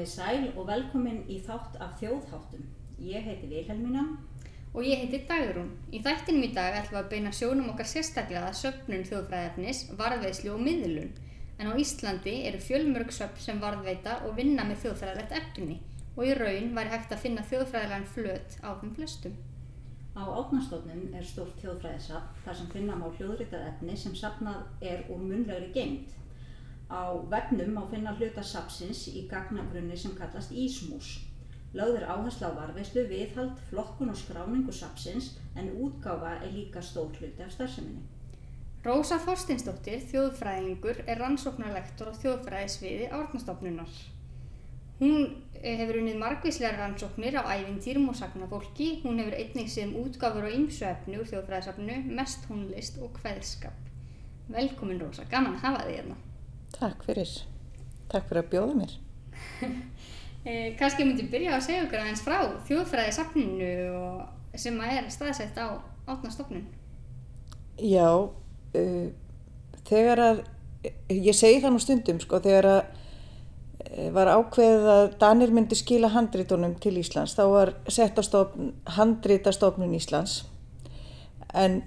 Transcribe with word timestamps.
Komið 0.00 0.12
sæl 0.16 0.44
og 0.56 0.64
velkomin 0.64 1.16
í 1.28 1.34
þátt 1.44 1.74
af 1.84 1.98
þjóðháttum. 2.00 2.62
Ég 3.04 3.20
heiti 3.20 3.50
Vilhelmína. 3.50 4.04
Og 4.72 4.86
ég 4.88 5.02
heiti 5.02 5.18
Dagrún. 5.28 5.74
Í 5.92 5.98
þættinum 6.00 6.46
í 6.46 6.48
dag 6.56 6.78
ætlum 6.78 6.94
við 6.94 7.00
að 7.02 7.10
beina 7.10 7.32
sjónum 7.36 7.66
okkar 7.74 7.90
sérstaklega 7.90 8.46
að 8.48 8.56
söpnun 8.62 9.04
þjóðfræðefnis, 9.10 9.82
varðveislu 9.98 10.54
og 10.54 10.62
miðlun. 10.64 11.10
En 11.58 11.68
á 11.68 11.76
Íslandi 11.76 12.32
eru 12.48 12.62
fjölmörg 12.64 13.12
söpn 13.12 13.44
sem 13.44 13.60
varðveita 13.60 14.14
og 14.24 14.38
vinna 14.38 14.64
með 14.64 14.86
þjóðfræðilegt 14.86 15.36
efni 15.36 15.76
og 16.14 16.24
í 16.24 16.32
raun 16.40 16.72
væri 16.78 16.94
hægt 16.94 17.12
að 17.12 17.22
finna 17.26 17.44
þjóðfræðilegan 17.50 18.08
flöt 18.14 18.56
á 18.64 18.70
þeim 18.80 18.94
flestum. 18.96 19.34
Á 20.16 20.24
átnastofnum 20.24 21.12
er 21.12 21.28
stórt 21.28 21.60
þjóðfræðisafn 21.60 22.40
þar 22.46 22.56
sem 22.62 22.72
finna 22.72 22.96
má 22.96 23.04
hljóðritað 23.18 23.68
efni 23.74 24.00
sem 24.00 24.16
safnað 24.16 24.64
er 24.80 25.04
úr 25.12 25.20
munlegri 25.20 25.68
geimt. 25.76 26.16
Á 26.90 27.14
vefnum 27.30 27.74
má 27.74 27.82
finna 27.90 28.12
hluta 28.18 28.42
sapsins 28.42 29.06
í 29.08 29.26
gagnagrunni 29.30 29.96
sem 29.96 30.14
kallast 30.18 30.50
Ísmús. 30.50 31.20
Lögð 31.72 32.00
er 32.00 32.06
áherslu 32.10 32.50
á 32.50 32.58
varveislu, 32.58 33.04
viðhald, 33.06 33.58
flokkun 33.70 34.10
og 34.10 34.18
skráningu 34.18 34.72
sapsins 34.74 35.36
en 35.54 35.70
útgáfa 35.70 36.40
er 36.42 36.50
líka 36.50 36.82
stór 36.82 37.12
hluti 37.14 37.44
af 37.46 37.52
starfseminni. 37.54 38.02
Rósa 38.82 39.20
Þorstinsdóttir, 39.22 40.00
þjóðfræðingur, 40.10 41.02
er 41.06 41.20
rannsóknarlektor 41.20 42.10
á 42.10 42.14
þjóðfræðisviði 42.22 43.10
árnastofnunar. 43.12 43.98
Hún 45.00 45.28
eh, 45.60 45.76
hefur 45.78 46.00
unnið 46.00 46.18
margvíslegar 46.20 46.80
rannsóknir 46.80 47.38
á 47.38 47.44
ævintýrum 47.54 48.08
og 48.10 48.18
sagnafólki. 48.18 48.88
Hún 49.04 49.20
hefur 49.22 49.36
einnig 49.36 49.76
um 49.84 49.94
útgáfur 50.02 50.48
og 50.48 50.56
ymsu 50.56 50.88
efni 50.88 51.20
úr 51.20 51.28
þjóðfræðisafnu, 51.28 52.00
mest 52.18 52.42
tónlist 52.48 52.98
og 53.04 53.20
hveðskap. 53.20 53.86
Velkomin 54.50 55.00
Rósa, 55.04 55.28
gaman 55.30 55.60
að 55.60 55.64
hafa 55.68 55.86
þig 55.86 56.00
hérna. 56.00 56.18
Takk 56.76 57.04
fyrir. 57.06 57.30
Takk 58.10 58.28
fyrir 58.28 58.42
að 58.44 58.50
bjóða 58.52 58.76
mér. 58.78 58.94
eh, 60.48 60.68
Kanski 60.78 61.06
myndi 61.06 61.26
byrja 61.30 61.56
að 61.56 61.66
segja 61.68 61.86
okkur 61.86 62.02
aðeins 62.02 62.22
frá 62.24 62.38
þjóðfræði 62.68 63.16
safninu 63.16 63.72
sem 64.58 64.78
að 64.82 64.96
er 64.98 65.10
staðsett 65.14 65.58
á 65.60 65.78
átnastofnun. 66.10 66.64
Já, 67.80 68.08
uh, 68.10 69.04
þegar 69.88 70.24
að, 70.24 70.40
ég 71.12 71.36
segi 71.36 71.60
það 71.62 71.76
nú 71.76 71.82
stundum 71.82 72.18
sko, 72.20 72.40
þegar 72.44 72.68
að 72.72 72.80
uh, 72.82 74.08
var 74.16 74.32
ákveðið 74.34 74.90
að 74.96 75.06
Danir 75.22 75.54
myndi 75.54 75.78
skila 75.78 76.10
handrítunum 76.12 76.74
til 76.82 76.96
Íslands, 77.00 77.36
þá 77.38 77.44
var 77.54 77.74
sett 77.88 78.18
á 78.18 78.22
stofn, 78.26 78.74
handrítastofnun 78.98 79.96
Íslands 79.96 80.42
en 81.54 81.82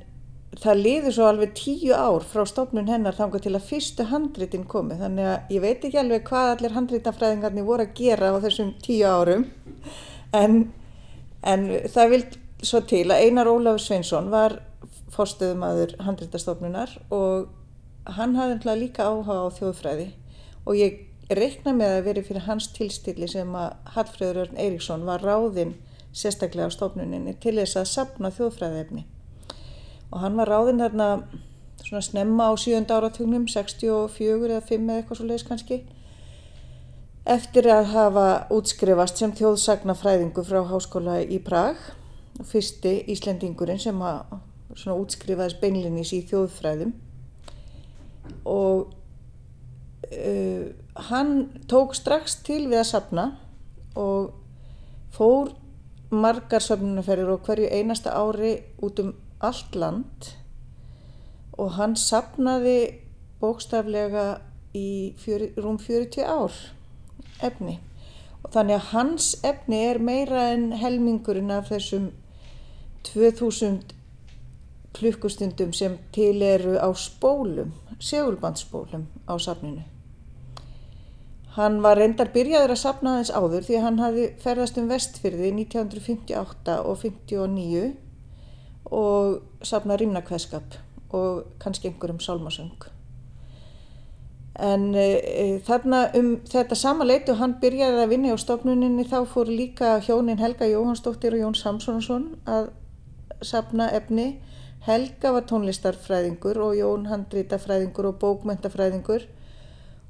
það 0.61 0.81
liður 0.81 1.15
svo 1.15 1.27
alveg 1.29 1.53
tíu 1.57 1.93
ár 1.95 2.25
frá 2.27 2.43
stofnun 2.47 2.89
hennar 2.91 3.15
þanga 3.17 3.41
til 3.41 3.53
að 3.55 3.67
fyrstu 3.69 4.05
handritin 4.09 4.65
komi 4.69 4.97
þannig 4.99 5.29
að 5.29 5.53
ég 5.55 5.63
veit 5.63 5.85
ekki 5.87 5.99
alveg 6.01 6.25
hvað 6.27 6.51
allir 6.51 6.75
handritafræðingarnir 6.77 7.67
voru 7.67 7.87
að 7.87 7.95
gera 7.97 8.33
á 8.33 8.37
þessum 8.43 8.73
tíu 8.83 9.07
árum. 9.09 9.47
En, 10.33 10.59
en 11.41 11.65
það 11.93 12.13
vild 12.13 12.37
svo 12.63 12.83
til 12.89 13.05
að 13.11 13.25
Einar 13.25 13.49
Ólafur 13.49 13.81
Sveinsson 13.81 14.29
var 14.33 14.59
fórstöðumadur 15.13 15.95
handritastofnunar 16.01 16.93
og 17.13 17.49
hann 18.17 18.35
hafði 18.37 18.77
líka 18.77 19.07
áhuga 19.09 19.39
á 19.45 19.55
þjóðfræði. 19.57 20.11
Og 20.65 20.77
ég 20.79 21.01
reikna 21.33 21.73
með 21.73 21.97
að 21.97 22.05
veri 22.09 22.25
fyrir 22.25 22.47
hans 22.47 22.69
tilstilli 22.75 23.29
sem 23.29 23.49
að 23.57 23.73
Hallfröður 23.95 24.43
Örn 24.45 24.59
Eiríksson 24.59 25.05
var 25.07 25.23
ráðinn 25.23 25.75
sérstaklega 26.13 26.69
á 26.69 26.75
stofnuninni 26.75 27.33
til 27.41 27.55
þess 27.57 27.79
að 27.79 27.89
sapna 27.89 28.33
þjóðfræðefni 28.33 29.07
og 30.13 30.21
hann 30.21 30.37
var 30.37 30.51
ráðinn 30.51 30.81
þarna 30.81 31.07
svona 31.81 32.03
snemma 32.05 32.51
á 32.51 32.53
sjönda 32.53 32.99
áratugnum 32.99 33.47
64 33.49 34.51
eða 34.51 34.61
5 34.61 34.89
eða 34.89 34.99
eitthvað 35.01 35.19
svo 35.19 35.27
leiðis 35.27 35.45
kannski. 35.47 35.79
Eftir 37.33 37.69
að 37.71 37.89
hafa 37.93 38.27
útskrifast 38.53 39.19
sem 39.19 39.33
þjóðsagnafræðingu 39.35 40.43
frá 40.45 40.61
háskóla 40.69 41.21
í 41.23 41.39
Prag. 41.43 41.79
Fyrsti 42.49 42.97
Íslendingurinn 43.13 43.81
sem 43.81 43.99
svona 44.75 44.97
útskrifaðis 44.99 45.57
beinlinnis 45.61 46.13
í 46.13 46.21
þjóðfræðum. 46.29 46.93
Og 48.49 48.93
uh, 50.13 50.63
hann 51.09 51.33
tók 51.71 51.97
strax 51.97 52.37
til 52.45 52.65
við 52.67 52.83
að 52.83 52.89
sapna 52.91 53.27
og 53.97 54.33
fór 55.13 55.53
margar 56.13 56.61
söfnunarferðir 56.61 57.33
og 57.33 57.45
hverju 57.47 57.69
einasta 57.73 58.13
ári 58.13 58.55
út 58.83 58.99
um 59.01 59.13
allt 59.43 59.75
land 59.75 60.33
og 61.59 61.75
hann 61.77 61.95
sapnaði 61.99 62.77
bókstaflega 63.41 64.27
í 64.73 65.13
fjöri, 65.21 65.51
rúm 65.59 65.77
40 65.77 66.23
ár 66.25 66.55
efni 67.43 67.79
og 68.43 68.51
þannig 68.55 68.79
að 68.79 68.91
hans 68.93 69.29
efni 69.45 69.81
er 69.89 69.99
meira 69.99 70.47
en 70.53 70.71
helmingurinn 70.79 71.53
af 71.53 71.69
þessum 71.71 72.09
2000 73.07 73.93
klukkustundum 74.93 75.73
sem 75.73 75.97
til 76.13 76.41
eru 76.45 76.77
á 76.77 76.89
spólum, 76.93 77.73
segulbandspólum 77.99 79.07
á 79.25 79.33
safninu. 79.41 79.83
Hann 81.53 81.81
var 81.85 81.97
reyndar 81.97 82.31
byrjaður 82.33 82.73
að 82.73 82.81
sapna 82.81 83.13
aðeins 83.13 83.33
áður 83.33 83.65
því 83.65 83.75
að 83.77 83.83
hann 83.85 83.99
hafi 84.01 84.23
ferðast 84.41 84.77
um 84.81 84.87
vestfyrði 84.89 85.51
1958 85.53 86.77
og 86.81 86.97
59 87.03 87.91
og 88.93 89.65
safna 89.65 89.97
rýmnakveðskap 89.97 90.77
og 91.13 91.43
kannski 91.59 91.89
einhverjum 91.89 92.21
sálmasöng. 92.21 92.89
En 94.61 94.93
e, 94.93 95.59
þarna 95.65 96.03
um 96.17 96.35
þetta 96.45 96.77
sama 96.77 97.05
leitu 97.09 97.33
hann 97.39 97.55
byrjaði 97.61 98.03
að 98.03 98.11
vinna 98.11 98.33
á 98.33 98.37
stofnuninni 98.37 99.05
þá 99.09 99.23
fór 99.29 99.49
líka 99.49 99.95
hjónin 100.05 100.41
Helga 100.41 100.67
Jóhannsdóttir 100.69 101.33
og 101.33 101.41
Jón 101.41 101.57
Samsonsson 101.57 102.27
að 102.45 102.69
safna 103.41 103.89
efni. 103.97 104.35
Helga 104.85 105.31
var 105.33 105.47
tónlistarfræðingur 105.49 106.59
og 106.61 106.75
Jón 106.77 107.07
handrítafræðingur 107.09 108.11
og 108.11 108.19
bókmentafræðingur 108.21 109.25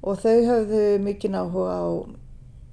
og 0.03 0.19
þau 0.19 0.39
hafðu 0.49 0.83
mikinn 0.99 1.37
áhuga 1.39 1.77
á 1.79 1.87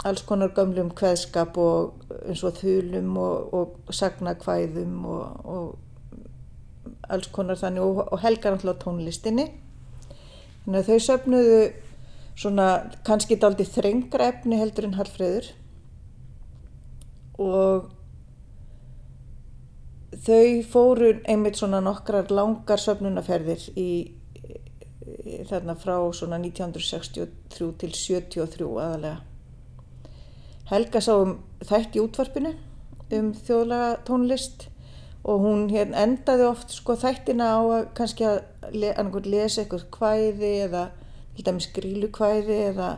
alls 0.09 0.25
konar 0.27 0.50
gömlum 0.56 0.91
kveðskap 0.97 1.59
og 1.60 2.06
eins 2.25 2.42
og 2.47 2.56
þulum 2.56 3.15
og, 3.21 3.54
og 3.54 3.94
sagnakvæðum 3.94 5.04
og, 5.06 5.44
og 5.44 5.90
alls 7.12 7.31
konar 7.34 7.59
þannig 7.60 7.84
og, 7.84 8.03
og 8.12 8.22
helgar 8.22 8.56
alltaf 8.56 8.81
tónlistinni. 8.84 9.47
Þannig 10.65 10.81
að 10.81 10.91
þau 10.91 11.06
söfnuðu 11.06 11.62
svona 12.41 12.66
kannski 13.06 13.38
daldi 13.41 13.66
þrengra 13.69 14.31
efni 14.32 14.60
heldur 14.60 14.88
en 14.88 14.97
Hallfreður. 14.98 15.50
Og 17.41 17.91
þau 20.26 20.62
fóru 20.69 21.12
einmitt 21.28 21.60
svona 21.60 21.81
nokkrar 21.84 22.31
langar 22.32 22.81
söfnunaferðir 22.82 23.66
í, 23.78 23.91
þarna 25.48 25.77
frá 25.81 25.97
svona 26.16 26.41
1963 26.41 27.72
til 27.81 27.92
73 27.97 28.71
aðalega. 28.71 29.21
Helga 30.71 31.00
sá 31.03 31.15
um 31.19 31.38
þætt 31.66 31.97
í 31.98 32.03
útvarpinu 32.04 32.53
um 33.16 33.32
þjóðlega 33.34 33.94
tónlist 34.06 34.70
og 35.25 35.43
hún 35.45 35.67
hérna 35.69 36.05
endaði 36.07 36.47
oft 36.49 36.73
sko 36.73 36.97
þættina 36.97 37.51
á 37.53 37.61
að 37.61 37.89
kannski 37.99 38.27
að 38.29 38.41
le, 38.73 38.95
lesa 39.27 39.63
eitthvað 39.63 39.87
kvæði 39.93 40.53
eða 40.67 40.85
grílu 41.75 42.09
kvæði 42.13 42.57
eða, 42.71 42.89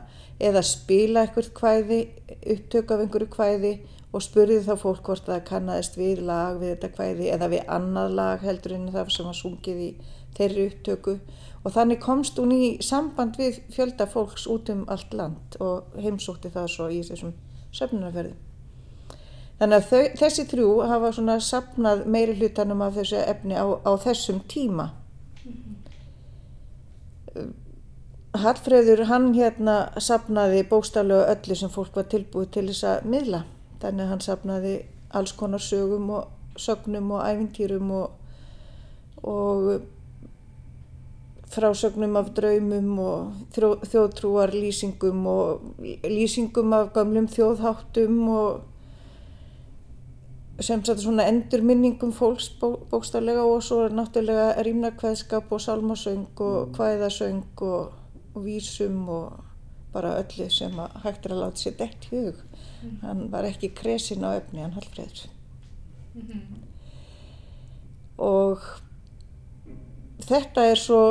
eða 0.40 0.62
spila 0.66 1.22
eitthvað 1.22 1.50
kvæði, 1.58 2.00
upptöku 2.54 2.94
af 2.94 3.04
einhverju 3.04 3.28
kvæði 3.30 3.72
og 4.12 4.22
spurði 4.22 4.60
þá 4.66 4.74
fólk 4.80 5.06
hvort 5.06 5.26
það 5.26 5.44
kannadist 5.48 5.96
við 5.96 6.24
lag 6.28 6.58
við 6.60 6.74
þetta 6.74 6.92
kvæði 6.96 7.30
eða 7.32 7.48
við 7.52 7.70
annað 7.76 8.16
lag 8.18 8.44
heldur 8.44 8.76
en 8.76 8.90
það 8.92 9.12
sem 9.14 9.28
var 9.28 9.38
sungið 9.38 9.80
í 9.80 9.90
þeirri 10.36 10.66
upptöku 10.68 11.16
og 11.62 11.74
þannig 11.74 12.00
komst 12.02 12.38
hún 12.40 12.52
í 12.54 12.70
samband 12.84 13.38
við 13.40 13.62
fjölda 13.72 14.08
fólks 14.10 14.46
út 14.50 14.70
um 14.72 14.84
allt 14.92 15.14
land 15.16 15.58
og 15.60 15.94
heimsótti 15.98 16.52
það 16.52 16.72
svo 16.74 16.88
í 16.92 17.02
þessum 17.06 17.36
söfnunarferðum. 17.72 18.51
Þannig 19.60 19.76
að 19.78 19.88
þau, 19.90 20.02
þessi 20.18 20.44
þrjú 20.50 20.70
hafa 20.90 21.12
svona 21.14 21.36
sapnað 21.44 22.04
meiri 22.10 22.34
hlutanum 22.38 22.82
af 22.82 22.96
þessu 22.98 23.20
efni 23.20 23.54
á, 23.54 23.66
á 23.84 23.92
þessum 24.02 24.40
tíma. 24.50 24.88
Hallfreður 28.42 29.04
hann 29.10 29.32
hérna 29.36 29.76
sapnaði 30.00 30.64
bóstaflega 30.70 31.28
öllu 31.34 31.56
sem 31.58 31.72
fólk 31.72 31.96
var 32.00 32.08
tilbúið 32.10 32.50
til 32.56 32.66
þess 32.70 32.88
að 32.88 33.08
miðla. 33.14 33.42
Þannig 33.82 34.04
að 34.04 34.12
hann 34.14 34.24
sapnaði 34.24 34.74
alls 35.12 35.34
konar 35.36 35.62
sögum 35.62 36.10
og 36.16 36.60
sögnum 36.60 37.12
og 37.16 37.26
æfintýrum 37.28 37.90
og, 37.96 38.10
og 39.22 39.68
frásögnum 41.52 42.16
af 42.16 42.32
draumum 42.36 42.98
og 42.98 43.32
þjóðtrúar 43.52 44.52
lýsingum 44.56 45.26
og 45.28 45.84
lýsingum 46.08 46.72
af 46.76 46.92
gamlum 46.94 47.28
þjóðháttum 47.28 48.20
og 48.32 48.71
sem 50.62 50.82
sagt 50.84 51.02
svona 51.02 51.26
endurminningum 51.30 52.12
fólks 52.14 52.48
bó, 52.60 52.76
bókstaflega 52.90 53.44
og 53.46 53.62
svo 53.64 53.82
er 53.86 53.94
náttúrulega 53.96 54.62
rýmnakveðskap 54.66 55.50
og 55.52 55.62
salmasöng 55.62 56.42
og 56.44 56.76
hvæðasöng 56.76 57.62
og, 57.66 57.92
og 58.34 58.44
vísum 58.44 59.08
og 59.08 59.40
bara 59.92 60.16
öllu 60.22 60.48
sem 60.50 60.78
að 60.80 60.96
hægt 61.04 61.26
er 61.26 61.34
að 61.34 61.42
láta 61.44 61.60
sér 61.60 61.76
dett 61.78 62.06
í 62.08 62.16
hug. 62.16 62.40
Hann 63.02 63.26
var 63.32 63.46
ekki 63.46 63.72
kresin 63.76 64.24
á 64.24 64.32
efni, 64.34 64.62
hann 64.64 64.74
Hallfreður. 64.76 65.28
Og 68.22 68.64
þetta 70.26 70.64
er 70.70 70.80
svo, 70.80 71.02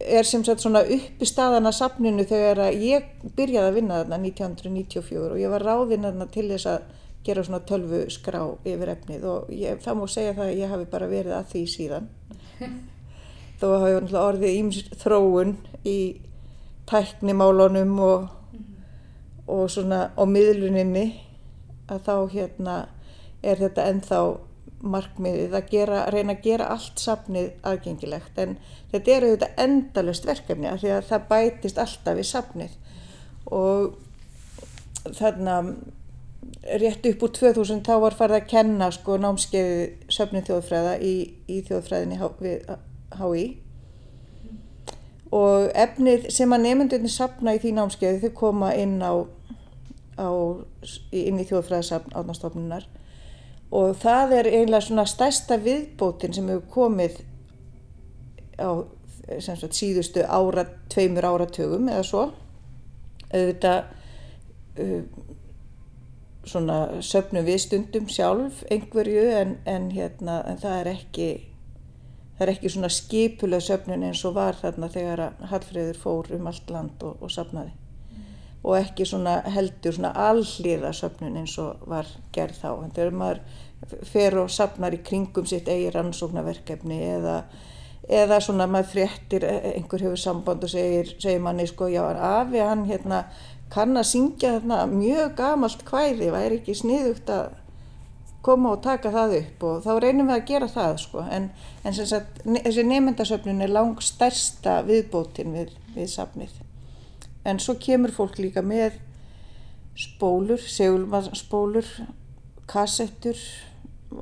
er 0.00 0.26
sem 0.28 0.44
sagt 0.46 0.64
svona 0.64 0.82
uppi 0.82 1.28
staðan 1.28 1.68
að 1.68 1.78
safninu 1.78 2.26
þegar 2.28 2.66
að 2.68 2.84
ég 2.86 3.08
byrjaði 3.36 3.70
að 3.70 3.78
vinna 3.78 4.00
þarna 4.02 4.20
1994 4.24 5.26
og 5.30 5.40
ég 5.40 5.52
var 5.52 5.66
ráðinn 5.66 6.06
þarna 6.08 6.28
til 6.32 6.48
þess 6.52 6.70
að 6.74 6.94
gera 7.26 7.44
svona 7.46 7.62
tölvu 7.68 8.04
skrá 8.12 8.42
yfir 8.66 8.92
efnið 8.94 9.26
og 9.30 9.50
ég, 9.54 9.80
það 9.84 9.98
má 9.98 10.06
segja 10.10 10.36
það 10.36 10.50
að 10.50 10.60
ég 10.60 10.72
hafi 10.72 10.88
bara 10.92 11.10
verið 11.10 11.36
að 11.36 11.50
því 11.52 11.64
síðan. 11.72 12.08
Þó 13.60 13.66
hafa 13.72 13.92
ég 13.92 14.16
orðið 14.20 14.56
íms 14.60 14.80
þróun 15.00 15.54
í 15.88 15.98
tæknimálunum 16.86 17.94
og, 18.04 18.26
og 19.50 19.64
svona 19.72 20.10
á 20.14 20.22
miðluninni 20.28 21.06
að 21.90 22.02
þá 22.06 22.14
hérna 22.34 22.76
er 23.46 23.60
þetta 23.62 23.86
ennþá 23.90 24.20
markmiðið 24.86 25.54
að 25.56 25.68
gera, 25.70 26.00
reyna 26.12 26.34
að 26.36 26.42
gera 26.44 26.70
allt 26.74 27.00
safnið 27.00 27.52
aðgengilegt. 27.66 28.38
En 28.38 28.56
þetta 28.92 29.14
eru 29.16 29.30
þetta 29.34 29.52
endalust 29.64 30.26
verkefni 30.28 30.68
af 30.70 30.82
því 30.82 30.92
að 30.96 31.06
það 31.10 31.28
bætist 31.30 31.80
alltaf 31.82 32.20
í 32.20 32.26
safnið. 32.26 32.76
Og 33.56 33.96
þarna 35.16 35.56
rétt 36.80 37.06
upp 37.10 37.22
úr 37.26 37.32
2000 37.38 37.84
þá 37.86 37.94
var 38.02 38.16
farið 38.18 38.40
að 38.40 38.48
kenna 38.50 38.90
sko 38.94 39.18
námskeiði 39.20 39.86
söfnið 40.12 40.50
þjóðfræða 40.50 40.96
í, 41.04 41.14
í 41.46 41.60
þjóðfræðinni 41.68 42.18
HÍ 43.20 43.44
og 45.36 45.70
efnið 45.74 46.28
sem 46.34 46.52
að 46.54 46.66
nefndunni 46.66 47.12
sapna 47.12 47.56
í 47.56 47.62
því 47.62 47.72
námskeiði 47.76 48.22
þau 48.26 48.36
koma 48.40 48.72
inn 48.78 48.98
á, 49.02 49.14
á 50.18 50.30
inn 51.10 51.40
í 51.42 51.46
þjóðfræðisafn 51.48 52.14
átnastofnunar 52.16 52.86
og 53.74 53.96
það 54.02 54.36
er 54.40 54.50
eiginlega 54.52 54.86
svona 54.86 55.06
stærsta 55.10 55.58
viðbótin 55.62 56.36
sem 56.36 56.50
hefur 56.52 56.68
komið 56.76 57.24
á 58.56 58.70
sagt, 59.42 59.74
síðustu 59.74 60.22
ára, 60.22 60.66
tveimur 60.92 61.26
áratögum 61.26 61.88
eða 61.90 62.04
svo. 62.06 62.24
Auðvitað 63.34 63.88
uh, 64.82 65.00
svona 66.46 67.02
söpnum 67.04 67.46
við 67.46 67.60
stundum 67.64 68.08
sjálf 68.12 68.62
einhverju 68.70 69.26
en, 69.34 69.56
en, 69.66 69.90
hérna, 69.94 70.40
en 70.46 70.60
það 70.62 70.80
er 70.80 70.90
ekki 70.92 71.28
það 72.36 72.44
er 72.46 72.52
ekki 72.52 72.72
svona 72.72 72.92
skipuleg 72.92 73.64
söpnun 73.64 74.06
eins 74.06 74.22
og 74.28 74.36
var 74.36 74.58
þarna 74.60 74.90
þegar 74.92 75.24
að 75.26 75.44
Hallfríður 75.52 76.00
fór 76.00 76.32
um 76.36 76.50
allt 76.50 76.72
land 76.72 77.06
og, 77.06 77.22
og 77.24 77.32
sapnaði 77.32 77.72
mm. 77.72 78.26
og 78.62 78.78
ekki 78.78 79.08
svona 79.08 79.38
heldur 79.56 79.96
svona 79.96 80.12
allíða 80.26 80.92
söpnun 80.96 81.38
eins 81.40 81.56
og 81.62 81.86
var 81.90 82.10
gerð 82.36 82.60
þá 82.62 82.68
en 82.74 82.92
þegar 82.98 83.22
maður 83.22 84.04
fer 84.06 84.38
og 84.40 84.52
sapnar 84.52 84.94
í 84.96 85.02
kringum 85.04 85.48
sitt 85.48 85.68
eigi 85.68 85.90
rannsóknarverkefni 85.94 87.00
eða 87.16 87.40
eða 88.06 88.38
svona 88.42 88.68
maður 88.70 88.92
fréttir 88.92 89.44
einhver 89.46 90.04
hefur 90.04 90.20
samband 90.20 90.62
og 90.62 90.70
segir, 90.70 91.10
segir 91.18 91.42
manni 91.42 91.66
sko 91.66 91.88
já 91.90 92.04
afi 92.06 92.62
hann 92.62 92.84
hérna 92.86 93.24
kann 93.72 93.98
að 93.98 94.10
syngja 94.12 94.56
þarna 94.56 94.82
mjög 94.90 95.32
gamalt 95.38 95.84
hvæði, 95.88 96.30
væri 96.34 96.60
ekki 96.60 96.76
sniðugt 96.78 97.30
að 97.32 97.54
koma 98.46 98.76
og 98.76 98.82
taka 98.84 99.10
það 99.10 99.34
upp 99.40 99.64
og 99.66 99.80
þá 99.82 99.90
reynum 100.02 100.28
við 100.30 100.36
að 100.36 100.46
gera 100.50 100.68
það 100.70 101.00
sko. 101.02 101.24
En, 101.34 101.48
en 101.82 101.96
sagt, 101.96 102.42
þessi 102.46 102.84
nefndasöfnun 102.86 103.64
er 103.64 103.72
lang 103.74 104.02
stærsta 104.04 104.78
viðbótin 104.86 105.56
við, 105.56 105.74
við 105.96 106.12
safnið. 106.14 106.54
En 107.46 107.58
svo 107.62 107.76
kemur 107.82 108.14
fólk 108.14 108.38
líka 108.42 108.62
með 108.62 109.00
spólur, 109.96 110.60
segulmannspólur, 110.60 111.88
kassettur, 112.70 113.40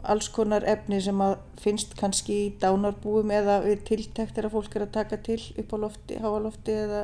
alls 0.09 0.31
konar 0.33 0.65
efni 0.69 1.01
sem 1.05 1.21
að 1.21 1.37
finnst 1.61 1.95
kannski 1.99 2.37
í 2.47 2.51
dánarbúum 2.61 3.31
eða 3.35 3.61
við 3.65 3.85
tiltektir 3.91 4.49
að 4.49 4.57
fólk 4.57 4.77
er 4.77 4.87
að 4.87 4.95
taka 4.97 5.21
til 5.25 5.41
upp 5.61 5.75
á 5.75 5.77
lofti, 5.85 6.19
háalofti 6.21 6.77
eða 6.85 7.03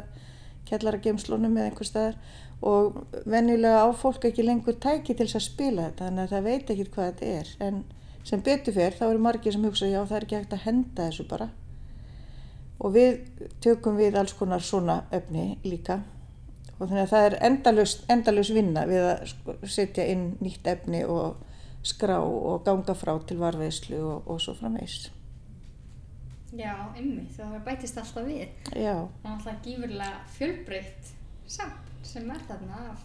kjallaragemslunum 0.71 1.57
eða 1.57 1.71
einhver 1.71 1.89
staðar. 1.89 2.19
Og 2.61 3.01
venjulega 3.31 3.85
á 3.85 3.89
fólk 3.97 4.27
ekki 4.29 4.45
lengur 4.45 4.77
tæki 4.81 5.15
til 5.17 5.27
þess 5.27 5.39
að 5.39 5.47
spila 5.47 5.89
þetta 5.89 6.07
þannig 6.07 6.25
að 6.25 6.35
það 6.35 6.47
veit 6.49 6.73
ekki 6.75 6.87
hvað 6.95 7.11
þetta 7.11 7.33
er. 7.41 7.53
En 7.67 7.83
sem 8.31 8.45
betur 8.45 8.77
fyrr 8.77 8.97
þá 8.99 9.05
eru 9.09 9.25
margir 9.25 9.57
sem 9.57 9.65
hugsa 9.65 9.89
já 9.89 10.01
það 10.01 10.17
er 10.17 10.27
ekki 10.27 10.39
hægt 10.39 10.57
að 10.57 10.65
henda 10.67 11.07
þessu 11.09 11.29
bara. 11.31 11.51
Og 12.81 12.97
við 12.97 13.21
tökum 13.65 14.01
við 14.01 14.17
alls 14.17 14.35
konar 14.37 14.65
svona 14.65 15.03
efni 15.13 15.47
líka. 15.65 16.01
Og 16.79 16.87
þannig 16.89 17.05
að 17.05 17.13
það 17.13 17.29
er 17.29 17.39
endalus, 17.51 17.95
endalus 18.09 18.53
vinna 18.57 18.87
við 18.89 19.07
að 19.11 19.65
setja 19.69 20.07
inn 20.09 20.31
nýtt 20.41 20.69
efni 20.73 21.05
og 21.05 21.41
skrá 21.85 22.19
og 22.21 22.61
ganga 22.65 22.97
frá 22.97 23.15
til 23.25 23.41
varveislu 23.41 24.01
og, 24.01 24.29
og 24.29 24.41
svo 24.41 24.57
framvegs 24.57 25.09
Já, 26.59 26.75
ymmi, 26.99 27.25
það 27.37 27.57
bætist 27.67 27.99
alltaf 28.01 28.27
við. 28.27 28.49
Já. 28.75 28.97
Það 29.23 29.29
er 29.29 29.35
alltaf 29.35 29.61
gífurlega 29.65 30.21
fjölbreytt 30.35 31.13
samt 31.51 32.07
sem 32.07 32.31
er 32.31 32.43
þarna 32.49 32.85
af 32.91 33.05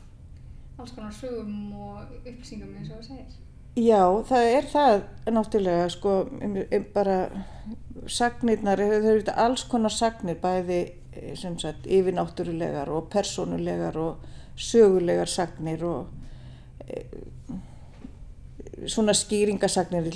alls 0.79 0.93
konar 0.95 1.13
sögum 1.15 1.73
og 1.77 2.15
upplýsingum 2.23 2.73
eins 2.75 2.89
og 2.91 2.99
það 2.99 3.09
segir. 3.11 3.41
Já, 3.75 4.01
það 4.29 4.49
er 4.49 4.67
það 4.71 4.93
náttúrulega, 5.35 5.87
sko, 5.91 6.11
bara 6.95 7.17
sagnirnar, 8.07 8.79
þau 8.79 9.09
eru 9.11 9.35
alls 9.45 9.65
konar 9.67 9.93
sagnir, 9.93 10.39
bæði 10.39 10.79
sem 11.39 11.57
sagt 11.59 11.87
yfirnáttúrulegar 11.87 12.91
og 12.91 13.09
persónulegar 13.11 13.97
og 13.99 14.25
sögulegar 14.55 15.29
sagnir 15.31 15.83
og 15.87 16.07
svona 18.91 19.13
skýringasagnir 19.15 20.07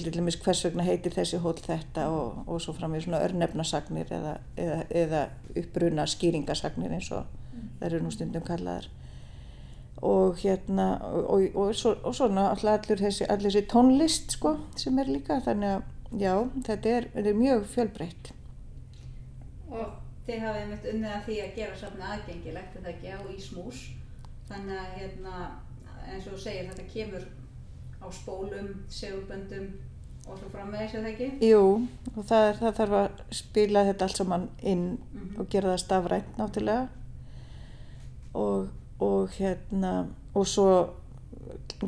hvers 0.44 0.64
vegna 0.66 0.84
heitir 0.84 1.14
þessi 1.16 1.40
hól 1.40 1.56
þetta 1.56 2.10
og, 2.12 2.42
og 2.48 2.62
svo 2.62 2.74
fram 2.76 2.96
í 2.96 3.04
svona 3.04 3.22
örnefnasagnir 3.24 4.12
eða, 4.12 4.38
eða, 4.60 4.80
eða 4.90 5.22
uppbruna 5.56 6.08
skýringasagnir 6.10 6.96
eins 6.98 7.12
og 7.16 7.24
mm. 7.54 7.70
það 7.80 7.88
eru 7.90 8.02
nú 8.04 8.12
stundum 8.16 8.48
kallaðar 8.48 8.90
og 10.02 10.40
hérna 10.40 10.90
og, 11.04 11.56
og, 11.56 11.72
og 12.04 12.16
svona 12.16 12.50
allir 12.52 13.00
þessi, 13.00 13.28
allir 13.28 13.52
þessi 13.52 13.66
tónlist 13.72 14.36
sko 14.38 14.58
sem 14.80 15.00
er 15.00 15.12
líka 15.12 15.40
þannig 15.44 15.78
að 15.78 16.20
já 16.20 16.34
þetta 16.68 16.94
er, 16.98 17.10
þetta 17.16 17.32
er 17.32 17.40
mjög 17.40 17.66
fjölbreytt 17.74 18.32
og 19.70 19.98
þið 20.28 20.46
hafið 20.46 20.62
einmitt 20.62 20.88
unnið 20.94 21.16
að 21.16 21.26
því 21.28 21.42
að 21.44 21.58
gera 21.58 21.80
safni 21.80 22.08
aðgengilegt 22.12 22.78
en 22.78 22.86
það 22.86 22.94
ekki 22.94 23.16
á 23.16 23.20
Ísmús 23.36 23.84
þannig 24.50 24.80
að 24.84 24.96
hérna 25.00 25.36
eins 26.10 26.32
og 26.32 26.40
segir 26.42 26.72
þetta 26.72 26.88
kemur 26.94 27.28
á 28.00 28.08
spólum, 28.12 28.86
segulböndum 28.90 29.70
og 30.30 30.38
svo 30.38 30.50
framvegis 30.54 30.96
eða 30.98 31.12
ekki? 31.14 31.30
Jú, 31.50 31.64
og 32.16 32.26
það, 32.28 32.46
er, 32.50 32.60
það 32.60 32.76
þarf 32.80 32.98
að 33.00 33.24
spila 33.40 33.86
þetta 33.88 34.06
allt 34.06 34.20
saman 34.22 34.50
inn 34.62 34.86
mm 34.90 35.22
-hmm. 35.22 35.40
og 35.40 35.50
gera 35.50 35.72
það 35.74 35.84
stafrænt 35.84 36.38
náttúrulega 36.38 36.88
og, 38.34 38.68
og 39.00 39.30
hérna 39.30 40.08
og 40.34 40.48
svo 40.48 40.90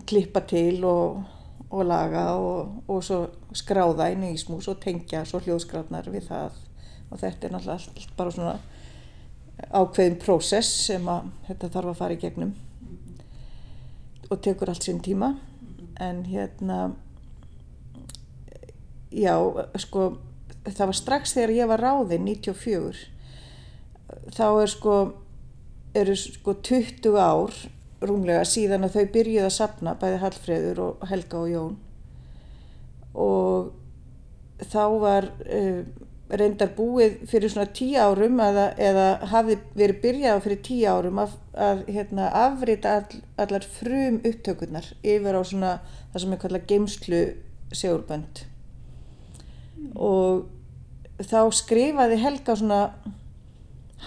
klippa 0.06 0.40
til 0.40 0.84
og, 0.86 1.24
og 1.70 1.86
laga 1.86 2.26
og, 2.36 2.84
og 2.88 3.04
svo 3.04 3.28
skráða 3.54 4.12
inn 4.12 4.24
í 4.24 4.38
smús 4.38 4.68
og 4.68 4.80
tengja 4.80 5.26
svo 5.26 5.40
hljóðskráðnar 5.40 6.10
við 6.10 6.28
það 6.28 6.52
og 7.12 7.20
þetta 7.20 7.48
er 7.48 7.52
náttúrulega 7.52 7.74
allt 7.74 8.18
bara 8.18 8.32
svona 8.32 8.60
ákveðin 9.72 10.20
prósess 10.20 10.86
sem 10.86 11.08
að 11.08 11.30
þetta 11.48 11.70
þarf 11.70 11.88
að 11.88 11.98
fara 11.98 12.14
í 12.14 12.18
gegnum 12.18 12.50
mm 12.50 12.56
-hmm. 12.88 14.30
og 14.30 14.42
tekur 14.42 14.70
allt 14.70 14.84
sín 14.84 15.02
tíma 15.02 15.36
en 16.02 16.24
hérna 16.26 16.80
já, 19.14 19.36
sko 19.82 20.12
það 20.66 20.88
var 20.92 20.98
strax 20.98 21.36
þegar 21.36 21.56
ég 21.58 21.70
var 21.72 21.84
ráðinn 21.84 22.28
94 22.28 23.06
þá 24.36 24.48
er 24.50 24.72
sko 24.72 24.96
eru 25.98 26.16
sko 26.16 26.56
20 26.64 27.18
ár 27.20 27.56
rúmlega 28.02 28.44
síðan 28.48 28.88
að 28.88 28.98
þau 28.98 29.06
byrjuði 29.16 29.46
að 29.46 29.56
sapna 29.56 29.96
bæði 30.00 30.22
Hallfreður 30.24 30.82
og 30.86 31.04
Helga 31.10 31.42
og 31.42 31.52
Jón. 31.52 31.76
Og 33.22 33.70
þá 34.72 34.84
var 35.04 35.28
uh, 35.46 35.82
reyndar 36.40 36.72
búið 36.78 37.18
fyrir 37.30 37.52
svona 37.52 37.72
tíu 37.76 38.00
árum 38.00 38.40
eða, 38.44 38.68
eða 38.80 39.08
hafi 39.32 39.58
verið 39.76 40.02
byrjað 40.04 40.44
fyrir 40.46 40.62
tíu 40.64 40.88
árum 40.92 41.20
að, 41.24 41.36
að 41.68 41.84
hérna, 41.92 42.30
afrita 42.46 42.96
all, 43.00 43.22
allar 43.42 43.68
frum 43.80 44.22
upptökurnar 44.28 44.88
yfir 45.02 45.38
á 45.38 45.42
svona 45.44 45.74
það 46.14 46.24
sem 46.24 46.36
er 46.36 46.42
kallað 46.44 46.68
geimslu 46.72 47.22
segulbönd 47.76 48.44
mm. 48.46 49.92
og 49.96 51.22
þá 51.22 51.42
skrifaði 51.60 52.20
Helga 52.22 52.58
svona 52.58 52.82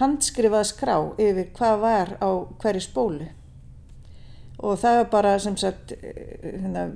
handskrifaði 0.01 0.71
skrá 0.73 0.97
yfir 1.23 1.51
hvað 1.55 1.81
var 1.85 2.15
á 2.25 2.31
hverju 2.63 2.85
spólu 2.89 3.31
og 4.65 4.79
það 4.81 5.01
var 5.03 5.11
bara 5.13 5.39
sem 5.43 5.57
sagt 5.61 5.93
eh, 6.01 6.53
hérna, 6.63 6.89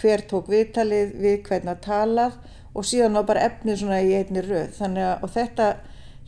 hver 0.00 0.24
tók 0.28 0.48
viðtalið 0.50 1.14
við 1.20 1.42
hvernig 1.46 1.74
að 1.76 1.84
talað 1.86 2.38
og 2.74 2.86
síðan 2.86 3.18
á 3.18 3.22
bara 3.26 3.46
efnið 3.48 3.82
svona 3.82 4.00
í 4.04 4.14
einni 4.18 4.42
röð 4.44 4.74
þannig 4.78 5.08
að 5.08 5.30
þetta 5.36 5.68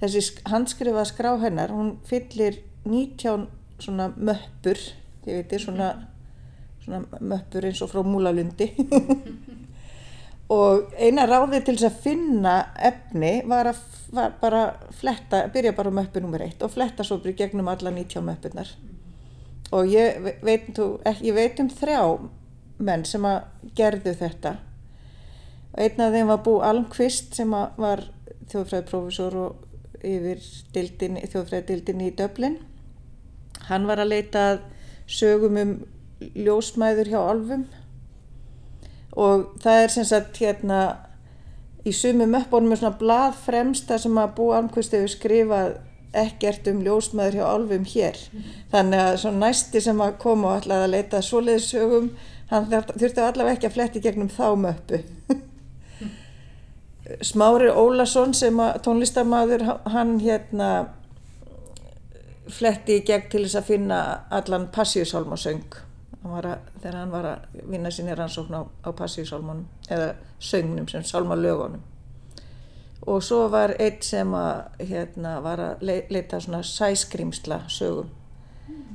þessi 0.01 0.23
handskrifa 0.51 1.05
skrá 1.09 1.35
hennar 1.43 1.73
hún 1.75 1.97
fyllir 2.09 2.63
19 2.85 3.49
svona 3.81 4.11
möppur, 4.17 4.79
ég 5.27 5.41
veit 5.41 5.53
ég, 5.55 5.63
svona, 5.63 5.93
svona 6.85 7.05
möppur 7.21 7.65
eins 7.69 7.81
og 7.85 7.91
frá 7.93 8.05
Múlalundi. 8.05 8.71
og 10.61 10.93
eina 10.99 11.27
ráðið 11.29 11.65
til 11.67 11.77
þess 11.77 11.89
að 11.89 12.01
finna 12.05 12.55
efni 12.91 13.35
var 13.49 13.71
að 13.73 13.83
var 14.11 14.33
bara 14.41 14.63
fletta, 14.91 15.45
byrja 15.55 15.73
bara 15.77 15.91
möppu 15.95 16.21
nummer 16.21 16.43
eitt 16.43 16.63
og 16.67 16.73
fletta 16.75 17.05
svo 17.07 17.21
byrja 17.23 17.37
gegnum 17.45 17.69
alla 17.71 17.93
90 17.95 18.25
möppunar. 18.27 18.73
Og 19.71 19.87
ég 19.87 20.19
veit, 20.43 20.67
ég 21.23 21.35
veit 21.35 21.61
um 21.63 21.71
þrjá 21.71 22.03
menn 22.83 23.05
sem 23.07 23.25
að 23.29 23.71
gerðu 23.79 24.17
þetta. 24.19 24.57
Einn 25.81 26.03
af 26.05 26.13
þeim 26.13 26.29
var 26.29 26.43
Bú 26.45 26.59
Almqvist 26.65 27.37
sem 27.39 27.53
var 27.53 28.03
þjóðfræðiprófessor 28.51 29.37
og 29.41 30.05
yfir 30.05 30.41
þjóðfræðidildin 30.75 32.05
í 32.05 32.11
Döblin. 32.19 32.59
Hann 33.69 33.87
var 33.89 34.03
að 34.03 34.13
leita 34.13 34.45
sögum 35.11 35.59
um 35.61 35.77
ljósmæður 36.21 37.13
hjá 37.13 37.21
alfum 37.23 37.63
og 39.17 39.47
það 39.63 39.85
er 39.85 39.93
sem 39.95 40.07
sagt 40.07 40.39
hérna 40.43 40.81
í 41.89 41.93
sumum 41.97 42.37
uppbónum 42.37 42.75
er 42.75 42.83
svona 42.83 42.99
blað 43.01 43.39
fremsta 43.47 43.99
sem 43.99 44.19
að 44.21 44.35
Bú 44.37 44.51
Almqvist 44.55 44.95
hefur 44.95 45.15
skrifað 45.15 45.79
ekkert 46.21 46.69
um 46.71 46.83
ljósmæður 46.85 47.39
hjá 47.39 47.47
alfum 47.47 47.87
hér. 47.89 48.19
Þannig 48.73 49.05
að 49.07 49.21
svo 49.23 49.33
næsti 49.35 49.83
sem 49.85 50.03
að 50.03 50.19
koma 50.23 50.51
og 50.51 50.61
ætlaði 50.61 50.89
að 50.89 50.95
leita 50.97 51.23
svoleiðsögum 51.25 52.11
hann 52.51 52.67
þurfti 52.71 53.23
allavega 53.23 53.57
ekki 53.57 53.71
að 53.71 53.77
fletti 53.79 54.03
gegnum 54.05 54.33
þá 54.35 54.49
möppu. 54.59 55.05
Smári 57.23 57.69
Ólason 57.71 58.35
sem 58.35 58.57
tónlistarmadur 58.83 59.63
hann 59.85 60.19
hérna 60.21 60.71
fletti 62.51 62.99
í 62.99 63.05
gegn 63.07 63.29
til 63.31 63.45
þess 63.45 63.59
að 63.61 63.69
finna 63.69 64.01
allan 64.31 64.67
passíusálmasöng. 64.75 65.79
Þegar 66.21 66.97
hann 66.99 67.13
var 67.15 67.29
að 67.31 67.63
vinna 67.71 67.91
sinni 67.91 68.15
rannsókn 68.17 68.59
á, 68.59 68.63
á 68.85 68.91
passíusálmunum 68.93 69.65
eða 69.89 70.13
söngnum 70.39 70.89
sem 70.91 71.05
sálmalögunum. 71.07 71.83
Og 73.09 73.23
svo 73.25 73.47
var 73.49 73.73
einn 73.81 74.03
sem 74.05 74.35
að 74.37 74.85
hérna 74.91 75.39
var 75.41 75.63
að 75.65 75.87
leita 76.11 76.41
svona 76.41 76.61
sæskrimsla 76.67 77.63
sögum 77.73 78.11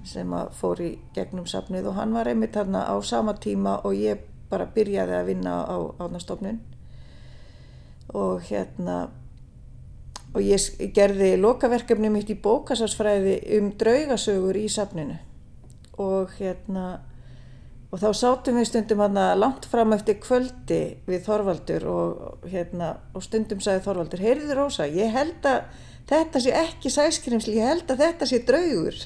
sem 0.05 0.33
að 0.37 0.51
fór 0.53 0.81
í 0.85 0.91
gegnum 1.15 1.47
safnið. 1.49 1.89
Og 1.89 1.97
hann 1.97 2.13
var 2.13 2.29
einmitt 2.29 2.53
þarna 2.53 2.85
á 2.85 2.95
sama 3.01 3.33
tíma 3.41 3.79
og 3.83 3.97
ég 3.97 4.21
bara 4.49 4.69
byrjaði 4.69 5.17
að 5.17 5.29
vinna 5.31 5.57
á 5.65 5.77
ánastofnun 6.05 6.61
og 8.15 8.43
hérna 8.47 9.05
og 10.35 10.43
ég 10.43 10.91
gerði 10.95 11.35
lokaverkefni 11.39 12.11
mitt 12.11 12.31
í 12.31 12.35
bókasarsfræði 12.43 13.37
um 13.57 13.71
draugasögur 13.79 14.57
í 14.59 14.67
safninu. 14.71 15.15
Og 16.03 16.33
hérna 16.39 16.99
og 17.95 18.01
þá 18.01 18.09
sátum 18.19 18.57
við 18.59 18.67
stundum 18.67 19.03
hana 19.05 19.29
langt 19.39 19.67
fram 19.71 19.95
eftir 19.95 20.17
kvöldi 20.19 20.81
við 21.07 21.21
Þorvaldur 21.29 21.85
og 21.87 22.47
hérna 22.51 22.97
og 23.15 23.23
stundum 23.23 23.61
sagði 23.63 23.85
Þorvaldur, 23.85 24.23
heyrður 24.25 24.59
Rósa, 24.59 24.89
ég 24.91 25.15
held 25.15 25.47
að 25.47 25.61
þetta 26.09 26.41
sé 26.43 26.51
ekki 26.59 26.91
sæskrimsli, 26.91 27.55
ég 27.55 27.71
held 27.71 27.95
að 27.95 28.03
þetta 28.03 28.27
sé 28.29 28.41
draugur. 28.45 28.99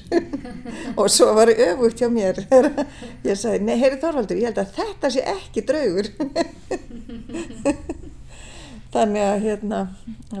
Og 1.00 1.06
svo 1.08 1.30
var 1.38 1.48
ég 1.48 1.62
öfugt 1.70 2.02
hjá 2.02 2.10
mér 2.12 2.42
ég 3.24 3.38
sagði, 3.38 3.62
nei, 3.70 3.78
heyrður 3.78 4.02
Þorvaldur, 4.02 4.42
ég 4.42 4.50
held 4.50 4.60
að 4.60 4.74
þetta 4.80 5.14
sé 5.14 5.24
ekki 5.38 5.64
draugur 5.70 6.10
þannig 8.94 9.26
að 9.26 9.44
hérna 9.46 9.80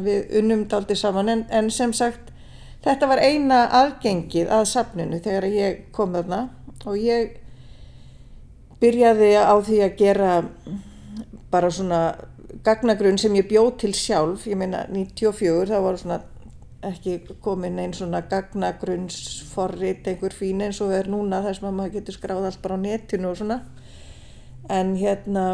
við 0.06 0.34
unnum 0.40 0.64
daldi 0.70 0.96
saman. 0.98 1.28
En, 1.32 1.44
en 1.50 1.70
sem 1.70 1.92
sagt 1.96 2.32
þetta 2.84 3.10
var 3.10 3.22
eina 3.22 3.66
aðgengið 3.82 4.50
að 4.52 4.66
safninu 4.72 5.20
þegar 5.22 5.48
ég 5.52 5.84
kom 5.94 6.16
þarna. 6.16 6.48
Og 6.88 6.96
ég 6.98 7.36
byrjaði 8.80 9.34
á 9.36 9.54
því 9.60 9.80
að 9.84 9.96
gera 10.00 10.32
bara 11.50 11.70
svona 11.70 12.02
gagnagrunn 12.64 13.18
sem 13.20 13.34
ég 13.36 13.48
bjóð 13.48 13.70
til 13.82 13.94
sjálf, 13.96 14.46
ég 14.48 14.58
meina 14.58 14.84
94 14.90 15.68
það 15.70 15.84
var 15.86 15.98
svona 16.00 16.20
ekki 16.86 17.18
komin 17.44 17.78
einn 17.80 17.92
svona 17.92 18.22
gagnagrunnsforrit 18.28 20.06
einhver 20.08 20.32
fín 20.32 20.62
eins 20.64 20.80
og 20.80 20.94
er 20.96 21.10
núna 21.12 21.42
sem 21.52 21.66
að 21.68 21.76
maður 21.76 21.98
getur 21.98 22.16
skráð 22.16 22.48
allt 22.48 22.62
bara 22.64 22.78
á 22.80 22.84
netinu 22.84 23.30
og 23.30 23.36
svona. 23.40 23.60
En 24.70 24.94
hérna 24.96 25.44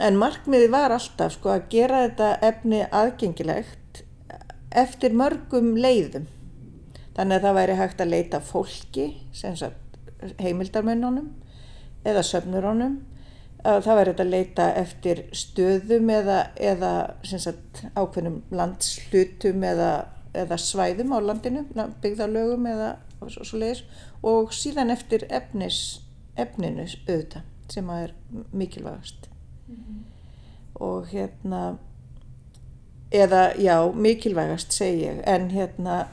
en 0.00 0.16
markmiði 0.20 0.70
var 0.72 0.94
alltaf 0.94 1.36
sko 1.36 1.52
að 1.52 1.68
gera 1.74 2.04
þetta 2.06 2.30
efni 2.48 2.82
aðgengilegt 2.88 4.02
eftir 4.72 5.12
mörgum 5.12 5.74
leiðum. 5.76 6.28
Þannig 7.12 7.36
að 7.36 7.46
það 7.46 7.56
væri 7.58 7.76
hægt 7.76 8.00
að 8.00 8.12
leita 8.14 8.40
fólki 8.40 9.06
heimildarmönnunum 10.40 11.28
eða 12.08 12.22
söfnurónum 12.24 13.00
það 13.62 13.98
væri 13.98 14.12
þetta 14.12 14.24
að 14.24 14.32
leita 14.32 14.68
eftir 14.80 15.22
stöðum 15.36 16.10
eða, 16.10 16.38
eða 16.56 16.92
sagt, 17.22 17.84
ákveðnum 17.94 18.40
landslutum 18.50 19.66
eða, 19.66 19.90
eða 20.34 20.58
svæðum 20.58 21.14
á 21.14 21.18
landinu 21.22 21.66
byggðarlögum 22.02 22.70
eða 22.72 22.94
svo, 23.28 23.44
svo 23.44 23.60
leiðis. 23.62 23.84
Og 24.26 24.54
síðan 24.56 24.94
eftir 24.94 25.26
efnis, 25.30 26.00
efninu 26.38 26.88
auðvitað 26.88 27.44
sem 27.72 27.92
að 27.92 28.08
er 28.08 28.16
mikilvægast 28.56 29.31
mm 29.72 29.82
-hmm. 29.82 30.02
og 30.74 31.06
hérna 31.06 31.78
eða 33.12 33.54
já 33.58 33.92
mikilvægast 33.92 34.72
segi 34.72 35.04
ég 35.06 35.22
en 35.26 35.50
hérna 35.50 36.06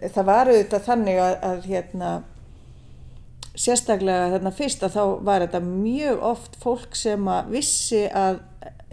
það 0.00 0.24
var 0.24 0.48
auðvitað 0.48 0.86
þannig 0.86 1.18
að, 1.18 1.36
að 1.42 1.66
hérna 1.66 2.22
sérstaklega 3.56 4.30
þarna 4.30 4.52
fyrst 4.52 4.82
að 4.82 4.96
þá 4.96 5.24
var 5.24 5.40
þetta 5.40 5.60
mjög 5.60 6.22
oft 6.22 6.56
fólk 6.60 6.96
sem 6.96 7.28
að 7.28 7.52
vissi 7.56 8.02
að 8.12 8.40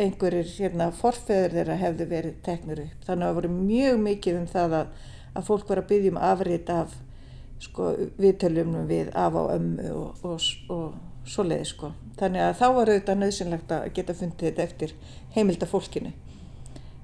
einhverjir 0.01 0.49
hérna, 0.57 0.89
forfeður 0.95 1.57
þeirra 1.57 1.77
hefðu 1.77 2.05
verið 2.09 2.37
teknur 2.45 2.81
upp. 2.81 3.01
Þannig 3.05 3.25
að 3.25 3.29
það 3.29 3.39
voru 3.39 3.51
mjög 3.53 3.97
mikið 4.07 4.37
um 4.39 4.45
það 4.49 4.77
að, 4.79 5.09
að 5.33 5.49
fólk 5.49 5.69
var 5.69 5.81
að 5.81 5.89
byggja 5.91 6.13
um 6.13 6.21
afrið 6.29 6.71
af 6.73 6.95
sko, 7.63 7.89
viðtöljumnum 8.21 8.87
við 8.89 9.11
af 9.19 9.37
á 9.37 9.43
ömmu 9.57 9.91
og, 9.93 10.23
og, 10.25 10.47
og 10.73 11.12
svo 11.25 11.45
leiði. 11.47 11.65
Sko. 11.71 11.91
Þannig 12.19 12.45
að 12.45 12.55
þá 12.59 12.65
var 12.77 12.91
auðvitað 12.91 13.19
nöðsynlegt 13.21 13.73
að 13.75 13.89
geta 13.97 14.17
fundið 14.17 14.49
þetta 14.49 14.63
eftir 14.63 14.95
heimilda 15.35 15.69
fólkinu. 15.69 16.13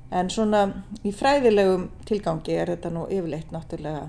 En 0.09 0.31
svona 0.33 0.63
í 1.05 1.13
fræðilegum 1.13 1.89
tilgangi 2.09 2.55
er 2.57 2.73
þetta 2.73 2.91
nú 2.93 3.05
yfirleitt 3.13 3.53
náttúrulega 3.53 4.07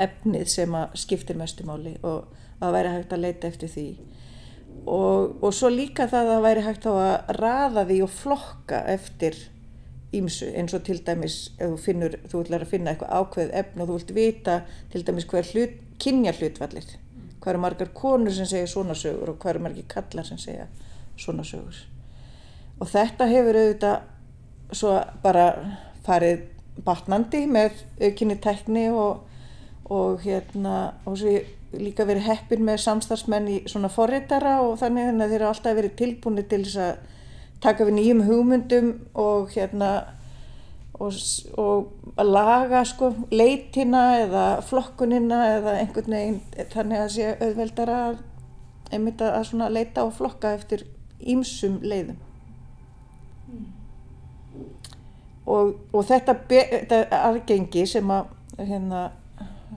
efnið 0.00 0.46
sem 0.52 0.74
að 0.76 0.96
skiptir 1.00 1.38
mestumáli 1.40 1.96
og 2.06 2.28
að 2.60 2.74
væri 2.76 2.92
hægt 2.94 3.14
að 3.16 3.24
leita 3.24 3.48
eftir 3.48 3.72
því 3.72 3.86
og, 4.86 5.40
og 5.42 5.54
svo 5.54 5.70
líka 5.72 6.06
það 6.10 6.34
að 6.34 6.44
væri 6.46 6.66
hægt 6.66 6.86
að 6.90 7.32
raða 7.40 7.86
því 7.88 7.98
og 8.04 8.12
flokka 8.14 8.82
eftir 8.92 9.38
ímsu 10.16 10.50
eins 10.58 10.74
og 10.74 10.84
til 10.86 10.98
dæmis 11.06 11.38
þú 11.58 11.76
finnur, 11.80 12.16
þú 12.30 12.42
ætlar 12.44 12.64
að 12.64 12.72
finna 12.72 12.94
eitthvað 12.94 13.14
ákveð 13.20 13.52
efn 13.62 13.82
og 13.82 13.90
þú 13.90 13.98
vilt 13.98 14.14
vita 14.16 14.56
til 14.92 15.04
dæmis 15.06 15.28
hver 15.30 15.50
hlut, 15.52 15.76
kynja 16.02 16.34
hlutvallir 16.38 16.88
hvað 17.40 17.52
eru 17.54 17.62
margar 17.64 17.92
konur 17.96 18.34
sem 18.34 18.48
segja 18.48 18.68
svona 18.70 18.96
sögur 18.98 19.32
og 19.32 19.40
hvað 19.40 19.54
eru 19.54 19.64
margir 19.66 19.88
kallar 19.88 20.28
sem 20.28 20.38
segja 20.38 20.68
svona 21.18 21.44
sögur? 21.46 21.78
Og 22.80 22.88
þetta 22.88 23.28
hefur 23.28 23.58
auðvitað 23.60 24.76
svo 24.76 24.94
bara 25.22 25.46
farið 26.06 26.46
batnandi 26.84 27.44
með 27.50 27.82
aukinni 28.00 28.38
tekni 28.40 28.86
og 28.92 29.26
og 29.90 30.20
hérna 30.22 30.92
og 31.04 31.18
svo 31.18 31.32
líka 31.74 32.06
verið 32.06 32.28
heppin 32.28 32.62
með 32.66 32.82
samstarfsmenn 32.84 33.48
í 33.50 33.56
svona 33.70 33.90
forritara 33.90 34.60
og 34.62 34.76
þannig 34.78 35.10
að 35.10 35.24
þeir 35.24 35.36
eru 35.40 35.48
alltaf 35.48 35.76
verið 35.78 35.96
tilbúinir 35.98 36.46
til 36.50 36.62
þess 36.64 36.78
að 36.84 37.00
taka 37.62 37.86
við 37.86 37.96
nýjum 37.98 38.22
hugmyndum 38.26 38.92
og 39.18 39.50
hérna 39.54 39.90
og, 41.00 41.16
og 41.58 42.24
laga 42.24 42.82
sko 42.88 43.12
leitina 43.32 44.04
eða 44.20 44.46
flokkunina 44.66 45.40
eða 45.56 45.76
einhvern 45.82 46.16
veginn 46.16 46.66
þannig 46.74 47.04
að 47.04 47.12
sé 47.16 47.30
auðveldara 47.36 48.00
að 48.08 48.18
einmitt 48.90 49.22
að 49.22 49.70
leita 49.70 50.04
og 50.04 50.16
flokka 50.18 50.54
eftir 50.58 50.84
ímsum 51.20 51.78
leiðum 51.84 52.18
mm. 53.48 53.64
og, 55.46 55.74
og 55.92 56.04
þetta, 56.08 56.36
þetta 56.50 57.00
aðgengi 57.30 57.86
sem 57.88 58.12
að 58.14 58.36
hérna 58.58 59.08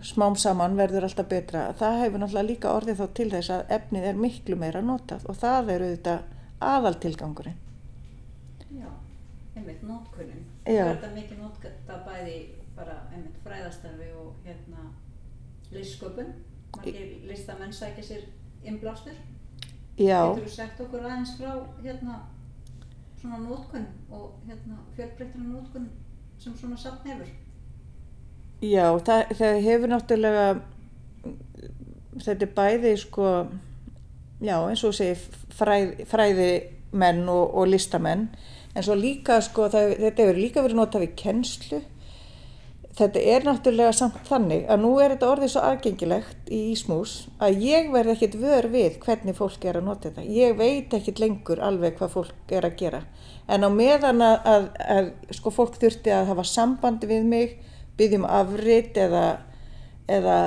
smám 0.03 0.35
saman 0.39 0.75
verður 0.77 1.07
alltaf 1.07 1.27
betra 1.29 1.67
það 1.79 1.99
hefur 2.01 2.23
náttúrulega 2.23 2.49
líka 2.49 2.71
orðið 2.73 2.99
þá 2.99 3.17
til 3.19 3.29
þess 3.31 3.53
að 3.53 3.73
efnið 3.77 4.07
er 4.09 4.19
miklu 4.19 4.57
meira 4.59 4.81
notað 4.83 5.27
og 5.29 5.37
það 5.39 5.69
er 5.75 5.85
auðvitað 5.87 6.19
aðaltilgangurinn 6.73 7.59
Já, 8.73 8.89
einmitt 9.55 9.83
er 10.65 10.95
þetta 10.95 11.11
mikið 11.13 11.41
nótkata 11.41 11.99
bæði 12.07 12.37
bara 12.75 12.95
einmitt 13.13 13.37
fræðastarfi 13.45 14.09
og 14.17 14.33
hérna 14.45 14.87
listsköpun. 15.73 16.33
Margir 16.75 17.27
listamenn 17.29 17.73
sækja 17.73 18.03
sér 18.03 18.23
innblástur. 18.65 19.17
Getur 19.97 20.41
þú 20.41 20.49
sagt 20.49 20.81
okkur 20.81 21.05
aðeins 21.05 21.35
frá 21.37 21.51
hérna 21.83 22.23
svona 23.21 23.37
nótkunn 23.43 23.85
og 24.11 24.33
hérna 24.47 24.79
fjölbreyttra 24.95 25.41
nótkunn 25.41 25.89
sem 26.39 26.55
svona 26.57 26.77
samt 26.77 27.05
hefur? 27.07 27.29
Já, 28.63 28.87
það, 29.05 29.35
það 29.37 29.59
hefur 29.67 29.91
náttúrulega 29.91 30.47
þetta 32.23 32.45
er 32.45 32.51
bæði 32.57 32.93
sko, 33.01 33.29
já 34.43 34.55
eins 34.57 34.83
og 34.83 34.95
segir 34.97 35.21
fræð, 35.55 36.03
fræðimenn 36.09 37.23
og, 37.31 37.55
og 37.55 37.71
listamenn 37.71 38.27
en 38.73 38.85
svo 38.85 38.97
líka 38.97 39.39
sko 39.45 39.69
það, 39.69 39.97
þetta 40.01 40.23
hefur 40.23 40.39
líka 40.41 40.65
verið 40.65 40.79
notað 40.81 41.05
við 41.05 41.17
kennslu 41.23 41.81
þetta 42.97 43.21
er 43.33 43.45
náttúrulega 43.47 43.93
samt 43.95 44.27
þannig 44.27 44.67
að 44.69 44.81
nú 44.83 44.91
er 45.01 45.13
þetta 45.13 45.29
orðið 45.31 45.51
svo 45.53 45.61
aðgengilegt 45.65 46.51
í 46.53 46.59
Ísmús 46.73 47.13
að 47.41 47.63
ég 47.65 47.89
verð 47.93 48.13
ekkit 48.13 48.35
vör 48.41 48.67
við 48.73 48.99
hvernig 49.03 49.37
fólk 49.37 49.65
er 49.65 49.79
að 49.79 49.87
nota 49.87 50.09
þetta. 50.09 50.25
Ég 50.29 50.53
veit 50.59 50.93
ekkit 50.93 51.21
lengur 51.23 51.61
alveg 51.65 51.97
hvað 51.97 52.13
fólk 52.13 52.53
er 52.53 52.67
að 52.67 52.77
gera. 52.83 53.01
En 53.49 53.65
á 53.65 53.69
meðan 53.73 54.21
að, 54.25 54.37
að, 54.53 54.69
að 54.97 55.09
sko 55.39 55.53
fólk 55.55 55.79
þurfti 55.81 56.13
að 56.13 56.29
hafa 56.29 56.45
sambandi 56.47 57.09
við 57.09 57.25
mig, 57.33 57.57
byggjum 57.97 58.27
afrit 58.29 58.97
eða, 59.01 59.25
eða, 60.09 60.39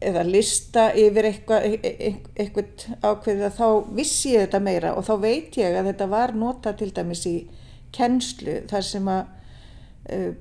eða 0.00 0.26
lista 0.28 0.88
yfir 0.96 1.28
eitthvað, 1.28 1.68
eitthvað 1.84 2.86
ákveðið 3.04 3.48
að 3.50 3.58
þá 3.60 3.66
vissi 4.00 4.32
ég 4.32 4.46
þetta 4.46 4.64
meira 4.64 4.96
og 4.96 5.04
þá 5.08 5.14
veit 5.20 5.60
ég 5.60 5.76
að 5.76 5.92
þetta 5.92 6.08
var 6.12 6.32
nota 6.36 6.72
til 6.78 6.88
dæmis 6.96 7.26
í 7.28 7.36
kennslu 7.92 8.60
þar 8.70 8.88
sem 8.88 9.12
að 9.12 9.22
uh, 10.12 10.32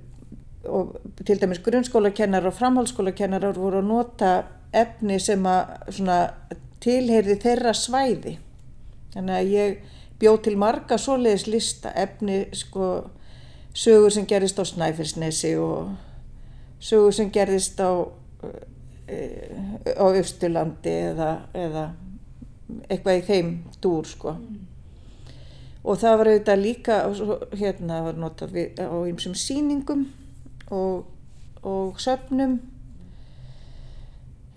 og 0.70 0.98
til 1.26 1.42
dæmis 1.42 1.62
grunnskólakennar 1.66 2.46
og 2.46 2.54
framhaldsskólakennar 2.54 3.48
voru 3.58 3.82
að 3.82 3.88
nota 3.88 4.34
efni 4.74 5.18
sem 5.20 5.46
að 5.50 6.36
tilheyrði 6.82 7.38
þeirra 7.42 7.74
svæði 7.78 8.36
þannig 9.16 9.36
að 9.38 9.52
ég 9.56 9.98
bjóð 10.22 10.38
til 10.46 10.56
marga 10.62 10.98
svoleiðis 11.02 11.48
lista 11.50 11.92
efni 11.98 12.44
sko 12.56 12.92
sögur 13.74 14.14
sem 14.14 14.28
gerist 14.30 14.60
á 14.62 14.66
Snæfellsnesi 14.68 15.56
og 15.58 15.96
sögur 16.80 17.16
sem 17.16 17.32
gerist 17.34 17.80
á 17.82 17.92
e, 19.08 19.20
á 19.98 20.06
Östurlandi 20.14 20.94
eða, 21.12 21.32
eða 21.54 21.86
eitthvað 22.88 23.18
í 23.18 23.26
þeim 23.28 23.56
dúr 23.82 24.08
sko 24.08 24.36
mm. 24.38 24.60
Og 25.82 25.98
það 25.98 26.18
var 26.20 26.30
auðvitað 26.30 26.62
líka 26.62 26.98
hérna 27.58 28.02
var 28.06 28.20
notað 28.22 28.54
við, 28.54 28.82
á 28.86 28.98
einsum 29.02 29.34
síningum 29.38 30.06
og, 30.70 31.08
og 31.66 31.98
söfnum 32.02 32.60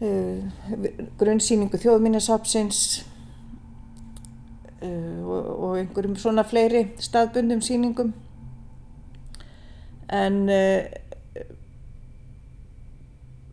uh, 0.05 0.89
grunnsýningu 1.21 1.81
þjóðminnesapsins 1.81 2.81
uh, 4.83 5.21
og, 5.25 5.49
og 5.55 5.79
einhverjum 5.81 6.19
svona 6.21 6.45
fleiri 6.47 6.91
staðbundum 7.03 7.65
sýningum. 7.65 8.13
En 10.13 10.45
uh, 10.53 10.85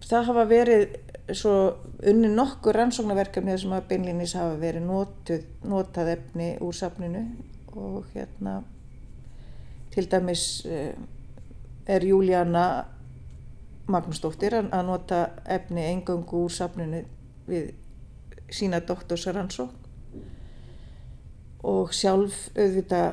það 0.04 0.28
hafa 0.28 0.44
verið 0.50 0.90
svo 1.32 1.56
unni 2.04 2.28
nokkur 2.34 2.75
rannsóknarverkefni 2.75 3.56
sem 3.62 3.72
að 3.72 3.88
beinlinis 3.94 4.36
hafa 4.36 4.58
verið 4.60 4.84
notuð, 4.90 5.48
notað 5.72 6.18
efni 6.18 6.50
úr 6.60 6.75
safninu 6.75 7.24
og 7.75 8.06
hérna 8.13 8.62
til 9.92 10.12
dæmis 10.12 10.66
uh, 10.66 10.94
er 11.86 12.06
Júlíana 12.06 12.86
Magnúsdóttir 13.92 14.54
að 14.62 14.86
nota 14.86 15.25
efni 15.46 15.84
engöngu 15.90 16.46
úr 16.46 16.54
safninu 16.54 17.04
við 17.48 17.74
sína 18.51 18.80
doktorsaransó 18.88 19.68
og 21.63 21.94
sjálf 21.94 22.48
auðvitað 22.56 23.10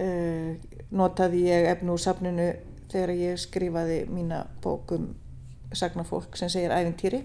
uh, 0.00 0.54
notaði 0.90 1.44
ég 1.48 1.68
efni 1.72 1.92
úr 1.92 2.02
safninu 2.02 2.48
þegar 2.88 3.14
ég 3.16 3.40
skrifaði 3.40 4.00
mína 4.08 4.44
bókum 4.64 5.10
sagnafólk 5.76 6.36
sem 6.40 6.48
segir 6.52 6.72
æfintýri 6.72 7.20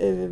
uh, 0.00 0.30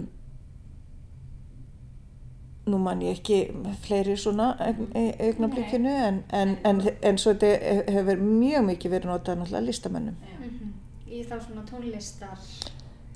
nú 2.66 2.78
man 2.78 3.00
ég 3.02 3.18
ekki 3.18 3.38
fleiri 3.82 4.14
svona 4.16 4.52
augnablíkinu 4.60 5.90
en, 5.90 6.20
en, 6.30 6.54
en, 6.64 6.82
en 7.02 7.18
svo 7.18 7.34
þetta 7.34 7.80
hefur 7.90 8.22
mjög 8.22 8.68
mikið 8.68 8.94
verið 8.94 9.10
notað 9.10 9.40
náttúrulega 9.40 9.66
listamennum 9.66 10.14
mm 10.14 10.50
-hmm. 10.50 10.70
í 11.10 11.24
þá 11.26 11.34
svona 11.46 11.64
tónlistar 11.70 12.38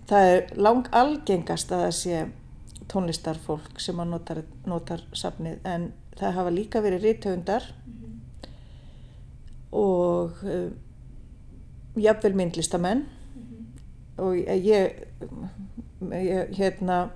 það 0.09 0.33
er 0.33 0.51
lang 0.57 0.89
algengast 0.93 1.73
að 1.73 1.85
það 1.85 1.95
sé 2.01 2.27
tónlistarfólk 2.89 3.81
sem 3.81 4.01
að 4.01 4.09
notar, 4.09 4.43
notar 4.67 5.01
safnið 5.13 5.59
en 5.65 5.93
það 6.19 6.33
hafa 6.33 6.51
líka 6.51 6.81
verið 6.81 7.03
rítöfundar 7.03 7.63
mm 7.87 7.93
-hmm. 7.93 8.49
og 9.71 10.31
uh, 10.43 10.71
jafnvel 11.97 12.35
myndlistamenn 12.35 12.99
mm 12.99 13.43
-hmm. 13.43 14.23
og 14.23 14.37
ég, 14.37 14.93
ég 16.13 16.57
hérna 16.59 17.11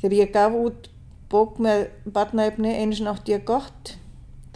þegar 0.00 0.16
ég 0.16 0.32
gaf 0.32 0.52
út 0.52 0.90
bók 1.32 1.60
með 1.62 1.88
barnaefni 2.12 2.74
einu 2.76 2.96
sem 2.96 3.10
átti 3.10 3.34
ég 3.34 3.46
gott. 3.48 3.96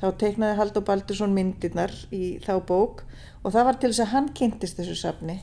Þá 0.00 0.06
teiknaði 0.20 0.56
Haldur 0.56 0.84
Baldursson 0.86 1.34
myndirnar 1.36 1.92
í 2.14 2.38
þá 2.44 2.54
bók 2.66 3.04
og 3.42 3.52
það 3.52 3.66
var 3.68 3.78
til 3.80 3.90
þess 3.90 4.04
að 4.06 4.12
hann 4.14 4.30
kynntist 4.36 4.80
þessu 4.80 4.96
safni. 4.96 5.40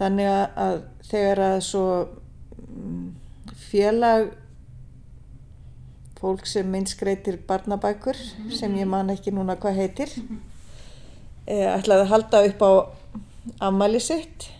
Þannig 0.00 0.28
að 0.30 0.82
þegar 1.08 1.42
að 1.46 1.56
svo 1.66 1.86
mm, 2.66 3.08
félag 3.70 4.30
fólk 6.20 6.46
sem 6.48 6.68
minnskreitir 6.68 7.40
barnabækur 7.48 8.18
sem 8.52 8.74
ég 8.76 8.88
man 8.88 9.12
ekki 9.12 9.32
núna 9.32 9.56
hvað 9.60 9.78
heitir 9.80 10.10
e, 11.48 11.56
ætlaði 11.64 12.04
að 12.04 12.10
halda 12.12 12.42
upp 12.50 12.64
á 12.64 12.72
ammali 13.70 14.00
sitt. 14.04 14.50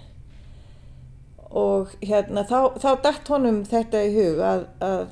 Og 1.51 1.91
hérna 2.01 2.45
þá, 2.47 2.79
þá 2.79 2.91
dætt 3.05 3.33
honum 3.33 3.65
þetta 3.69 4.05
í 4.07 4.13
hug 4.15 4.45
að, 4.47 4.67
að 4.87 5.09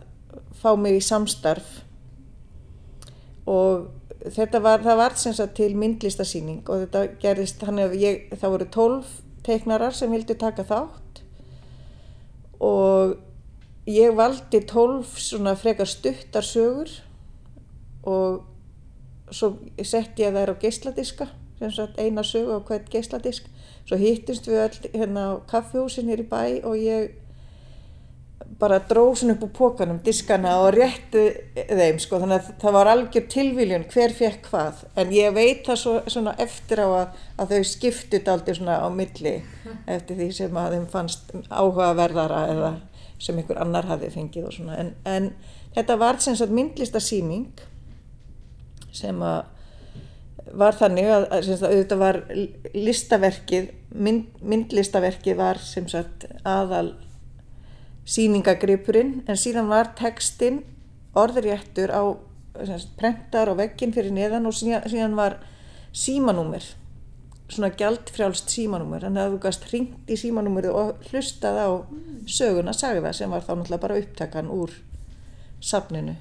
fá 0.59 0.73
mig 0.79 0.99
í 0.99 1.05
samstarf. 1.05 1.79
Og 3.49 3.88
þetta 4.35 4.61
var, 4.64 4.83
það 4.85 5.01
var 5.01 5.16
sem 5.21 5.37
sagt 5.37 5.57
til 5.59 5.73
myndlistasýning 5.79 6.66
og 6.68 6.85
þetta 6.85 7.05
gerist, 7.23 7.62
hann 7.64 7.81
hefur 7.81 8.01
ég, 8.01 8.29
það 8.35 8.55
voru 8.57 8.68
tólf 8.75 9.14
teiknarar 9.47 9.97
sem 9.97 10.12
vildi 10.12 10.37
taka 10.38 10.66
þátt. 10.68 11.23
Og 12.64 13.16
ég 13.88 14.16
valdi 14.18 14.61
tólf 14.68 15.16
svona 15.23 15.55
frekar 15.57 15.88
stuttar 15.88 16.44
sögur 16.44 16.90
og 18.09 18.44
svo 19.33 19.55
sett 19.85 20.18
ég 20.21 20.35
þær 20.35 20.53
á 20.53 20.61
geysladiska 20.61 21.29
sem 21.59 21.73
sagt 21.75 21.99
eina 22.01 22.25
sögu 22.25 22.59
á 22.59 22.61
hvert 22.64 22.90
geysladisk 22.92 23.49
svo 23.88 23.97
hittist 24.01 24.49
við 24.49 24.61
all 24.66 24.92
hérna 24.92 25.25
á 25.33 25.33
kaffehúsin 25.49 26.11
hér 26.11 26.23
í 26.25 26.29
bæ 26.29 26.42
og 26.68 26.77
ég 26.77 27.16
bara 28.58 28.80
dróð 28.90 29.20
svona 29.20 29.34
upp 29.37 29.44
úr 29.46 29.50
pókanum 29.54 29.98
diskana 30.04 30.56
og 30.62 30.72
rétti 30.74 31.24
þeim 31.54 31.98
sko 32.02 32.18
þannig 32.22 32.40
að 32.40 32.48
það 32.62 32.76
var 32.78 32.90
algjör 32.92 33.26
tilvíljun 33.34 33.87
hver 33.92 34.14
fekk 34.16 34.48
hvað. 34.50 34.80
En 34.98 35.12
ég 35.14 35.34
veit 35.37 35.62
það 35.66 35.80
svo, 35.82 35.94
svona 36.11 36.34
eftir 36.42 36.82
á 36.82 36.88
að, 36.88 37.20
að 37.38 37.54
þau 37.54 37.68
skiptut 37.72 38.30
aldrei 38.32 38.56
svona 38.58 38.80
á 38.82 38.88
milli 38.90 39.37
eftir 39.87 40.18
því 40.18 40.30
sem 40.40 40.58
að 40.58 40.74
þeim 40.76 40.88
fannst 40.94 41.30
áhugaverðara 41.48 42.40
eða 42.54 42.72
sem 43.18 43.38
einhver 43.38 43.61
annar 43.62 43.87
hafi 43.90 44.11
fengið 44.14 44.48
og 44.48 44.56
svona. 44.56 44.78
En, 44.80 44.92
en 45.04 45.30
þetta 45.76 45.98
var 46.00 46.18
sem 46.22 46.37
sagt 46.38 46.54
myndlistasýning 46.54 47.62
sem 48.94 49.22
að 49.22 49.44
var 50.56 50.76
þannig 50.78 51.11
að, 51.12 51.26
að, 51.34 51.48
að 51.52 51.64
auðvitað 51.68 52.00
var 52.00 52.18
listaverkið 52.72 53.66
mynd, 54.00 54.30
myndlistaverkið 54.40 55.37
var 55.38 55.61
sem 55.61 55.88
sagt 55.90 56.24
aðal 56.48 56.94
síningagripurinn 58.09 59.23
en 59.29 59.38
síðan 59.38 59.68
var 59.71 59.92
textin 59.99 60.62
orðréttur 61.18 61.92
á 61.92 62.03
prentar 62.99 63.53
á 63.53 63.55
veggin 63.59 63.94
fyrir 63.94 64.14
neðan 64.14 64.49
og 64.49 64.57
síðan, 64.57 64.87
síðan 64.90 65.16
var 65.18 65.38
símanúmer 65.92 66.64
svona 67.49 67.71
gjaldfrjálst 67.73 68.53
símanúmer 68.53 69.05
þannig 69.07 69.23
að 69.23 69.35
þú 69.35 69.40
gæst 69.44 69.66
hringt 69.71 70.11
í 70.12 70.16
símanúmerið 70.21 70.77
og 70.77 71.07
hlustað 71.09 71.61
á 71.64 71.68
söguna 72.29 72.75
sagða 72.77 73.14
sem 73.16 73.31
var 73.33 73.44
þá 73.47 73.55
náttúrulega 73.55 73.85
bara 73.87 74.01
upptakan 74.03 74.51
úr 74.53 74.75
safninu. 75.64 76.14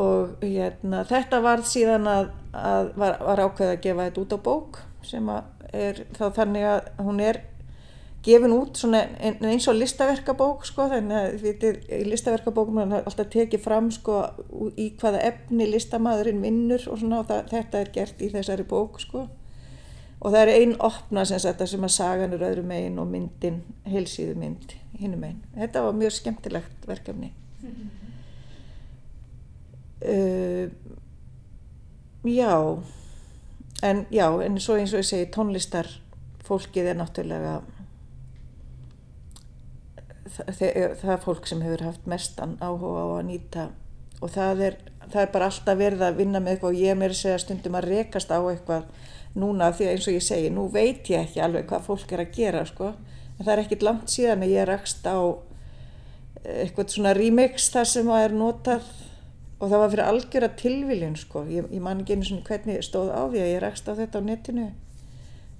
Og 0.00 0.40
hérna, 0.40 1.02
þetta 1.04 1.40
var 1.44 1.64
síðan 1.66 2.08
að, 2.08 2.30
að 2.56 2.92
var, 3.02 3.18
var 3.26 3.44
ákveð 3.44 3.72
að 3.74 3.80
gefa 3.84 4.06
þetta 4.08 4.22
út 4.22 4.34
á 4.34 4.38
bók 4.46 4.80
sem 5.04 5.30
er 5.76 6.04
þá 6.16 6.24
þannig 6.38 6.68
að 6.70 6.90
hún 7.04 7.22
er 7.24 7.42
gefin 8.24 8.52
út 8.52 8.76
svona 8.76 9.02
eins 9.24 9.68
og 9.70 9.78
listaverkabók 9.78 10.66
sko 10.68 10.88
þannig 10.92 11.16
að 11.16 11.92
í 11.96 12.02
listaverkabókum 12.10 12.82
er 12.82 12.96
alltaf 13.00 13.30
tekið 13.32 13.62
fram 13.64 13.88
sko 13.94 14.20
í 14.76 14.90
hvaða 15.00 15.22
efni 15.30 15.68
listamæðurinn 15.70 16.42
vinnur 16.44 16.84
og 16.92 17.00
svona 17.00 17.22
og 17.22 17.30
það, 17.30 17.46
þetta 17.54 17.80
er 17.80 17.92
gert 17.94 18.20
í 18.20 18.32
þessari 18.34 18.66
bók 18.68 19.00
sko 19.00 19.26
og 20.20 20.34
það 20.34 20.42
er 20.42 20.52
einn 20.58 20.76
opna 20.84 21.24
sem, 21.24 21.40
sem 21.40 21.86
að 21.86 21.94
sagan 21.94 22.36
er 22.36 22.44
öðru 22.50 22.64
megin 22.68 23.00
og 23.00 23.08
myndin 23.08 23.62
heilsíðu 23.88 24.36
mynd 24.36 24.74
hinnum 25.00 25.22
megin. 25.24 25.40
Þetta 25.56 25.84
var 25.86 25.96
mjög 25.96 26.16
skemmtilegt 26.18 26.88
verkefni. 26.88 27.32
Uh, 30.00 30.68
já 32.24 32.52
en 33.82 34.06
já 34.10 34.26
en 34.44 34.60
svo 34.60 34.76
eins 34.76 34.94
og 34.94 35.02
ég 35.02 35.08
segi 35.08 35.26
tónlistar 35.32 35.88
fólkið 36.44 36.88
er 36.92 36.96
náttúrulega 36.96 37.58
það, 40.36 40.96
það 41.00 41.14
er 41.14 41.22
fólk 41.24 41.46
sem 41.50 41.62
hefur 41.64 41.86
haft 41.88 42.10
mestan 42.10 42.56
áhuga 42.60 43.06
á 43.06 43.08
að 43.18 43.26
nýta 43.30 43.70
og 44.20 44.32
það 44.34 44.64
er, 44.66 44.76
það 45.06 45.22
er 45.22 45.30
bara 45.34 45.48
alltaf 45.50 45.78
verið 45.80 46.04
að 46.04 46.18
vinna 46.20 46.42
með 46.42 46.54
eitthvað 46.54 46.74
og 46.74 46.82
ég 46.84 46.98
meira 46.98 47.14
að 47.14 47.20
segja 47.22 47.42
stundum 47.42 47.78
að 47.78 47.88
rekast 47.88 48.32
á 48.32 48.38
eitthvað 48.40 48.88
núna 49.38 49.70
því 49.74 49.86
að 49.86 49.92
eins 49.94 50.08
og 50.08 50.16
ég 50.16 50.26
segi, 50.26 50.50
nú 50.52 50.66
veit 50.72 51.08
ég 51.10 51.24
ekki 51.24 51.42
alveg 51.44 51.68
hvað 51.70 51.86
fólk 51.86 52.12
er 52.14 52.24
að 52.24 52.34
gera 52.34 52.64
sko. 52.68 52.90
En 53.38 53.46
það 53.46 53.52
er 53.54 53.62
ekkit 53.64 53.86
langt 53.86 54.12
síðan 54.12 54.44
að 54.44 54.54
ég 54.54 54.68
rakst 54.68 55.06
á 55.06 55.18
eitthvað 56.40 56.94
svona 56.94 57.14
remix 57.16 57.70
þar 57.72 57.88
sem 57.88 58.10
það 58.10 58.26
er 58.26 58.36
notað 58.36 58.90
og 59.60 59.68
það 59.68 59.82
var 59.82 59.90
fyrir 59.92 60.06
algjör 60.08 60.46
að 60.46 60.56
tilviljun 60.60 61.18
sko, 61.20 61.44
ég, 61.52 61.66
ég 61.68 61.82
man 61.84 62.00
ekki 62.00 62.16
einu 62.16 62.28
svona 62.28 62.46
hvernig 62.48 62.84
stóð 62.84 63.12
á 63.12 63.22
því 63.28 63.42
að 63.42 63.52
ég 63.52 63.62
rakst 63.64 63.88
á 63.88 63.92
þetta 63.96 64.20
á 64.20 64.28
netinu. 64.28 64.70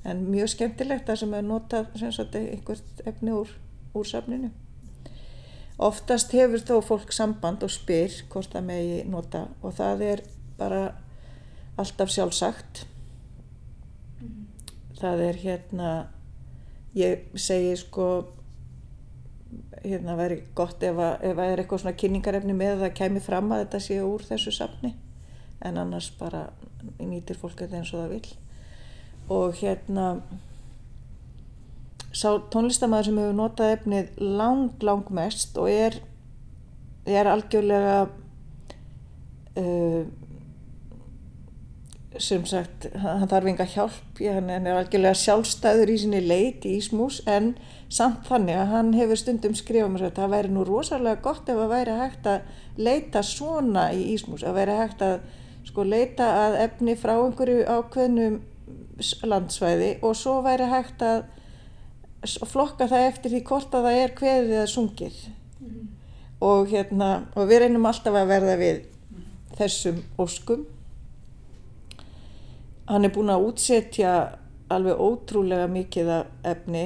En 0.09 0.25
mjög 0.33 0.55
skemmtilegt 0.55 1.09
það 1.09 1.21
sem 1.23 1.37
er 1.37 1.45
notað 1.45 1.93
sem 2.01 2.13
sagt 2.17 2.37
einhvert 2.41 3.05
efni 3.05 3.37
úr, 3.37 3.53
úr 3.93 4.09
safninu 4.09 4.51
oftast 5.81 6.35
hefur 6.37 6.61
þó 6.61 6.75
fólk 6.85 7.13
samband 7.17 7.65
og 7.65 7.73
spyr 7.73 8.13
hvort 8.33 8.53
það 8.53 8.67
megi 8.69 8.99
nota 9.09 9.47
og 9.63 9.75
það 9.79 10.05
er 10.11 10.23
bara 10.59 10.83
alltaf 11.81 12.13
sjálfsagt 12.13 12.85
mm. 14.21 14.43
það 15.01 15.25
er 15.29 15.41
hérna 15.45 15.93
ég 16.97 17.31
segi 17.39 17.73
sko 17.81 18.11
hérna 19.81 20.17
væri 20.19 20.43
gott 20.55 20.83
ef 20.85 20.99
að, 20.99 21.15
ef 21.31 21.39
að 21.39 21.53
er 21.53 21.63
eitthvað 21.63 21.83
svona 21.85 21.99
kynningarefni 22.03 22.57
með 22.57 22.75
að 22.75 22.85
það 22.85 22.99
kæmi 23.01 23.25
fram 23.25 23.51
að 23.55 23.65
þetta 23.65 23.83
sé 23.87 23.99
úr 24.05 24.27
þessu 24.29 24.53
safni 24.55 24.93
en 25.65 25.81
annars 25.81 26.11
bara 26.19 26.49
nýtir 27.01 27.39
fólk 27.41 27.63
þetta 27.63 27.81
eins 27.81 27.93
og 27.95 28.05
það 28.05 28.15
vil 28.15 28.31
og 29.31 29.59
hérna 29.61 30.07
sá 32.13 32.31
tónlistamæður 32.53 33.09
sem 33.09 33.21
hefur 33.23 33.37
notað 33.39 33.75
efnið 33.77 34.09
lang, 34.19 34.71
lang 34.83 35.13
mest 35.15 35.59
og 35.61 35.71
er, 35.71 36.01
er 37.07 37.31
algjörlega 37.31 37.99
uh, 39.61 40.03
sem 42.19 42.43
sagt, 42.49 42.89
hann 42.99 43.29
þarf 43.31 43.49
enga 43.53 43.67
hjálp, 43.71 44.19
hann 44.19 44.51
er 44.51 44.75
algjörlega 44.75 45.15
sjálfstæður 45.15 45.93
í 45.95 45.99
sinni 46.03 46.21
leit 46.25 46.67
í 46.67 46.75
Ísmús 46.81 47.21
en 47.31 47.53
samt 47.93 48.27
þannig 48.27 48.59
að 48.59 48.73
hann 48.75 48.93
hefur 48.99 49.21
stundum 49.21 49.55
skrifað 49.59 49.93
mér 49.95 50.09
að 50.09 50.17
það 50.19 50.35
væri 50.35 50.53
nú 50.55 50.65
rosalega 50.67 51.23
gott 51.23 51.49
ef 51.51 51.63
að 51.63 51.73
væri 51.77 51.99
hægt 52.01 52.27
að 52.31 52.81
leita 52.81 53.23
svona 53.27 53.91
í 53.95 54.09
Ísmús, 54.17 54.43
að 54.43 54.59
væri 54.59 54.79
hægt 54.81 55.05
að 55.07 55.21
sko 55.71 55.85
leita 55.87 56.27
að 56.45 56.59
efni 56.65 56.97
frá 56.99 57.15
einhverju 57.15 57.63
ákveðnum 57.69 58.41
landsvæði 59.31 59.93
og 60.05 60.17
svo 60.19 60.41
væri 60.45 60.67
hægt 60.71 61.05
að 61.07 61.23
flokka 62.27 62.89
það 62.91 63.07
eftir 63.09 63.35
því 63.35 63.43
hvort 63.49 63.75
að 63.75 63.87
það 63.89 64.01
er 64.01 64.15
kveðið 64.19 64.57
eða 64.59 64.71
sungið. 64.75 65.21
Mm. 65.61 65.89
og, 66.41 66.71
hérna, 66.71 67.09
og 67.37 67.49
við 67.51 67.63
reynum 67.65 67.87
alltaf 67.89 68.17
að 68.17 68.31
verða 68.31 68.57
við 68.61 68.79
þessum 69.59 70.01
óskum. 70.21 70.65
Hann 72.89 73.05
er 73.07 73.13
búin 73.15 73.33
að 73.33 73.45
útsetja 73.51 74.15
alveg 74.73 74.99
ótrúlega 75.01 75.69
mikið 75.71 76.11
af 76.15 76.51
efni 76.55 76.85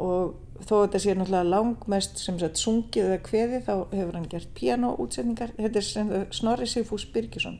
og 0.00 0.34
þó 0.62 0.74
þetta 0.84 1.00
sé 1.02 1.14
náttúrulega 1.14 1.50
langmest 1.50 2.22
sem 2.22 2.38
sagt 2.40 2.60
sungið 2.60 3.10
eða 3.10 3.20
kveði 3.26 3.60
þá 3.66 3.74
hefur 3.92 4.16
hann 4.18 4.30
gert 4.30 4.50
pianoútsetningar 4.56 5.54
þetta 5.58 5.82
er 5.82 6.26
Snorri 6.34 6.68
Sigfús 6.70 7.06
Birgisson 7.12 7.58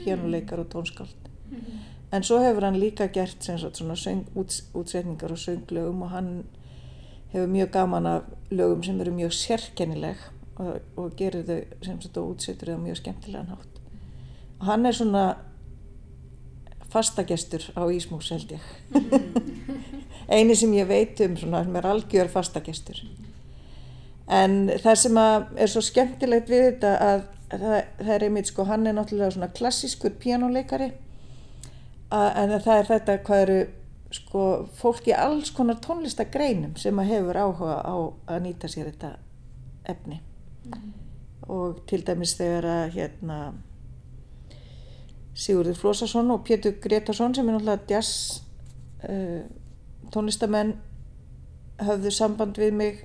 pianoleikar 0.00 0.62
og 0.64 0.70
tónskáld. 0.72 1.28
mm 1.50 1.91
en 2.12 2.22
svo 2.22 2.38
hefur 2.42 2.66
hann 2.66 2.80
líka 2.80 3.08
gert 3.12 3.42
sagt, 3.44 3.76
svona 3.76 3.96
söng, 3.96 4.26
út, 4.36 4.62
útsetningar 4.74 5.32
og 5.32 5.38
sönglögum 5.38 6.02
og 6.02 6.10
hann 6.10 6.44
hefur 7.32 7.46
mjög 7.46 7.70
gaman 7.72 8.06
af 8.06 8.22
lögum 8.50 8.82
sem 8.84 9.00
eru 9.00 9.10
mjög 9.10 9.32
sérkennileg 9.32 10.16
og, 10.56 10.80
og 10.96 11.16
gerir 11.16 11.46
þau 11.48 11.62
sem 11.82 12.00
sagt 12.00 12.16
og 12.16 12.34
útsetur 12.34 12.74
þau 12.74 12.82
mjög 12.84 13.00
skemmtilega 13.00 13.44
nátt 13.48 13.80
og 14.60 14.66
hann 14.66 14.86
er 14.86 14.92
svona 14.92 15.24
fastagestur 16.92 17.64
á 17.72 17.82
Ísmús 17.88 18.30
held 18.30 18.52
ég. 18.52 18.64
Eini 20.32 20.54
sem 20.56 20.72
ég 20.76 20.88
veit 20.88 21.20
um 21.24 21.36
svona 21.40 21.64
sem 21.64 21.76
er 21.76 21.88
algjör 21.88 22.30
fastagestur. 22.32 23.00
En 24.28 24.68
það 24.82 24.98
sem 25.00 25.20
er 25.22 25.72
svo 25.72 25.82
skemmtilegt 25.84 26.52
við 26.52 26.66
þetta 26.68 26.92
að 27.06 27.24
það, 27.52 27.78
það 27.98 28.12
er 28.16 28.26
einmitt 28.28 28.52
sko 28.52 28.66
hann 28.68 28.86
er 28.86 28.96
náttúrulega 28.96 29.34
svona 29.34 29.50
klassískur 29.56 30.14
pjánuleikari 30.20 30.92
en 32.12 32.54
það 32.60 32.78
er 32.78 32.90
þetta 32.90 33.18
hvað 33.26 33.44
eru 33.46 33.60
sko 34.12 34.46
fólk 34.76 35.08
í 35.08 35.14
alls 35.16 35.52
konar 35.56 35.80
tónlistagreinum 35.80 36.76
sem 36.80 36.98
að 37.00 37.12
hefur 37.14 37.38
áhuga 37.40 37.78
á 37.80 37.96
að 38.34 38.42
nýta 38.46 38.68
sér 38.68 38.90
þetta 38.90 39.14
efni 39.88 40.18
mm. 40.68 40.90
og 41.48 41.80
til 41.88 42.02
dæmis 42.04 42.36
þegar 42.38 42.68
að 42.68 42.96
hérna 42.98 43.38
Sigurður 45.32 45.78
Flósarsson 45.80 46.28
og 46.34 46.42
Pétur 46.44 46.74
Gretarsson 46.82 47.32
sem 47.34 47.48
er 47.48 47.56
náttúrulega 47.56 47.88
jazz 47.88 48.42
uh, 49.08 49.40
tónlistamenn 50.12 50.74
höfðu 51.82 52.12
samband 52.12 52.60
við 52.60 52.76
mig 52.76 53.00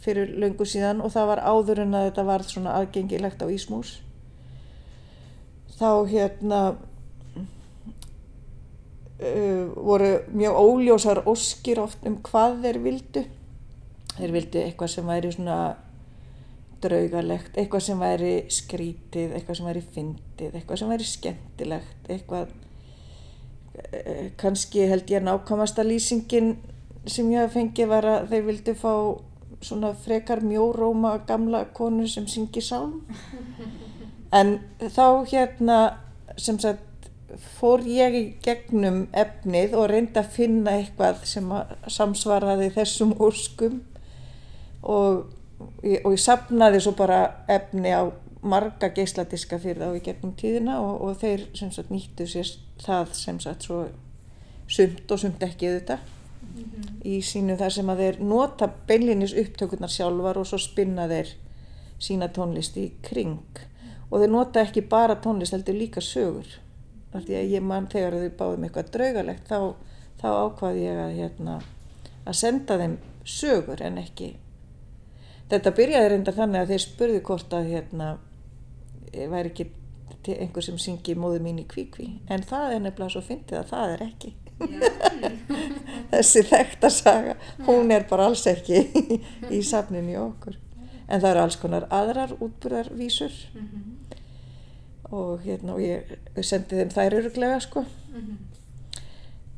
fyrir 0.00 0.30
löngu 0.38 0.64
síðan 0.64 1.02
og 1.04 1.10
það 1.12 1.32
var 1.32 1.42
áður 1.44 1.82
en 1.82 1.98
að 1.98 2.06
þetta 2.08 2.26
var 2.28 2.46
svona 2.46 2.76
aðgengilegt 2.78 3.42
á 3.42 3.46
Ísmús 3.50 3.96
þá 5.80 6.06
hérna 6.08 6.60
uh, 9.20 9.68
voru 9.76 10.10
mjög 10.32 10.58
óljósar 10.64 11.22
óskir 11.28 11.80
oft 11.82 12.06
um 12.08 12.18
hvað 12.26 12.60
þeir 12.64 12.80
vildu. 12.86 13.24
Þeir 14.16 14.34
vildu 14.34 14.64
eitthvað 14.64 14.92
sem 14.94 15.06
væri 15.06 15.30
svona 15.32 15.60
draugalegt, 16.80 17.56
eitthvað 17.60 17.84
sem 17.84 18.00
væri 18.00 18.34
skrítið, 18.52 19.34
eitthvað 19.36 19.58
sem 19.58 19.68
væri 19.68 19.82
fyndið, 19.94 20.54
eitthvað 20.54 20.80
sem 20.80 20.92
væri 20.92 21.06
skemmtilegt 21.08 22.10
eitthvað 22.10 22.52
uh, 23.80 24.28
kannski 24.40 24.86
held 24.90 25.10
ég 25.12 25.24
nákvæmasta 25.24 25.84
lýsingin 25.86 26.54
sem 27.06 27.30
ég 27.32 27.42
hafa 27.42 27.54
fengið 27.58 27.90
var 27.90 28.08
að 28.08 28.30
þeir 28.32 28.46
vildu 28.48 28.76
fá 28.78 28.92
svona 29.60 29.92
frekar 30.04 30.40
mjóróma 30.44 31.18
gamla 31.28 31.66
konu 31.76 32.08
sem 32.08 32.26
syngi 32.28 32.62
sálm 32.64 33.02
en 34.38 34.58
þá 34.80 35.06
hérna 35.28 35.80
sem 36.40 36.58
sagt 36.60 36.86
fór 37.38 37.82
ég 37.86 38.16
í 38.16 38.22
gegnum 38.42 39.04
efnið 39.16 39.74
og 39.78 39.90
reyndi 39.90 40.18
að 40.20 40.32
finna 40.34 40.76
eitthvað 40.78 41.22
sem 41.28 41.52
samsvaraði 41.86 42.70
þessum 42.74 43.14
úrskum 43.22 43.80
og, 44.82 45.26
og 45.60 46.10
ég 46.10 46.20
sapnaði 46.20 46.80
svo 46.82 46.94
bara 46.98 47.20
efni 47.50 47.92
á 47.94 48.10
marga 48.40 48.88
geisladiska 48.96 49.58
fyrir 49.60 49.84
þá 49.84 49.98
í 49.98 50.04
gegnum 50.04 50.32
tíðina 50.38 50.78
og, 50.80 51.02
og 51.04 51.18
þeir 51.20 51.44
sagt, 51.58 51.90
nýttu 51.92 52.26
sér 52.28 52.54
það 52.80 53.12
sem 53.18 53.40
sagt 53.42 53.68
svo 53.68 53.82
sumt 54.70 55.12
og 55.12 55.20
sumt 55.20 55.44
ekki 55.44 55.68
auðvitað. 55.68 56.08
Mm 56.50 56.64
-hmm. 56.64 56.86
í 57.04 57.20
sínu 57.22 57.56
þar 57.56 57.72
sem 57.72 57.90
að 57.90 58.00
þeir 58.02 58.16
nota 58.20 58.70
beinlinis 58.86 59.34
upptökurnar 59.34 59.90
sjálfar 59.90 60.38
og 60.38 60.46
svo 60.46 60.58
spinna 60.58 61.06
þeir 61.08 61.28
sína 61.98 62.28
tónlist 62.28 62.76
í 62.76 62.90
kring. 63.02 63.60
Og 64.10 64.20
þeir 64.20 64.30
nota 64.30 64.60
ekki 64.60 64.80
bara 64.80 65.14
tónlist 65.14 65.52
heldur 65.52 65.74
líka 65.74 66.00
sögur 66.00 66.46
af 67.10 67.24
því 67.26 67.36
að 67.38 67.54
ég 67.54 67.64
mann 67.66 67.88
þegar 67.90 68.16
þau 68.16 68.36
báðum 68.38 68.66
eitthvað 68.66 68.92
draugalegt 68.94 69.50
þá, 69.50 69.58
þá 70.20 70.28
ákvaði 70.30 70.84
ég 70.84 71.00
að, 71.02 71.16
hérna, 71.18 71.56
að 72.24 72.38
senda 72.38 72.78
þeim 72.80 72.96
sögur 73.26 73.82
en 73.84 73.98
ekki. 74.00 74.30
Þetta 75.50 75.74
byrjaði 75.74 76.10
reynda 76.12 76.34
þannig 76.36 76.62
að 76.62 76.72
þeir 76.72 76.84
spurði 76.84 77.22
hvort 77.26 77.56
að 77.58 77.70
hérna, 77.72 78.10
væri 79.10 79.50
ekki 79.50 79.68
einhver 80.30 80.62
sem 80.62 80.78
syngi 80.78 81.16
móðu 81.18 81.40
mín 81.42 81.58
í 81.62 81.66
kvíkví. 81.66 82.06
En 82.30 82.44
það 82.46 82.76
er 82.76 82.84
nefnilega 82.84 83.14
svo 83.16 83.24
fyndið 83.26 83.58
að 83.58 83.70
það 83.72 83.94
er 83.96 84.06
ekki. 84.06 84.32
Þessi 86.10 86.42
þekta 86.44 86.90
saga 86.92 87.36
hún 87.64 87.90
er 87.94 88.04
bara 88.10 88.28
alls 88.28 88.44
ekki 88.50 88.84
í 89.50 89.62
safninu 89.66 90.14
í 90.14 90.20
okkur. 90.20 90.58
En 91.10 91.18
það 91.18 91.30
eru 91.32 91.42
alls 91.42 91.58
konar 91.58 91.88
aðrar 91.90 92.36
útburðarvísur. 92.38 93.34
Mm 93.56 93.66
-hmm 93.66 94.10
og 95.10 95.44
hérna 95.44 95.74
og 95.76 95.82
ég 95.84 96.16
sendi 96.46 96.78
þeim 96.78 96.94
þær 96.94 97.18
öruglega 97.20 97.60
sko. 97.60 97.84
Mm 98.14 98.20
-hmm. 98.20 98.38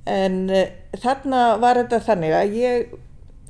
en 0.06 0.50
uh, 0.50 0.66
þarna 0.98 1.56
var 1.60 1.76
þetta 1.76 2.00
þannig 2.08 2.32
að 2.36 2.54
ég 2.58 2.94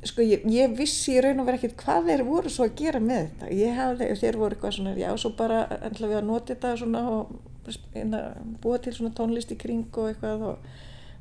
sko 0.03 0.21
ég, 0.21 0.43
ég 0.51 0.77
vissi 0.77 1.15
í 1.15 1.21
raun 1.23 1.39
og 1.39 1.47
verið 1.47 1.63
ekkert 1.63 1.83
hvað 1.83 2.07
þeir 2.09 2.23
voru 2.27 2.49
svo 2.49 2.67
að 2.67 2.75
gera 2.75 2.99
með 2.99 3.27
þetta. 3.27 3.51
Ég 3.55 3.75
hafði, 3.77 4.15
þeir 4.21 4.37
voru 4.37 4.55
eitthvað 4.55 4.75
svona 4.77 4.95
já 4.99 5.17
svo 5.17 5.29
bara 5.37 5.67
ætla 5.81 6.07
við 6.07 6.17
að 6.17 6.29
nota 6.29 6.53
þetta 6.53 6.77
svona 6.77 7.03
og 7.09 7.27
búa 8.61 8.79
til 8.83 8.93
svona 8.93 9.13
tónlist 9.15 9.53
í 9.55 9.59
kring 9.59 9.87
og 9.97 10.09
eitthvað 10.11 10.43
og, 10.49 10.57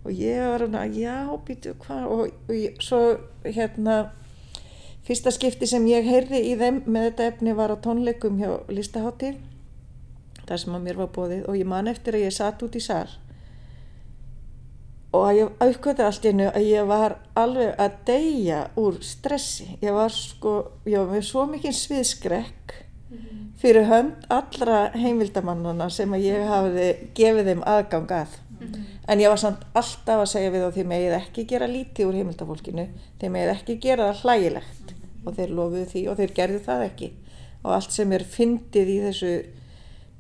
og 0.05 0.11
ég 0.19 0.43
var 0.43 0.65
svona 0.67 0.87
já 0.91 1.31
býtu 1.47 1.77
hvað 1.85 2.09
og, 2.11 2.35
og 2.49 2.55
ég, 2.57 2.75
svo 2.83 3.01
hérna 3.45 4.11
fyrsta 5.07 5.31
skipti 5.35 5.69
sem 5.71 5.87
ég 5.91 6.07
heyrði 6.07 6.43
í 6.51 6.57
þeim 6.59 6.83
með 6.87 7.09
þetta 7.11 7.29
efni 7.31 7.55
var 7.59 7.75
á 7.75 7.77
tónleikum 7.83 8.39
hjá 8.43 8.51
Listaháttíð 8.71 9.39
þar 10.53 10.63
sem 10.63 10.79
að 10.79 10.87
mér 10.87 11.03
var 11.03 11.13
bóðið 11.17 11.45
og 11.49 11.59
ég 11.59 11.69
man 11.73 11.91
eftir 11.91 12.19
að 12.19 12.27
ég 12.27 12.37
satt 12.37 12.63
út 12.63 12.79
í 12.79 12.85
sall 12.85 13.11
og 15.13 15.27
að 15.29 15.39
ég 15.39 15.59
aukvöldi 15.61 16.05
allt 16.07 16.25
í 16.25 16.31
hennu 16.31 16.47
að 16.49 16.69
ég 16.71 16.87
var 16.89 17.17
alveg 17.37 17.75
að 17.81 17.97
deyja 18.09 18.61
úr 18.81 18.97
stressi. 19.05 19.67
Ég 19.85 19.93
var 19.93 20.13
sko, 20.15 20.55
ég 20.89 21.03
var 21.03 21.13
með 21.13 21.27
svo 21.29 21.45
mikið 21.51 21.77
sviðskrekk 21.77 22.77
fyrir 23.61 23.87
hönd 23.91 24.25
allra 24.33 24.87
heimildamannana 24.97 25.91
sem 25.93 26.17
að 26.17 26.25
ég 26.27 26.49
hafiði 26.49 26.89
gefið 27.19 27.51
þeim 27.53 27.67
aðgang 27.75 28.17
að. 28.23 28.39
En 29.11 29.21
ég 29.21 29.29
var 29.29 29.41
samt 29.43 29.65
alltaf 29.77 30.23
að 30.23 30.31
segja 30.33 30.53
við 30.55 30.65
þá 30.65 30.77
því 30.77 30.85
megið 30.93 31.17
ekki 31.19 31.45
gera 31.51 31.69
lítið 31.69 32.09
úr 32.09 32.19
heimildafólkinu, 32.21 32.85
þeim 33.21 33.35
megið 33.37 33.53
ekki 33.53 33.79
gera 33.83 34.09
það 34.11 34.23
hlægilegt 34.23 34.95
og 35.23 35.37
þeir 35.37 35.57
lofuðu 35.59 35.89
því 35.93 36.03
og 36.09 36.21
þeir 36.21 36.37
gerðu 36.39 36.61
það 36.67 36.85
ekki. 36.87 37.09
Og 37.63 37.75
allt 37.77 37.95
sem 37.95 38.15
er 38.17 38.25
fyndið 38.27 38.91
í 38.91 39.01
þessu 39.03 39.33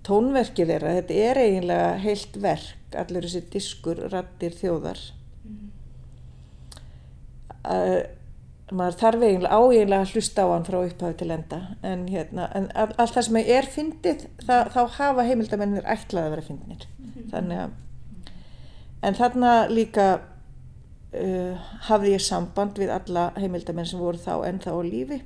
tónverki 0.06 0.66
þeirra, 0.68 0.96
þetta 1.00 1.18
er 1.28 1.40
eiginlega 1.42 1.90
heilt 2.02 2.38
verk, 2.42 2.96
allir 2.98 3.26
þessi 3.28 3.44
diskur, 3.52 4.00
rattir, 4.12 4.56
þjóðar. 4.58 5.02
Uh, 7.62 8.00
maður 8.74 8.96
þarf 8.98 9.22
eiginlega 9.26 9.58
áeiginlega 9.60 10.06
að 10.06 10.16
hlusta 10.16 10.46
á 10.48 10.48
hann 10.50 10.66
frá 10.66 10.78
upphafi 10.80 11.14
til 11.20 11.28
enda 11.30 11.60
en, 11.86 12.02
hérna, 12.10 12.48
en 12.58 12.66
all, 12.74 12.88
allt 12.96 13.14
það 13.14 13.26
sem 13.28 13.38
er 13.42 13.68
fyndið 13.70 14.24
það, 14.42 14.72
þá 14.74 14.80
hafa 14.96 15.26
heimildamennir 15.28 15.86
ætlað 15.94 16.26
að 16.26 16.34
vera 16.34 16.46
fyndnir. 16.48 16.86
Þannig 17.30 17.62
að 17.62 17.78
en 19.02 19.18
þarna 19.18 19.52
líka 19.70 20.06
uh, 20.18 21.70
hafði 21.88 22.16
ég 22.16 22.24
samband 22.24 22.78
við 22.80 22.92
alla 22.94 23.30
heimildamenn 23.38 23.88
sem 23.88 24.02
voru 24.02 24.20
þá 24.22 24.46
ennþá 24.48 24.74
á 24.74 24.80
lífi 24.86 25.22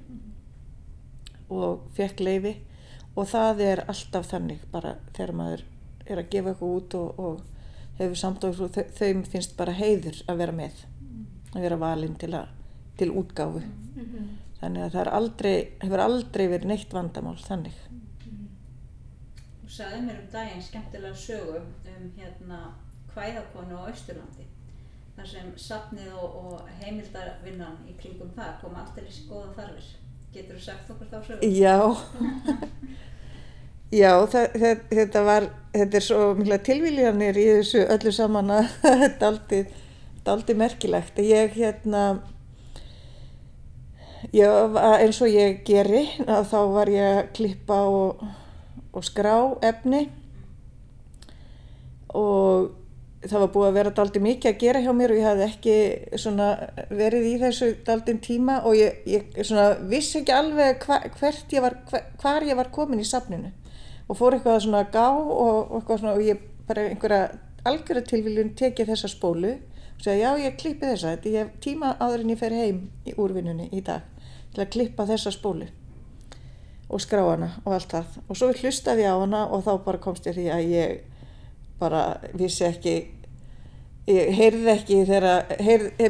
og 1.52 1.84
fekk 1.96 2.24
leifi 2.26 2.56
og 3.16 3.28
það 3.30 3.62
er 3.64 3.84
alltaf 3.88 4.28
þannig 4.30 4.64
bara 4.72 4.96
þegar 5.16 5.32
maður 5.40 5.64
er 6.06 6.20
að 6.20 6.30
gefa 6.34 6.52
eitthvað 6.52 6.74
út 6.78 6.96
og, 6.98 7.20
og 7.20 7.40
hefur 7.98 8.20
samtáð 8.20 8.62
og 8.66 8.78
þau 8.98 9.24
finnst 9.32 9.56
bara 9.56 9.76
heiður 9.76 10.20
að 10.28 10.42
vera 10.42 10.56
með 10.56 10.84
að 11.56 11.64
vera 11.64 11.80
valinn 11.80 12.16
til 12.20 12.34
til 12.96 13.10
útgáfu 13.12 13.60
mm 13.60 14.04
-hmm. 14.04 14.28
þannig 14.60 14.82
að 14.82 14.92
það 14.92 15.08
aldrei, 15.08 15.56
hefur 15.80 16.00
aldrei 16.00 16.48
verið 16.48 16.66
neitt 16.66 16.92
vandamál 16.92 17.36
þannig 17.36 17.76
Þú 19.62 19.68
sagði 19.68 20.00
mér 20.02 20.20
um 20.20 20.28
daginn 20.32 20.62
skemmtilega 20.62 21.14
sögu 21.14 21.58
um 21.96 22.12
hérna 22.16 22.58
hvæðakonu 23.14 23.76
á 23.76 23.90
Östurlandi 23.92 24.46
þar 25.16 25.26
sem 25.26 25.52
safnið 25.56 26.12
og, 26.12 26.36
og 26.44 26.68
heimildarvinnan 26.80 27.76
í 27.88 27.94
kringum 28.00 28.30
það 28.36 28.60
kom 28.60 28.74
alltaf 28.74 29.08
í 29.08 29.12
skoða 29.12 29.52
þarfir 29.56 29.86
Getur 30.36 30.58
þú 30.58 30.62
sagt 30.66 30.90
okkur 30.92 31.08
þá 31.08 31.18
sögu? 31.24 31.50
Já. 31.56 31.76
Já, 34.00 34.10
það, 34.28 34.56
þetta 34.90 35.20
var 35.24 35.44
þetta 35.72 35.96
er 35.96 36.04
svo 36.04 36.22
mikla 36.36 36.58
tilvíljanir 36.66 37.36
í 37.38 37.44
þessu 37.58 37.84
öllu 37.94 38.12
saman 38.12 38.50
að 38.58 38.72
þetta 39.02 39.30
er 39.56 39.68
aldrei 40.26 40.56
merkilegt. 40.58 41.20
Ég 41.22 41.54
hérna 41.56 42.02
Já, 44.34 44.48
eins 44.98 45.20
og 45.22 45.30
ég 45.30 45.60
geri, 45.64 46.02
þá 46.26 46.58
var 46.72 46.90
ég 46.90 47.20
að 47.20 47.28
klippa 47.36 47.76
og, 47.86 48.24
og 48.90 49.04
skrá 49.06 49.36
efni. 49.64 50.08
Og 52.16 52.72
það 53.30 53.42
var 53.42 53.52
búið 53.54 53.68
að 53.68 53.76
vera 53.78 53.92
daldi 53.96 54.20
mikið 54.22 54.50
að 54.50 54.58
gera 54.60 54.82
hjá 54.84 54.90
mér 54.96 55.12
og 55.12 55.20
ég 55.20 55.26
hafði 55.26 55.46
ekki 55.46 55.76
verið 56.98 57.28
í 57.28 57.34
þessu 57.40 57.68
daldin 57.86 58.20
tíma 58.24 58.58
og 58.68 58.76
ég, 58.78 58.98
ég 59.08 59.38
vissi 59.88 60.20
ekki 60.20 60.34
alveg 60.36 60.84
hva, 60.84 61.00
ég 61.06 61.64
var, 61.64 61.78
hvar 62.20 62.46
ég 62.46 62.58
var 62.58 62.70
komin 62.74 63.00
í 63.00 63.06
safninu. 63.08 63.52
Og 64.06 64.18
fór 64.18 64.36
eitthvað 64.36 64.68
að 64.78 64.92
gá 64.94 65.06
og, 65.10 65.72
og, 65.74 65.88
svona, 65.88 66.14
og 66.14 66.22
ég 66.22 66.44
bara 66.68 66.86
einhverja 66.90 67.22
algjörða 67.66 68.04
tilviljun 68.10 68.52
tekið 68.58 68.92
þessa 68.92 69.10
spólu 69.10 69.56
og 69.56 70.04
segja 70.04 70.36
já 70.36 70.44
ég 70.44 70.60
klippi 70.60 70.86
þessa, 70.86 71.16
þetta 71.16 71.32
ég 71.32 71.40
hef 71.40 71.56
tíma 71.64 71.96
áður 71.98 72.22
en 72.22 72.30
ég 72.30 72.38
fer 72.38 72.54
heim 72.54 72.78
í 73.08 73.16
úrvinnunni 73.16 73.70
í 73.72 73.82
dag 73.82 74.04
til 74.54 74.62
að 74.62 74.72
klippa 74.76 75.06
þessa 75.08 75.32
spólu 75.34 75.68
og 76.86 77.02
skrá 77.02 77.24
hana 77.26 77.50
og 77.64 77.74
allt 77.74 77.90
það. 77.90 78.18
Og 78.28 78.38
svo 78.38 78.52
hlustaði 78.54 79.06
ég 79.06 79.10
á 79.10 79.18
hana 79.18 79.46
og 79.50 79.64
þá 79.66 79.72
bara 79.86 80.02
komst 80.02 80.28
ég 80.28 80.36
því 80.36 80.46
að 80.54 80.68
ég 80.70 80.98
bara 81.80 82.02
vissi 82.36 82.64
ekki 82.66 82.94
ég 84.06 84.28
heyrði 84.38 84.70
ekki 84.70 85.00
þegar 85.08 85.56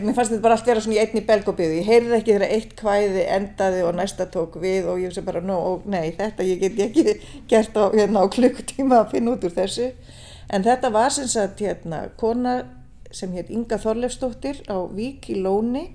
mér 0.05 0.13
fannst 0.17 0.35
þetta 0.35 0.43
bara 0.45 0.57
allt 0.59 0.67
vera 0.69 0.83
svona 0.85 0.99
í 0.99 1.01
einni 1.01 1.23
belgópiðu 1.25 1.79
ég 1.79 1.87
heyrði 1.89 2.19
ekki 2.19 2.35
þegar 2.35 2.53
eitt 2.53 2.75
kvæði 2.77 3.23
endaði 3.39 3.85
og 3.89 3.97
næsta 3.97 4.27
tók 4.33 4.59
við 4.61 4.91
og 4.93 5.01
ég 5.01 5.15
sé 5.17 5.25
bara 5.25 5.41
no, 5.41 5.57
og 5.71 5.87
nei 5.89 6.11
þetta 6.19 6.45
ég 6.45 6.61
get 6.61 6.83
ekki 6.91 7.15
gert 7.51 7.79
á, 7.81 7.89
hérna, 7.95 8.27
á 8.29 8.33
klukkutíma 8.37 9.01
að 9.01 9.15
finna 9.15 9.33
út 9.33 9.49
úr 9.49 9.57
þessu. 9.57 9.89
En 10.53 10.67
þetta 10.67 10.93
var 10.93 11.15
sem 11.17 11.31
sagt 11.31 11.65
hérna 11.65 12.03
kona 12.21 12.59
sem 13.17 13.33
hétt 13.33 13.49
Inga 13.55 13.81
Þorlefsdóttir 13.81 14.61
á 14.69 14.77
Vík 14.93 15.31
í 15.33 15.41
Lóni 15.41 15.89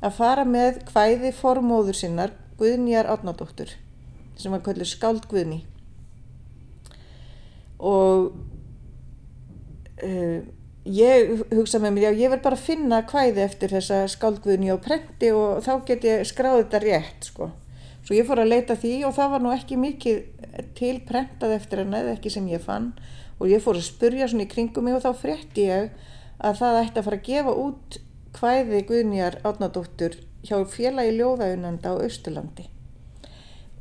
að 0.00 0.16
fara 0.16 0.48
með 0.48 0.80
hvæði 0.88 1.36
formóður 1.36 2.00
sinnar 2.00 2.32
Guðnýjar 2.56 3.12
Átnadóttur 3.12 3.76
sem 4.40 4.52
var 4.54 4.64
kvöldur 4.64 4.88
skáld 4.88 5.28
Guðný. 5.28 5.60
Og 7.78 8.32
uh, 10.00 10.40
ég 10.84 11.44
hugsa 11.50 11.80
með 11.80 11.96
mér, 11.96 12.06
já 12.06 12.22
ég 12.22 12.32
verð 12.32 12.44
bara 12.44 12.58
að 12.58 12.66
finna 12.68 13.02
hvæði 13.08 13.44
eftir 13.44 13.72
þessa 13.72 14.04
skáld 14.12 14.40
Guðný 14.44 14.72
á 14.72 14.78
prenti 14.84 15.30
og 15.32 15.62
þá 15.64 15.72
get 15.88 16.04
ég 16.04 16.24
skráðið 16.28 16.64
þetta 16.64 16.82
rétt 16.84 17.28
sko. 17.30 17.50
Svo 18.04 18.16
ég 18.18 18.26
fór 18.28 18.42
að 18.42 18.50
leita 18.52 18.76
því 18.76 18.94
og 19.08 19.14
það 19.16 19.30
var 19.32 19.44
nú 19.44 19.52
ekki 19.54 19.78
mikið 19.80 20.18
til 20.76 20.96
prentað 21.08 21.56
eftir 21.56 21.82
henni 21.82 22.00
eða 22.02 22.16
ekki 22.18 22.32
sem 22.32 22.48
ég 22.50 22.62
fann 22.62 22.92
og 23.40 23.48
ég 23.50 23.62
fór 23.64 23.78
að 23.78 23.88
spurja 23.88 24.28
svona 24.30 24.44
í 24.44 24.50
kringum 24.50 24.86
mig 24.86 24.96
og 24.98 25.02
þá 25.04 25.22
frétti 25.24 25.66
ég 25.70 25.90
að 26.38 26.60
það 26.60 26.80
ætti 26.82 27.00
að 27.00 27.08
fara 27.08 27.20
að 27.20 27.26
gefa 27.30 27.56
út 27.64 27.98
hvæði 28.38 28.82
Guðnýjar 28.90 29.40
Átnadóttur 29.46 30.18
hjá 30.44 30.56
félagi 30.68 31.16
ljóðaunanda 31.16 31.94
á 31.94 32.02
Östurlandi 32.04 32.68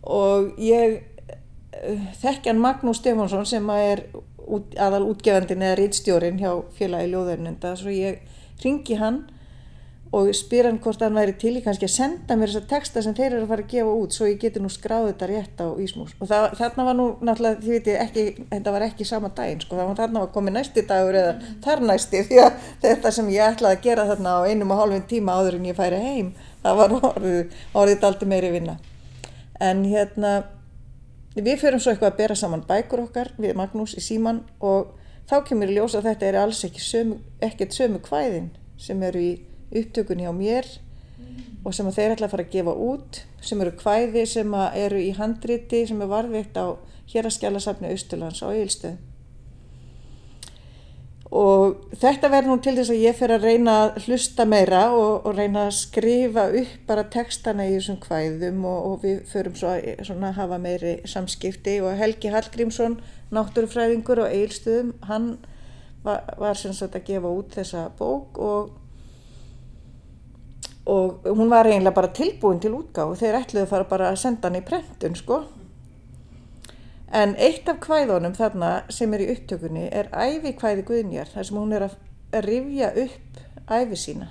og 0.03 0.59
ég 0.61 0.99
uh, 0.99 2.07
þekkjan 2.21 2.61
Magnús 2.61 3.01
Stefánsson 3.01 3.47
sem 3.47 3.69
er 3.75 4.05
út, 4.47 4.73
aðal 4.77 5.05
útgefandin 5.11 5.63
eða 5.63 5.79
rítstjórin 5.79 6.41
hjá 6.41 6.51
félagi 6.77 7.11
ljóðaunanda 7.13 7.75
svo 7.79 7.93
ég 7.93 8.21
ringi 8.63 8.97
hann 8.99 9.23
og 10.13 10.29
spyr 10.37 10.67
hann 10.67 10.77
hvort 10.77 11.01
hann 11.01 11.15
væri 11.17 11.33
til 11.41 11.55
í 11.57 11.61
kannski 11.65 11.87
að 11.87 11.93
senda 11.95 12.35
mér 12.37 12.51
þessa 12.51 12.69
texta 12.69 13.01
sem 13.01 13.15
þeir 13.17 13.31
eru 13.31 13.45
að 13.47 13.49
fara 13.49 13.63
að 13.65 13.71
gefa 13.71 13.93
út 13.97 14.13
svo 14.13 14.27
ég 14.29 14.37
geti 14.43 14.61
nú 14.61 14.69
skráð 14.69 15.07
þetta 15.07 15.29
rétt 15.31 15.63
á 15.65 15.67
Ísmús. 15.81 16.11
Og 16.21 16.29
það, 16.29 16.45
þarna 16.59 16.85
var 16.85 16.97
nú 16.99 17.07
náttúrulega, 17.25 17.61
þið 17.63 17.73
viti, 17.73 17.95
ekki, 17.97 18.25
þetta 18.51 18.73
var 18.75 18.85
ekki 18.85 19.07
sama 19.09 19.31
daginn 19.33 19.63
sko, 19.63 19.79
þarna 19.97 20.21
var 20.21 20.29
komið 20.35 20.55
næsti 20.59 20.85
dagur 20.91 21.17
eða 21.17 21.33
þar 21.65 21.83
næsti 21.89 22.21
því 22.29 22.41
að 22.43 22.69
þetta 22.85 23.13
sem 23.17 23.31
ég 23.33 23.55
ætlaði 23.55 23.79
að 23.79 23.87
gera 23.87 24.07
þarna 24.11 24.35
á 24.37 24.41
einum 24.45 24.75
og 24.75 24.83
hálfum 24.83 25.07
tíma 25.09 25.37
áður 25.39 25.57
en 25.57 25.67
ég 25.71 25.79
færi 25.81 26.03
heim, 26.05 26.31
það 26.61 26.81
var 26.83 26.95
orðið, 26.99 27.57
orðið 27.81 28.07
aldrei 28.11 28.29
meiri 28.35 28.53
vinna. 28.53 28.77
En 29.63 29.81
hérna, 29.89 30.35
við 31.35 31.61
förum 31.63 31.81
svo 31.81 31.93
eitthvað 31.93 32.11
að 32.11 32.19
bera 32.21 32.35
saman 32.37 32.65
bækur 32.67 33.05
okkar 33.07 33.31
við 33.41 33.55
Magnús 33.57 33.95
í 33.97 34.03
síman 34.03 34.43
og 34.61 34.93
þá 35.29 35.39
kemur 35.47 35.71
í 35.71 35.77
ljós 35.77 35.95
að 35.97 36.09
þetta 36.11 36.27
er 36.29 36.39
alls 36.43 36.63
ekki 36.67 36.83
sömu, 36.83 37.19
ekkert 37.41 37.73
sömu 37.73 38.01
kvæðin 38.03 38.51
sem 38.77 39.01
eru 39.03 39.21
í 39.21 39.31
upptökunni 39.73 40.27
á 40.29 40.33
mér 40.35 40.67
mm. 41.17 41.63
og 41.65 41.73
sem 41.73 41.89
þeir 41.89 42.15
ætla 42.15 42.27
að 42.27 42.35
fara 42.35 42.45
að 42.45 42.53
gefa 42.53 42.75
út 42.89 43.23
sem 43.41 43.61
eru 43.63 43.73
kvæði 43.79 44.25
sem 44.29 44.57
eru 44.73 45.01
í 45.01 45.09
handriti 45.17 45.85
sem 45.89 46.03
er 46.03 46.11
varðvikt 46.11 46.59
á 46.59 46.77
héraskjálasafni 47.13 47.89
Austurlands 47.89 48.43
á 48.45 48.47
Eilstöð 48.53 48.99
og 51.33 51.95
þetta 51.97 52.29
verður 52.29 52.51
nú 52.51 52.57
til 52.61 52.75
þess 52.77 52.93
að 52.93 52.99
ég 53.01 53.15
fer 53.17 53.31
að 53.33 53.45
reyna 53.47 53.77
að 53.83 53.95
hlusta 54.03 54.45
meira 54.45 54.83
og, 54.93 55.23
og 55.25 55.33
reyna 55.33 55.63
að 55.65 55.79
skrifa 55.79 56.43
upp 56.59 56.75
bara 56.89 57.05
textana 57.15 57.65
í 57.65 57.71
þessum 57.73 57.97
kvæðum 58.03 58.59
og, 58.69 58.83
og 58.89 58.99
við 59.01 59.23
förum 59.31 59.55
svo 59.57 59.71
að 59.73 60.37
hafa 60.37 60.59
meiri 60.61 60.99
samskipti. 61.09 61.79
Og 61.81 61.97
Helgi 61.97 62.29
Hallgrímsson 62.33 62.99
náttúrufræðingur 63.33 64.21
á 64.21 64.29
Eilstöðum 64.29 64.93
hann 65.09 65.27
var, 66.05 66.21
var 66.37 66.59
sem 66.59 66.75
sagt 66.77 66.99
að 66.99 67.09
gefa 67.09 67.33
út 67.33 67.57
þessa 67.57 67.87
bók 67.97 68.37
og 68.37 68.79
og 70.83 71.23
hún 71.23 71.47
var 71.47 71.65
eiginlega 71.65 71.95
bara 71.95 72.11
tilbúin 72.11 72.59
til 72.59 72.73
útgáð 72.75 73.13
og 73.13 73.19
þeir 73.21 73.37
ætluði 73.39 73.61
að 73.63 73.69
fara 73.71 73.85
bara 73.87 74.09
að 74.11 74.17
senda 74.19 74.49
hann 74.49 74.59
í 74.59 74.65
prentun 74.67 75.15
sko 75.15 75.37
en 77.11 77.35
eitt 77.35 77.67
af 77.69 77.79
kvæðunum 77.83 78.35
þarna 78.37 78.71
sem 78.93 79.13
er 79.13 79.23
í 79.25 79.29
upptökunni 79.33 79.87
er 79.91 80.09
æfi 80.11 80.53
kvæði 80.59 80.85
Guðnjar 80.87 81.31
þar 81.33 81.49
sem 81.49 81.59
hún 81.59 81.75
er 81.77 81.87
að 81.89 81.97
rifja 82.45 82.91
upp 83.03 83.41
æfi 83.69 83.99
sína. 83.99 84.29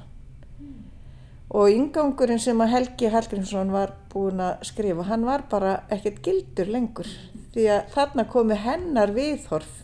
Og 1.52 1.68
yngangurinn 1.68 2.40
sem 2.40 2.60
að 2.64 2.72
Helgi 2.72 3.10
Hallgrímsson 3.12 3.72
var 3.74 3.92
búin 4.12 4.40
að 4.40 4.62
skrifa 4.70 5.04
hann 5.10 5.26
var 5.28 5.44
bara 5.50 5.82
ekkert 5.92 6.22
gildur 6.24 6.70
lengur. 6.72 7.10
Því 7.52 7.66
að 7.74 7.90
þarna 7.92 8.24
komi 8.32 8.56
hennar 8.56 9.12
viðhorf 9.12 9.82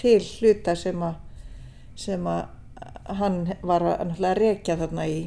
til 0.00 0.22
hluta 0.38 0.72
sem 0.78 1.02
að 1.04 1.18
sem 2.00 2.24
að 2.24 2.48
hann 3.20 3.42
var 3.66 3.84
að 3.84 4.38
rekja 4.38 4.78
þarna 4.80 5.04
í 5.10 5.20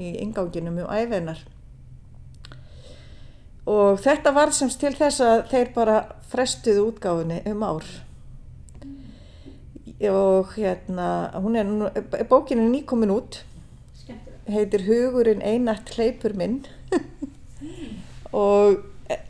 í 0.00 0.12
inganginum 0.22 0.78
um 0.84 0.90
æfinar 0.90 1.40
og 3.70 4.00
þetta 4.02 4.32
var 4.34 4.52
semst 4.54 4.80
til 4.80 4.92
þess 4.96 5.22
að 5.24 5.42
þeir 5.50 5.72
bara 5.74 5.98
frestuðu 6.30 6.86
útgáðinni 6.92 7.40
um 7.50 7.64
ár. 7.66 7.86
Og 10.00 10.54
hérna, 10.56 11.08
hún 11.42 11.56
er, 11.60 11.66
nú- 11.68 11.90
bókin 12.30 12.62
er 12.62 12.70
nýkomin 12.72 13.10
út, 13.12 13.42
heitir 14.48 14.86
Hugurinn 14.86 15.42
einart 15.44 15.90
hleypur 15.96 16.32
minn. 16.34 16.62
Og, 18.32 18.78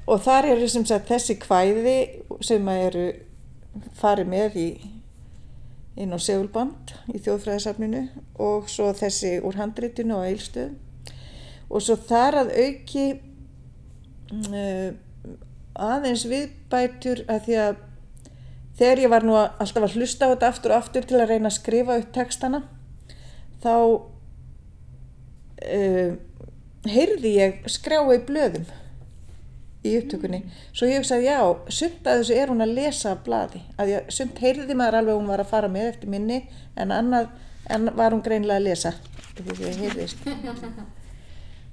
og 0.07 0.21
þar 0.23 0.51
eru 0.53 0.69
sem 0.69 0.85
sagt 0.87 1.09
þessi 1.11 1.39
kvæði 1.41 1.97
sem 2.45 2.69
að 2.69 2.83
eru 2.91 3.05
farið 3.97 4.29
með 4.31 4.57
í, 4.61 4.69
inn 6.01 6.13
á 6.15 6.19
segulband 6.21 6.93
í 7.15 7.19
þjóðfræðisafninu 7.25 8.05
og 8.41 8.69
svo 8.71 8.91
þessi 8.97 9.39
úr 9.45 9.57
handritinu 9.59 10.21
á 10.21 10.29
eilstöðum 10.29 10.77
og 11.71 11.83
svo 11.85 11.97
þar 11.97 12.39
að 12.43 12.53
auki 12.61 13.05
uh, 14.53 14.91
aðeins 15.77 16.25
viðbætur 16.31 17.25
að 17.31 17.45
því 17.47 17.55
að 17.67 17.77
þegar 18.81 18.99
ég 19.05 19.11
var 19.13 19.23
nú 19.29 19.35
að- 19.37 19.53
alltaf 19.61 19.83
að 19.87 19.97
hlusta 19.99 20.27
á 20.27 20.31
þetta 20.33 20.49
aftur 20.55 20.71
og 20.75 20.79
aftur 20.83 21.05
til 21.09 21.19
að 21.21 21.29
reyna 21.35 21.49
að 21.51 21.59
skrifa 21.59 21.99
upp 22.01 22.13
textana 22.17 22.63
þá 23.63 23.73
uh, 25.65 26.13
heyrði 26.91 27.33
ég 27.37 27.59
skrjá 27.71 28.01
í 28.15 28.21
blöðum 28.29 28.65
í 29.81 29.95
upptökunni. 29.97 30.43
Svo 30.77 30.85
ég 30.91 30.99
hugsaði 31.01 31.25
já, 31.31 31.39
sumt 31.73 32.05
að 32.09 32.19
þessu 32.21 32.35
er 32.37 32.51
hún 32.53 32.61
að 32.65 32.75
lesa 32.77 33.15
af 33.15 33.23
blaði, 33.25 33.63
að 33.81 33.93
ég, 33.95 34.11
sumt 34.13 34.37
heyrði 34.45 34.75
maður 34.77 34.99
alveg 34.99 35.15
að 35.15 35.21
hún 35.23 35.31
var 35.33 35.41
að 35.45 35.49
fara 35.55 35.71
með 35.73 35.87
eftir 35.95 36.11
minni 36.13 36.37
en 36.77 36.93
annað, 36.93 37.31
en 37.73 37.89
var 37.97 38.13
hún 38.13 38.21
greinilega 38.27 38.61
að 38.61 38.67
lesa. 38.69 38.93
Því 39.39 39.55
að 39.55 39.63
ég 39.65 39.79
heyrðist 39.87 40.19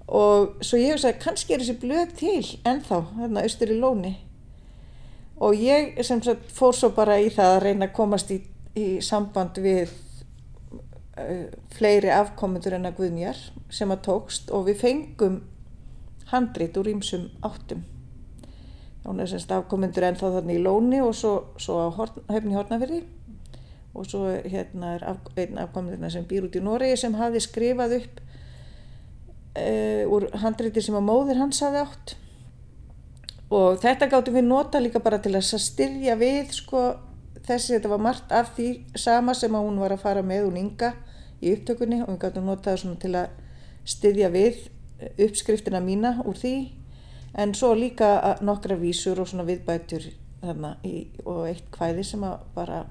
og 0.08 0.64
svo 0.64 0.80
ég 0.80 0.96
hugsaði 0.96 1.20
kannski 1.20 1.54
er 1.54 1.64
þessi 1.64 1.78
blöð 1.82 2.14
til 2.20 2.44
ennþá, 2.68 3.02
þarna 3.18 3.44
austur 3.44 3.74
í 3.74 3.80
lóni. 3.82 4.14
Og 5.44 5.60
ég 5.60 6.00
sem 6.08 6.22
sagt 6.24 6.52
fór 6.56 6.74
svo 6.74 6.90
bara 6.96 7.20
í 7.22 7.28
það 7.34 7.56
að 7.56 7.64
reyna 7.66 7.90
að 7.90 7.98
komast 7.98 8.32
í, 8.34 8.40
í 8.80 8.88
samband 9.06 9.60
við 9.62 9.92
uh, 11.20 11.52
fleiri 11.76 12.10
afkomendur 12.16 12.78
en 12.78 12.90
að 12.90 12.98
Guðnjar 13.02 13.44
sem 13.70 13.92
að 13.94 14.06
tókst. 14.08 14.50
Og 14.56 14.66
við 14.72 14.82
fengum 14.82 15.42
handrit 16.32 16.80
úr 16.80 16.90
ímsum 16.96 17.28
áttum. 17.46 17.84
Hún 19.04 19.22
er 19.24 19.30
semst 19.32 19.52
afkomendur 19.56 20.08
ennþá 20.08 20.34
þannig 20.40 20.58
í 20.58 20.64
Lóni 20.64 21.04
og 21.04 21.14
svo, 21.16 21.36
svo 21.62 21.78
á 21.84 21.88
Horn, 21.96 22.24
höfni 22.32 22.58
Hortnafyrði 22.58 23.04
og 23.98 24.06
svo 24.06 24.28
hérna 24.46 24.98
er 24.98 25.06
af, 25.10 25.22
einn 25.40 25.58
afkomendurna 25.62 26.10
sem 26.12 26.26
býr 26.28 26.46
út 26.46 26.58
í 26.60 26.62
Noregi 26.62 26.98
sem 27.00 27.16
hafði 27.18 27.42
skrifað 27.46 27.96
upp 28.02 28.20
uh, 29.58 30.14
úr 30.14 30.30
handriti 30.44 30.84
sem 30.84 30.96
að 30.98 31.08
móðir 31.10 31.42
hans 31.42 31.60
hafði 31.66 31.84
átt. 31.84 32.16
Og 33.48 33.78
þetta 33.82 34.10
gáttum 34.12 34.36
við 34.36 34.48
nota 34.48 34.80
líka 34.84 35.02
bara 35.04 35.20
til 35.24 35.34
að 35.38 35.46
styrja 35.64 36.18
við 36.20 36.52
sko 36.56 36.82
þessi, 37.48 37.78
þetta 37.78 37.92
var 37.94 38.02
margt 38.04 38.34
af 38.36 38.54
því 38.58 38.70
sama 39.00 39.36
sem 39.38 39.56
að 39.56 39.68
hún 39.70 39.80
var 39.80 39.96
að 39.96 40.04
fara 40.04 40.24
með 40.26 40.50
hún 40.50 40.60
Inga 40.66 40.94
í 41.40 41.54
upptökunni 41.56 42.02
og 42.04 42.12
við 42.12 42.22
gáttum 42.26 42.50
nota 42.50 42.74
það 42.74 42.82
svona 42.82 43.02
til 43.04 43.14
að 43.16 43.38
styrja 43.88 44.32
við 44.34 44.66
uppskriftina 45.28 45.82
mína 45.84 46.18
úr 46.26 46.38
því. 46.38 46.56
En 47.38 47.54
svo 47.56 47.74
líka 47.78 48.38
nokkra 48.42 48.76
vísur 48.80 49.20
og 49.22 49.30
svona 49.30 49.46
viðbætur 49.48 50.08
þarna 50.42 50.76
í, 50.86 51.08
og 51.26 51.46
eitt 51.50 51.68
kvæði 51.74 52.06
sem 52.06 52.24
að 52.26 52.40
bara 52.56 52.86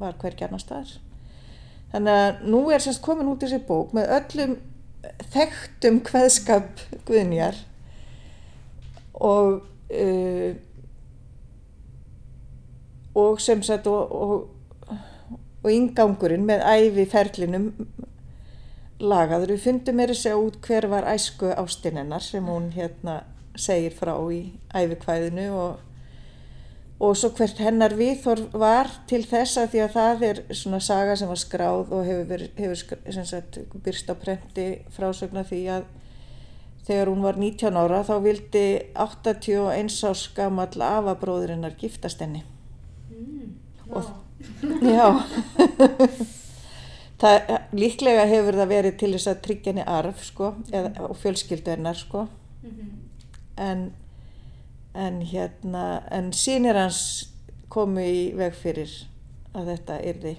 var 0.00 0.16
hvergi 0.20 0.46
annar 0.46 0.62
staðar. 0.62 0.96
Þannig 1.92 2.22
að 2.22 2.40
nú 2.50 2.62
er 2.72 2.82
semst 2.82 3.02
komin 3.04 3.28
út 3.30 3.44
þessi 3.44 3.60
bók 3.68 3.94
með 3.96 4.12
öllum 4.18 4.56
þekktum 5.34 6.00
kveðskap 6.06 6.84
Guðnjar 7.08 7.58
og 9.14 9.62
uh, 9.90 10.52
og 13.16 13.40
sem 13.40 13.62
sagt 13.64 13.86
og, 13.88 14.12
og, 14.12 14.96
og 15.62 15.70
ingangurinn 15.72 16.44
með 16.48 16.64
æfi 16.68 17.06
ferlinum 17.08 17.70
lagaður. 19.00 19.54
Við 19.54 19.64
fundum 19.64 19.98
meira 20.00 20.16
segja 20.16 20.36
út 20.40 20.58
hver 20.64 20.88
var 20.92 21.08
æsku 21.14 21.48
ástin 21.56 21.96
hennar 22.00 22.24
sem 22.24 22.44
hún 22.44 22.70
hérna 22.76 23.22
segir 23.56 23.96
frá 23.96 24.14
í 24.32 24.42
æfikvæðinu 24.76 25.48
og, 25.56 25.80
og 27.00 27.16
svo 27.16 27.28
hvert 27.36 27.58
hennar 27.60 27.92
viðhorf 27.98 28.54
var 28.56 28.88
til 29.10 29.20
þess 29.28 29.58
að 29.60 29.70
því 29.74 29.80
að 29.84 29.94
það 29.98 30.22
er 30.30 30.40
svona 30.56 30.80
saga 30.80 31.16
sem 31.20 31.28
var 31.28 31.40
skráð 31.42 31.92
og 31.92 32.06
hefur, 32.06 32.24
verið, 32.30 32.50
hefur 32.56 33.26
sagt, 33.28 33.58
byrst 33.84 34.08
á 34.08 34.14
prenti 34.16 34.66
frásögna 34.96 35.44
því 35.44 35.60
að 35.76 35.84
þegar 36.86 37.10
hún 37.10 37.24
var 37.26 37.36
19 37.42 37.76
ára 37.76 38.00
þá 38.06 38.14
vildi 38.24 38.64
81 38.94 39.98
ás 40.08 40.22
gamall 40.36 40.82
afabróður 40.86 41.52
hennar 41.56 41.74
giftast 41.80 42.22
henni. 42.22 42.44
Mm. 43.10 43.52
Og-. 43.90 44.14
Já, 44.96 45.08
það, 47.20 47.52
líklega 47.76 48.26
hefur 48.30 48.58
það 48.60 48.72
verið 48.72 48.96
til 49.00 49.12
þess 49.16 49.30
að 49.32 49.40
tryggja 49.46 49.72
henni 49.72 49.86
arf 49.98 50.24
sko, 50.24 50.52
eða, 50.72 50.92
og 51.08 51.16
fjölskyldu 51.20 51.74
hennar 51.76 51.98
sko, 51.98 52.26
Mhm. 52.66 52.88
en, 53.62 53.82
en 54.96 55.20
hérna, 55.20 56.02
en 56.10 56.32
sínir 56.32 56.76
hans 56.78 57.32
komu 57.72 58.00
í 58.00 58.32
veg 58.36 58.54
fyrir 58.56 58.92
að 59.56 59.72
þetta 59.72 59.98
yrði 60.10 60.34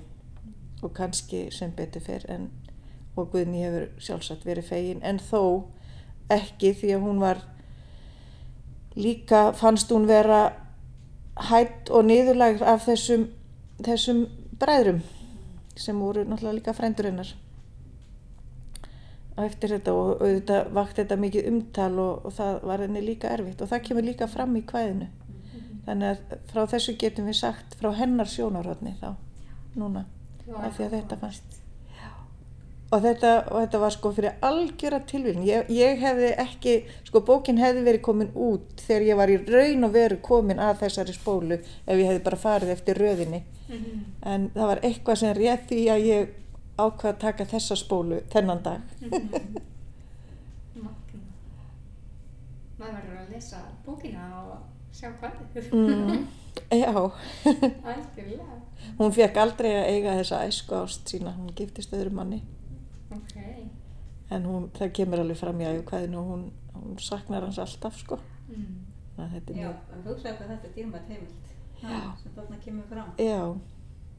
og 0.86 0.94
kannski 0.98 1.48
sem 1.54 1.74
betur 1.78 2.04
fyrr 2.06 2.26
en, 2.32 2.50
og 3.18 3.32
Guðni 3.34 3.64
hefur 3.66 3.88
sjálfsagt 4.02 4.46
verið 4.46 4.70
fegin. 4.70 5.02
En 5.02 5.20
þó 5.20 5.68
ekki 6.34 6.74
því 6.78 6.94
að 6.96 7.06
hún 7.06 7.22
var 7.24 7.42
líka 8.98 9.52
fannst 9.58 9.92
hún 9.94 10.08
vera 10.10 10.42
hætt 11.50 11.92
og 11.94 12.08
niðurlægð 12.10 12.64
af 12.66 12.86
þessum, 12.88 13.28
þessum 13.86 14.26
bræðrum 14.58 15.04
sem 15.78 16.00
voru 16.02 16.26
náttúrulega 16.26 16.58
líka 16.58 16.74
frændur 16.74 17.12
og 19.38 19.46
eftir 19.46 19.76
þetta 19.76 19.94
og 19.94 20.24
auðvitað 20.26 20.74
vakti 20.74 21.04
þetta 21.04 21.20
mikið 21.22 21.48
umtal 21.52 21.94
og, 22.02 22.26
og 22.26 22.34
það 22.34 22.60
var 22.72 22.84
henni 22.86 23.06
líka 23.06 23.30
erfitt. 23.30 23.62
Og 23.62 23.70
það 23.70 23.86
kemur 23.90 24.08
líka 24.08 24.28
fram 24.32 24.58
í 24.58 24.64
kvæðinu. 24.66 25.08
Þannig 25.88 26.10
að 26.10 26.42
frá 26.50 26.66
þessu 26.74 26.98
getum 27.00 27.30
við 27.30 27.40
sagt 27.40 27.78
frá 27.80 27.94
hennar 27.96 28.28
sjónarhóðni 28.28 28.98
þá 29.00 29.14
núna 29.78 30.04
af 30.58 30.76
því 30.76 30.88
að 30.88 30.96
þetta 30.98 31.18
fannst. 31.22 31.56
og 32.88 33.02
þetta, 33.04 33.32
og 33.52 33.58
þetta 33.62 33.80
var 33.82 33.92
sko 33.92 34.10
fyrir 34.16 34.44
algjöra 34.48 35.00
tilvíðin 35.10 35.44
ég, 35.44 35.72
ég 35.76 35.98
hefði 36.00 36.30
ekki, 36.40 36.76
sko 37.08 37.20
bókin 37.28 37.60
hefði 37.60 37.84
verið 37.84 38.04
komin 38.06 38.30
út 38.32 38.80
þegar 38.80 39.08
ég 39.10 39.20
var 39.20 39.32
í 39.34 39.38
raun 39.44 39.84
og 39.84 39.96
veru 39.96 40.20
komin 40.24 40.62
að 40.64 40.86
þessari 40.86 41.16
spólu 41.16 41.58
ef 41.60 41.92
ég 41.92 42.06
hefði 42.08 42.24
bara 42.30 42.40
farið 42.46 42.74
eftir 42.78 43.02
röðinni. 43.04 43.44
Mhm. 43.68 44.04
en 44.24 44.50
það 44.56 44.68
var 44.68 44.80
eitthvað 44.88 45.18
sem 45.20 45.34
rétt 45.36 45.66
því 45.68 45.82
að 45.92 46.06
ég 46.08 46.30
ákvað 46.78 47.12
að 47.14 47.20
taka 47.24 47.46
þessa 47.46 47.76
spólu 47.80 48.22
þennan 48.34 48.62
dag. 48.64 48.82
Maður 52.78 52.94
verður 52.94 53.22
að 53.24 53.32
lesa 53.34 53.60
bókina 53.86 54.26
og 54.38 54.58
sjá 54.94 55.10
hvað. 55.18 55.32
mm, 55.74 56.28
já 56.78 56.92
Algjörlega. 57.90 58.58
hún 59.00 59.14
fekk 59.16 59.38
aldrei 59.42 59.72
að 59.80 59.88
eiga 59.96 60.14
þessa 60.20 60.44
æsku 60.48 60.76
ást 60.78 61.10
sína 61.10 61.34
hún 61.38 61.50
giftist 61.58 61.94
öðru 61.98 62.14
manni 62.14 62.40
Ok. 63.14 63.36
en 64.30 64.46
hún, 64.46 64.70
það 64.78 64.92
kemur 65.00 65.22
alveg 65.24 65.40
fram 65.40 65.62
í 65.64 65.68
æfukvæðinu 65.72 66.18
og 66.22 66.30
hún, 66.32 66.44
hún 66.76 66.98
saknar 67.02 67.46
hans 67.48 67.60
alltaf 67.64 67.98
sko 68.04 68.20
Mm. 68.48 68.78
Að 69.20 69.32
þetta 69.34 69.52
er 69.52 69.58
Já, 69.58 69.66
mjög, 69.68 69.80
en 69.92 70.04
hugsa 70.06 70.32
hvað 70.38 70.48
þetta 70.54 70.68
er 70.70 70.72
dýrmætt 70.78 71.08
heimild. 71.12 71.48
Já. 71.82 71.98
Sem 72.22 72.32
þarna 72.38 72.58
kemur 72.64 72.86
fram. 72.88 73.10
já, 73.20 73.42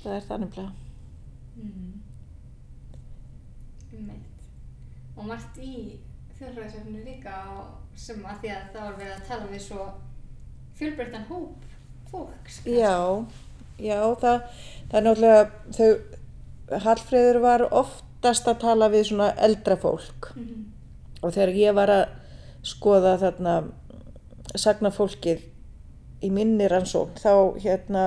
það 0.02 0.16
er 0.18 0.26
þannig 0.28 0.50
blá 0.52 0.66
Mm. 1.56 1.94
Og 5.18 5.24
margt 5.26 5.58
í 5.58 5.98
þjóðfræðisöfnu 6.38 7.00
líka 7.04 7.38
sem 7.98 8.20
að 8.22 8.42
því 8.44 8.50
að 8.54 8.68
það 8.74 8.84
var 8.84 8.98
verið 9.00 9.14
að 9.16 9.24
tala 9.28 9.48
við 9.50 9.62
svo 9.64 9.86
fjölbreyttan 10.78 11.26
hóp 11.30 11.64
fólks. 12.12 12.60
Já, 12.64 12.94
já, 13.82 13.98
það, 14.22 14.44
það 14.90 15.00
er 15.00 15.06
náttúrulega, 15.08 15.50
þau, 15.78 15.90
Hallfreður 16.84 17.40
var 17.40 17.64
oftast 17.72 18.48
að 18.50 18.58
tala 18.60 18.88
við 18.92 19.06
svona 19.10 19.28
eldra 19.40 19.76
fólk 19.80 20.30
Mhm. 20.36 20.64
og 21.22 21.32
þegar 21.34 21.54
ég 21.56 21.74
var 21.74 21.88
að 21.88 22.08
skoða 22.62 23.18
þarna 23.18 23.54
sagna 24.56 24.90
fólkið 24.90 25.42
í 26.22 26.30
minni 26.30 26.68
rannsókn 26.68 27.16
þá 27.18 27.58
hérna 27.62 28.04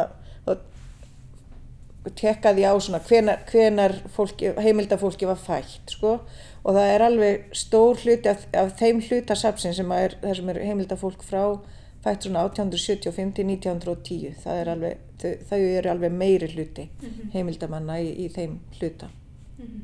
tekkaði 2.15 2.61
ég 2.63 2.73
á 2.73 2.75
svona 2.81 2.99
hvenar, 3.05 3.43
hvenar 3.51 3.93
fólki, 4.15 4.53
heimildafólki 4.57 5.27
var 5.29 5.37
fætt 5.37 5.91
sko 5.93 6.15
og 6.63 6.73
það 6.75 6.87
er 6.95 7.01
alveg 7.05 7.43
stór 7.53 7.95
hluti 8.01 8.29
af, 8.29 8.47
af 8.53 8.71
þeim 8.79 9.01
hlutasapsin 9.05 9.73
sem 9.73 9.91
er, 9.91 10.15
er 10.23 10.59
heimildafólk 10.65 11.21
frá 11.23 11.59
fætt 12.03 12.23
svona 12.25 12.45
1875 12.49 13.35
til 13.35 13.45
1910 13.45 14.33
það 14.43 14.61
er 14.63 14.69
alveg, 14.73 14.97
þau, 15.21 15.31
þau 15.51 15.59
eru 15.77 15.89
alveg 15.93 16.11
meiri 16.11 16.47
hluti 16.55 16.89
Mhm. 17.01 17.29
heimildamanna 17.33 17.99
í, 18.01 18.09
í 18.25 18.29
þeim 18.33 18.57
hluta 18.79 19.09
Mhm. 19.59 19.81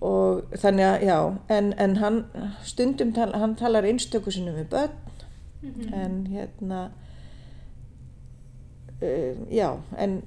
og 0.00 0.44
þannig 0.56 0.86
að 0.86 1.02
já 1.04 1.18
en, 1.58 1.72
en 1.78 1.96
hann 1.96 2.24
stundum 2.64 3.12
tal, 3.12 3.32
hann 3.36 3.56
talar 3.56 3.84
einstöku 3.84 4.30
sinnum 4.32 4.54
við 4.56 4.68
börn 4.72 4.90
Mhm. 5.62 5.92
en 5.94 6.26
hérna 6.32 6.90
já 9.50 9.68
en 9.96 10.20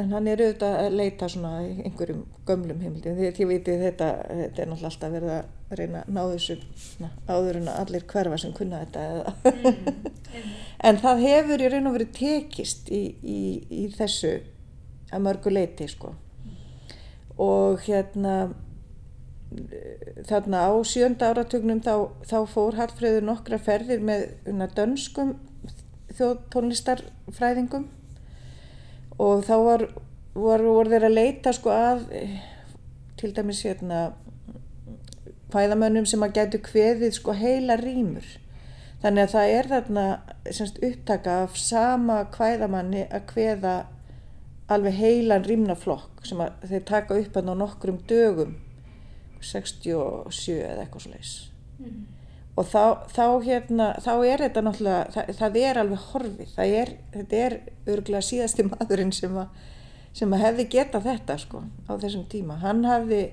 en 0.00 0.12
hann 0.14 0.28
er 0.30 0.40
auðvitað 0.40 0.78
að 0.80 0.94
leita 0.96 1.28
svona 1.28 1.50
einhverjum 1.60 2.22
gömlum 2.48 2.80
heimildum 2.80 3.18
því 3.18 3.28
að 3.28 3.40
ég 3.42 3.50
veit 3.50 3.68
þetta, 3.68 4.08
þetta 4.28 4.62
er 4.62 4.70
náttúrulega 4.70 4.88
alltaf 4.88 5.12
verið 5.12 5.32
að 5.34 5.76
reyna 5.80 6.00
að 6.00 6.14
ná 6.16 6.20
þessu 6.30 6.56
svona, 6.84 7.10
áður 7.28 7.58
en 7.60 7.68
allir 7.74 8.06
hverfa 8.12 8.38
sem 8.40 8.54
kunna 8.56 8.80
þetta. 8.82 9.34
Mm. 9.52 10.00
en 10.88 11.00
það 11.04 11.22
hefur 11.26 11.64
í 11.64 11.70
raun 11.74 11.90
og 11.90 11.96
verið 11.98 12.16
tekist 12.16 12.88
í, 12.92 13.02
í, 13.20 13.40
í 13.68 13.84
þessu 13.92 14.32
að 15.12 15.24
mörgu 15.26 15.52
leiti 15.52 15.88
sko 15.92 16.14
og 17.42 17.84
hérna 17.84 18.36
þarna 20.28 20.64
á 20.64 20.72
sjönda 20.88 21.32
áratugnum 21.32 21.82
þá, 21.84 22.08
þá 22.24 22.38
fór 22.48 22.78
Hallfreður 22.78 23.26
nokkra 23.28 23.58
ferðir 23.60 24.00
með 24.04 24.30
una, 24.48 24.68
dönskum 24.72 25.34
þjóðtónlistarfræðingum. 26.18 27.86
Og 29.22 29.44
þá 29.46 29.54
var, 29.66 29.86
var, 30.34 30.64
voru 30.64 30.92
þeir 30.92 31.08
að 31.08 31.16
leita 31.18 31.52
sko 31.56 31.72
að 31.74 32.06
til 33.20 33.32
dæmis 33.36 33.62
hérna 33.66 34.12
hvæðamönnum 35.52 36.06
sem 36.08 36.22
að 36.24 36.38
gætu 36.38 36.60
kveðið 36.64 37.18
sko 37.18 37.34
heila 37.36 37.76
rýmur 37.80 38.26
þannig 39.02 39.26
að 39.26 39.34
það 39.34 39.52
er 39.56 39.68
þarna 39.72 40.04
semst, 40.48 40.80
upptaka 40.82 41.36
af 41.44 41.58
sama 41.60 42.22
hvæðamanni 42.34 43.04
að 43.10 43.26
kveða 43.32 43.74
alveg 44.72 44.96
heilan 44.96 45.46
rýmnaflokk 45.46 46.24
sem 46.26 46.42
þeir 46.64 46.84
taka 46.88 47.18
upp 47.20 47.38
hann 47.38 47.52
á 47.52 47.54
nokkrum 47.58 48.00
dögum 48.08 48.56
67 49.42 50.60
eða 50.62 50.84
eitthvað 50.86 51.10
leiðis 51.14 51.38
Mm. 51.82 52.04
Og 52.52 52.68
þá, 52.68 52.84
þá, 53.08 53.26
hérna, 53.46 53.86
þá 54.04 54.12
er 54.28 54.44
þetta 54.46 54.64
náttúrulega, 54.66 55.04
það, 55.14 55.30
það 55.38 55.56
er 55.62 55.80
alveg 55.80 56.04
horfið, 56.10 56.58
er, 56.66 56.92
þetta 57.14 57.40
er 57.46 57.56
örgulega 57.94 58.28
síðasti 58.28 58.66
maðurinn 58.72 59.14
sem 59.16 59.38
að, 59.40 59.64
sem 60.12 60.36
að 60.36 60.44
hefði 60.46 60.68
getað 60.76 61.08
þetta 61.08 61.38
sko 61.40 61.64
á 61.88 61.92
þessum 61.96 62.28
tíma. 62.32 62.58
Hann 62.60 62.84
hafði 62.84 63.24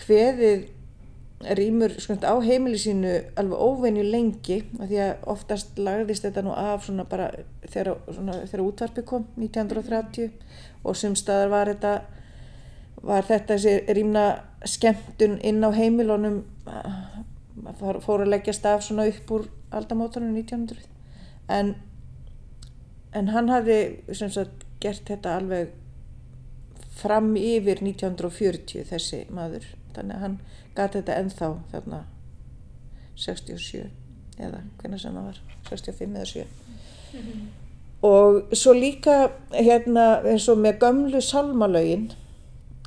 kveðið 0.00 0.68
rýmur 1.58 1.92
sko, 2.02 2.16
á 2.18 2.34
heimili 2.42 2.78
sínu 2.80 3.12
alveg 3.38 3.60
óvenju 3.62 4.02
lengi 4.02 4.62
af 4.80 4.88
því 4.88 5.02
að 5.04 5.26
oftast 5.30 5.76
lagðist 5.78 6.24
þetta 6.26 6.42
nú 6.42 6.54
af 6.56 6.88
svona 6.88 7.04
bara 7.06 7.28
þegar, 7.68 8.00
svona, 8.10 8.40
þegar 8.48 8.64
útvarpi 8.64 9.04
kom 9.06 9.28
1930 9.38 10.32
og 10.82 10.96
sem 10.98 11.14
staðar 11.18 11.52
var 11.52 11.70
þetta 11.70 11.92
var 13.06 13.28
þetta 13.28 13.54
þessi 13.54 13.94
rýmna 13.94 14.24
skemmtun 14.66 15.38
inn 15.46 15.62
á 15.62 15.70
heimilunum 15.70 16.40
fór 17.78 18.00
fór 18.04 18.24
að 18.24 18.32
leggjast 18.34 18.66
af 18.68 18.84
svona 18.86 19.08
upp 19.10 19.30
úr 19.34 19.48
aldamótanum 19.74 20.36
1900 20.36 20.86
en, 21.48 21.74
en 23.12 23.30
hann 23.34 23.52
hafði 23.52 23.78
sem 24.12 24.32
sagt 24.32 24.64
gert 24.82 25.08
þetta 25.08 25.36
alveg 25.40 25.74
fram 26.98 27.34
yfir 27.38 27.82
1940 27.82 28.86
þessi 28.88 29.24
maður. 29.34 29.66
Þannig 29.94 30.16
að 30.16 30.24
hann 30.24 30.38
gati 30.76 31.00
þetta 31.00 31.18
ennþá 31.22 31.50
þarna 31.72 32.02
67 33.18 33.88
eða 34.38 34.62
hvernig 34.78 35.02
sem 35.02 35.16
það 35.16 35.30
var 35.30 35.40
65 35.70 36.18
eða 36.18 36.28
7 36.32 36.46
og 38.08 38.52
svo 38.54 38.74
líka 38.76 39.16
hérna 39.50 40.06
eins 40.22 40.46
og 40.52 40.60
með 40.62 40.78
gömlu 40.84 41.22
salmalögin 41.24 42.12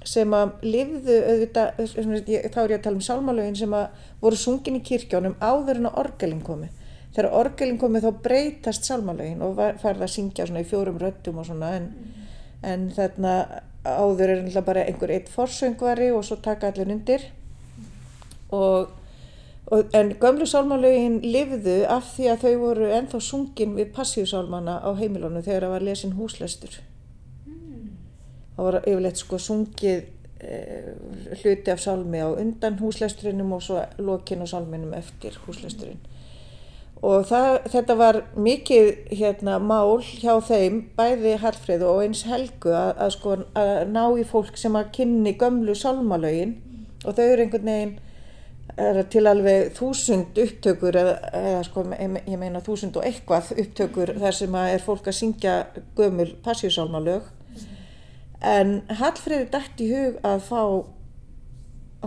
sem 0.07 0.33
að 0.33 0.53
lifðu 0.65 1.17
auðvitað, 1.29 1.81
þá 1.85 2.61
er 2.63 2.71
ég 2.73 2.77
að 2.79 2.85
tala 2.85 2.97
um 2.97 3.05
salmalögin 3.05 3.57
sem 3.59 3.73
að 3.77 4.05
voru 4.21 4.39
sungin 4.39 4.79
í 4.79 4.85
kirkjónum 4.85 5.35
áður 5.41 5.81
en 5.81 5.89
að 5.91 5.99
orgelin 6.01 6.45
komi 6.45 6.71
þegar 7.15 7.33
orgelin 7.35 7.79
komi 7.79 8.01
þá 8.03 8.11
breytast 8.23 8.87
salmalögin 8.87 9.43
og 9.43 9.59
farða 9.81 10.07
að 10.07 10.13
syngja 10.13 10.47
svona 10.47 10.63
í 10.63 10.69
fjórum 10.69 10.99
röttum 11.01 11.41
og 11.41 11.47
svona 11.49 11.73
en, 11.79 11.89
en 12.63 12.87
þarna 12.95 13.35
áður 13.83 14.29
er 14.29 14.41
náttúrulega 14.41 14.65
bara 14.65 14.85
einhver 14.87 15.13
eitt 15.15 15.29
forsöngvari 15.33 16.11
og 16.15 16.23
svo 16.25 16.37
taka 16.43 16.69
allir 16.69 16.91
undir. 16.93 17.25
Og, 18.53 18.91
og 19.71 19.95
en 19.97 20.13
gömlu 20.21 20.47
sálmalögin 20.47 21.19
lifðu 21.25 21.81
af 21.89 22.13
því 22.15 22.29
að 22.31 22.45
þau 22.45 22.55
voru 22.61 22.91
ennþá 22.99 23.21
sungin 23.25 23.75
við 23.79 23.91
passíusálmana 23.97 24.79
á 24.85 24.89
heimilónu 24.95 25.43
þegar 25.43 25.67
það 25.67 25.75
var 25.75 25.87
lesin 25.89 26.15
húslestur 26.19 26.79
það 28.55 28.67
var 28.67 28.79
yfirleitt 28.81 29.21
sko 29.21 29.39
sungið 29.41 30.05
eh, 30.43 30.93
hluti 31.41 31.73
af 31.73 31.83
sálmi 31.83 32.23
á 32.23 32.29
undan 32.31 32.79
húslesturinum 32.81 33.57
og 33.57 33.65
svo 33.65 33.83
lokin 33.99 34.43
á 34.43 34.47
sálminum 34.49 34.95
eftir 34.97 35.37
húslesturinn 35.47 36.01
og 37.01 37.25
það, 37.25 37.55
þetta 37.73 37.95
var 37.97 38.19
mikið 38.37 38.91
hérna, 39.17 39.57
mál 39.57 40.03
hjá 40.05 40.35
þeim 40.45 40.83
bæði 40.97 41.33
Hallfreð 41.41 41.85
og 41.87 42.03
eins 42.03 42.21
Helgu 42.29 42.75
að, 42.77 42.91
að, 42.93 43.13
sko, 43.15 43.37
að 43.57 43.73
ná 43.89 44.03
í 44.21 44.25
fólk 44.29 44.59
sem 44.61 44.77
að 44.77 44.91
kynni 44.99 45.33
gömlu 45.39 45.73
sálmalögin. 45.77 46.55
Og 47.01 47.17
þau 47.17 47.23
eru 47.25 47.45
einhvern 47.47 47.71
veginn 47.71 47.95
er 48.81 49.01
til 49.11 49.25
alveg 49.27 49.73
þúsund 49.75 50.37
upptökur 50.39 50.95
eða, 51.01 51.15
eða 51.35 51.63
sko 51.65 51.83
ég 51.97 52.37
meina 52.39 52.61
þúsund 52.63 52.99
og 53.01 53.07
eitthvað 53.07 53.49
upptökur 53.57 54.13
þar 54.21 54.37
sem 54.37 54.55
að 54.55 54.73
er 54.75 54.85
fólk 54.85 55.09
að 55.09 55.17
syngja 55.17 55.55
gömul 55.97 56.29
passíusálmalög 56.45 57.25
en 58.41 58.81
Hallfreði 58.99 59.49
dætt 59.53 59.81
í 59.83 59.89
hug 59.91 60.17
að 60.25 60.43
fá 60.47 60.61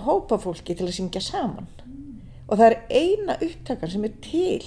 hópa 0.04 0.38
fólki 0.42 0.74
til 0.74 0.88
að 0.88 0.96
syngja 0.96 1.22
saman. 1.22 1.68
Og 2.48 2.58
það 2.58 2.66
er 2.66 2.78
eina 2.90 3.36
upptakan 3.40 3.92
sem 3.92 4.04
er 4.04 4.16
til 4.24 4.64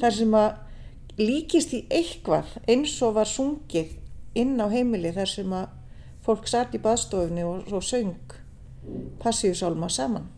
þar 0.00 0.16
sem 0.16 0.34
að 0.34 1.20
líkist 1.20 1.74
í 1.76 1.82
eitthvað 1.92 2.56
eins 2.70 2.96
og 3.04 3.16
var 3.18 3.28
sungið 3.28 3.92
inn 4.40 4.56
á 4.58 4.66
heimili 4.72 5.12
þar 5.14 5.30
sem 5.30 5.54
að 5.54 5.68
fólk 6.24 6.48
satt 6.48 6.74
í 6.76 6.82
baðstofunni 6.82 7.44
og, 7.44 7.68
og 7.72 7.84
söng 7.84 8.36
passíusálma 9.20 9.90
saman. 9.92 10.28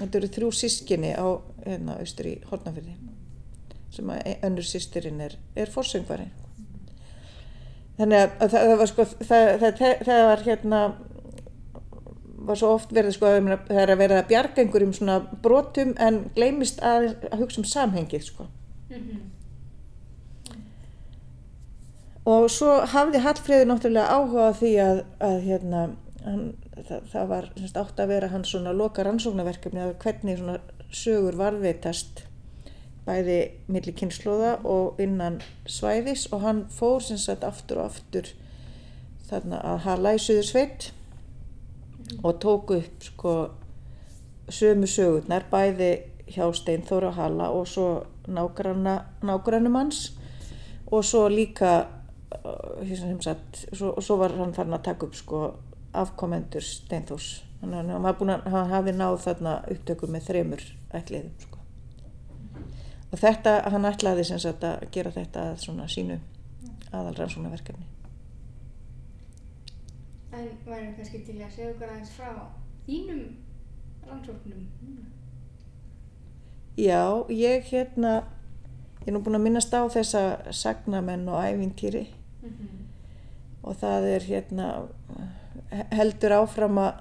Þetta 0.00 0.18
eru 0.20 0.30
þrjú 0.36 0.50
sískinni 0.56 1.12
á 1.12 1.26
hérna 1.66 1.98
austur 2.00 2.30
í 2.30 2.36
Hortnafjörði 2.48 2.96
sem 3.90 4.10
að 4.14 4.44
önnur 4.46 4.66
sýstirinn 4.66 5.18
er, 5.24 5.34
er 5.58 5.70
forsöngvari 5.72 6.28
þannig 8.00 8.20
að 8.24 8.52
það, 8.54 8.74
var 8.80 8.90
sko 8.90 9.06
það, 9.12 9.46
það, 9.60 9.80
það 10.08 10.26
var 10.30 10.44
hérna 10.46 10.82
var 12.50 12.58
svo 12.58 12.74
oft 12.74 12.94
verið 12.96 13.16
sko 13.16 13.28
að 13.28 13.50
það 13.68 13.82
er 13.82 13.92
að 13.92 14.00
vera 14.00 14.20
að 14.20 14.30
bjarga 14.30 14.62
einhverjum 14.62 14.94
svona 14.96 15.18
brotum 15.44 15.92
en 16.00 16.22
gleymist 16.36 16.80
að, 16.84 17.12
að 17.30 17.44
hugsa 17.44 17.60
um 17.62 17.68
samhengið 17.68 18.24
sko. 18.30 18.46
Og 22.30 22.46
svo 22.52 22.80
hafði 22.92 23.20
Hallfríði 23.24 23.68
náttúrulega 23.68 24.16
áhuga 24.16 24.48
á 24.48 24.52
því 24.56 24.72
að, 24.84 25.02
að 25.24 25.36
hérna 25.46 25.84
hann, 26.24 26.42
það, 26.88 27.06
það 27.12 27.30
var 27.30 27.48
semst, 27.56 27.78
átt 27.80 28.02
að 28.02 28.12
vera 28.14 28.32
hans 28.32 28.52
svona 28.52 28.74
loka 28.76 29.04
rannsóknarverkefni 29.06 29.84
að 29.84 29.94
hvernig 30.02 30.40
svona 30.40 30.58
sögur 30.90 31.38
varðveitast 31.40 32.24
bæði 33.10 33.40
milli 33.66 33.94
kynnslóða 33.98 34.60
og 34.68 35.00
innan 35.02 35.40
svæðis 35.66 36.28
og 36.30 36.44
hann 36.46 36.64
fór 36.70 37.02
sem 37.02 37.18
sagt 37.18 37.44
aftur 37.46 37.82
og 37.82 37.90
aftur 37.90 38.30
þarna 39.30 39.60
að 39.72 39.82
hala 39.86 40.14
í 40.14 40.22
Suðursveit 40.22 40.90
og 42.22 42.38
tók 42.42 42.72
upp 42.76 43.04
sko 43.06 43.34
sömu 44.50 44.88
sögurnar 44.90 45.46
bæði 45.50 45.90
hjá 46.30 46.46
Steinþóra 46.54 47.12
Halla 47.14 47.50
og 47.54 47.68
svo 47.70 47.88
nágrannum 48.30 49.78
hans 49.78 50.10
og 50.90 51.04
svo 51.06 51.26
líka 51.30 51.86
uh, 52.44 53.20
sagt, 53.22 53.66
svo, 53.72 53.94
svo 54.00 54.18
var 54.22 54.34
hann 54.38 54.54
farin 54.54 54.74
að 54.78 54.86
taka 54.90 55.06
upp 55.06 55.18
sko 55.18 55.44
afkomendur 55.94 56.62
Steinþórs. 56.62 57.30
Þannig 57.60 57.78
að 57.78 57.90
hann, 57.92 58.34
að, 58.34 58.50
hann 58.54 58.74
hafi 58.74 58.96
náð 58.96 59.22
þarna 59.26 59.56
upptöku 59.70 60.10
með 60.10 60.28
þremur 60.30 60.66
ætliðum 60.96 61.32
sko 61.38 61.49
og 63.10 63.18
þetta, 63.18 63.56
hann 63.72 63.88
ætlaði 63.88 64.24
sem 64.24 64.38
sagt 64.42 64.64
að 64.66 64.84
gera 64.94 65.10
þetta 65.14 65.50
að 65.50 65.62
svona 65.64 65.88
sínu 65.90 66.18
aðal 66.92 67.14
rannsónaverkefni 67.18 67.86
En 70.30 70.46
væri 70.62 70.92
kannski 70.94 71.24
til 71.26 71.40
að 71.42 71.54
segja 71.56 71.72
okkur 71.72 71.88
aðeins 71.90 72.12
frá 72.14 72.28
þínum 72.86 73.24
rannsóknum? 74.06 74.68
Já, 76.78 77.26
ég 77.34 77.66
hérna 77.72 78.12
ég 79.00 79.10
er 79.10 79.16
nú 79.16 79.22
búin 79.24 79.40
að 79.40 79.46
minnast 79.48 79.74
á 79.74 79.82
þessa 79.90 80.22
sagnamenn 80.54 81.28
og 81.28 81.42
ævintýri 81.42 82.06
Mm 82.40 82.48
-hmm. 82.48 82.84
og 83.62 83.76
það 83.76 84.02
er 84.14 84.20
hérna 84.20 84.88
heldur 85.90 86.32
áfram 86.32 86.78
að, 86.78 86.92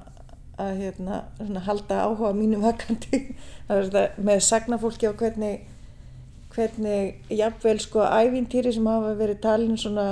að 0.58 0.78
hérna, 0.78 1.24
svona, 1.38 1.60
halda 1.60 2.02
áhuga 2.04 2.34
mínum 2.34 2.62
vakandi 2.62 3.36
með 4.28 4.40
sagnafólki 4.40 5.08
og 5.08 5.16
hvernig 5.16 5.69
hvernig 6.56 7.22
jafnvel 7.30 7.80
sko 7.80 8.04
ævintýri 8.04 8.74
sem 8.74 8.88
hafa 8.90 9.16
verið 9.20 9.42
talin 9.44 9.78
svona 9.78 10.08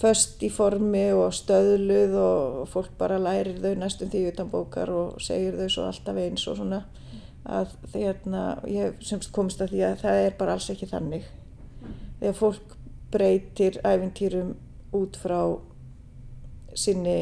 föst 0.00 0.42
í 0.44 0.50
formi 0.52 1.06
og 1.16 1.32
stöðluð 1.34 2.16
og 2.20 2.68
fólk 2.68 2.92
bara 2.98 3.18
lærir 3.18 3.58
þau 3.62 3.74
næstum 3.80 4.10
því 4.12 4.26
utan 4.32 4.50
bókar 4.52 4.92
og 4.92 5.20
segir 5.24 5.56
þau 5.56 5.68
svo 5.72 5.86
alltaf 5.88 6.20
eins 6.20 6.44
og 6.50 6.58
svona 6.60 6.82
að 7.46 7.72
hérna, 7.94 8.42
ég 8.66 8.88
hef 8.88 9.06
semst 9.06 9.32
komist 9.32 9.62
að 9.62 9.76
því 9.76 9.82
að 9.86 10.00
það 10.02 10.20
er 10.24 10.36
bara 10.38 10.56
alls 10.56 10.68
ekki 10.72 10.88
þannig. 10.90 11.26
Þegar 12.18 12.38
fólk 12.40 12.76
breytir 13.14 13.78
ævintýrum 13.86 14.54
út 14.96 15.18
frá 15.20 15.40
sinni, 16.76 17.18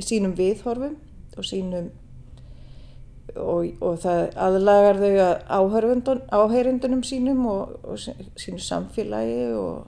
sínum 0.00 0.34
viðhorfum 0.38 0.96
og 1.36 1.46
sínum 1.46 1.90
og, 3.40 3.68
og 3.84 4.00
það 4.02 4.22
aðlagar 4.46 5.00
þau 5.02 5.12
að 5.24 6.24
áheyrundunum 6.38 7.04
sínum 7.06 7.46
og, 7.50 7.76
og 7.84 8.00
sínu 8.40 8.60
samfélagi 8.62 9.52
og, 9.58 9.86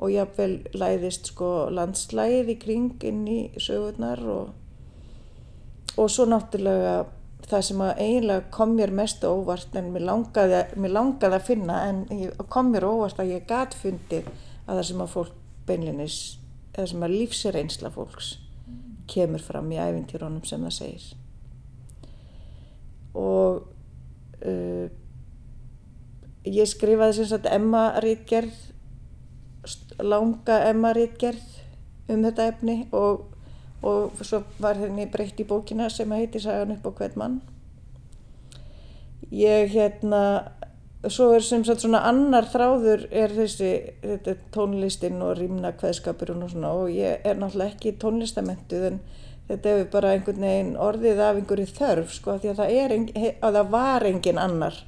og 0.00 0.12
jáfnvel 0.14 0.58
læðist 0.74 1.32
sko 1.32 1.70
landslægið 1.74 2.54
í 2.54 2.58
kring 2.60 3.06
inn 3.06 3.22
í 3.28 3.40
sögurnar 3.60 4.22
og 4.30 6.10
svo 6.10 6.26
náttúrulega 6.28 7.04
það 7.50 7.64
sem 7.66 7.82
að 7.82 8.02
eiginlega 8.04 8.50
kom 8.54 8.74
mér 8.78 8.92
mest 8.94 9.24
óvart 9.26 9.74
en 9.78 9.90
mér 9.94 10.06
langaði, 10.06 10.60
mér 10.78 10.94
langaði 10.94 11.38
að 11.38 11.46
finna 11.48 11.78
en 11.88 12.04
kom 12.52 12.70
mér 12.74 12.86
óvart 12.86 13.20
að 13.22 13.34
ég 13.34 13.48
gæt 13.48 13.76
fundið 13.78 14.28
að 14.66 14.76
það 14.76 14.84
sem 14.90 15.02
að 15.04 15.14
fólk 15.14 15.38
beinlinis, 15.66 16.18
eða 16.74 16.86
sem 16.92 17.06
að 17.06 17.16
lífsreynsla 17.16 17.90
fólks 17.94 18.34
kemur 19.10 19.42
fram 19.42 19.70
í 19.74 19.80
æfintýrónum 19.82 20.46
sem 20.46 20.62
það 20.66 20.76
segir 20.76 21.08
og 23.14 23.62
uh, 24.46 24.86
ég 26.46 26.68
skrifaði 26.68 27.20
sem 27.20 27.30
sagt 27.30 27.48
Emma 27.50 27.90
Rítgerð 28.02 28.56
langa 30.00 30.60
Emma 30.70 30.92
Rítgerð 30.96 31.58
um 32.10 32.24
þetta 32.24 32.48
efni 32.50 32.76
og, 32.96 33.26
og 33.86 34.22
svo 34.24 34.42
var 34.62 34.80
henni 34.80 35.06
breytt 35.10 35.40
í 35.40 35.46
bókina 35.46 35.90
sem 35.92 36.10
heiti 36.16 36.40
Sagan 36.42 36.74
upp 36.76 36.88
á 36.88 36.90
hvern 36.98 37.18
mann. 37.20 37.36
Ég 39.30 39.70
hérna 39.70 40.22
svo 41.08 41.30
er 41.32 41.44
sem 41.44 41.62
sagt 41.64 41.84
svona 41.84 42.02
annar 42.08 42.48
þráður 42.50 43.06
er 43.10 43.32
þessi 43.32 43.70
tónlistinn 44.52 45.22
og 45.24 45.38
rýmna 45.38 45.72
hveðskapurinn 45.80 46.44
og 46.44 46.52
svona 46.52 46.72
og 46.76 46.90
ég 46.92 47.24
er 47.24 47.38
náttúrulega 47.40 47.76
ekki 47.76 47.94
tónlistamentuð 48.00 48.88
en 48.90 48.98
þetta 49.50 49.72
hefur 49.74 49.88
bara 49.94 50.12
einhvern 50.14 50.46
veginn 50.46 50.76
orðið 50.78 51.22
af 51.26 51.38
einhverju 51.40 51.70
þörf 51.74 52.14
sko 52.14 52.36
því 52.38 52.52
að 52.52 52.60
það, 52.60 52.74
er, 52.78 52.94
að 53.42 53.58
það 53.58 53.72
var 53.74 54.06
engin 54.06 54.38
annar 54.38 54.78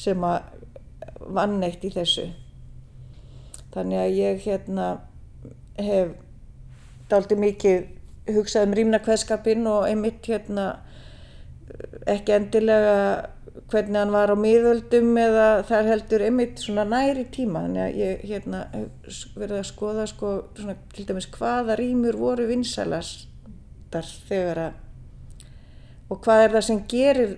sem 0.00 0.26
að 0.26 0.56
vann 1.30 1.60
eitt 1.62 1.84
í 1.86 1.92
þessu. 1.94 2.26
Þannig 3.70 4.02
að 4.02 4.16
ég 4.18 4.44
hérna 4.46 4.86
hef 5.78 6.14
daldi 7.10 7.38
mikið 7.38 8.34
hugsað 8.34 8.68
um 8.68 8.78
rýmna 8.78 9.02
hveðskapinn 9.04 9.68
og 9.70 9.86
einmitt 9.88 10.26
hérna 10.26 10.72
ekki 12.10 12.34
endilega 12.34 12.96
hvernig 13.70 13.98
hann 14.00 14.12
var 14.14 14.32
á 14.34 14.36
miðöldum 14.38 15.14
eða 15.20 15.46
þar 15.68 15.88
heldur 15.92 16.24
einmitt 16.26 16.62
svona 16.62 16.84
næri 16.88 17.28
tíma. 17.30 17.64
Þannig 17.66 17.84
að 17.84 17.98
ég 18.00 18.24
hérna 18.26 18.64
verði 19.38 19.60
að 19.60 19.68
skoða 19.70 20.06
sko 20.10 20.34
svona 20.58 20.76
til 20.94 21.06
dæmis 21.06 21.30
hvaða 21.34 21.78
rýmur 21.78 22.18
voru 22.18 22.48
vinsælast 22.50 23.29
vantar 23.90 24.06
þegar 24.28 24.58
að 24.58 24.72
og 26.10 26.18
hvað 26.24 26.44
er 26.44 26.54
það 26.54 26.64
sem 26.66 26.80
gerir 26.90 27.36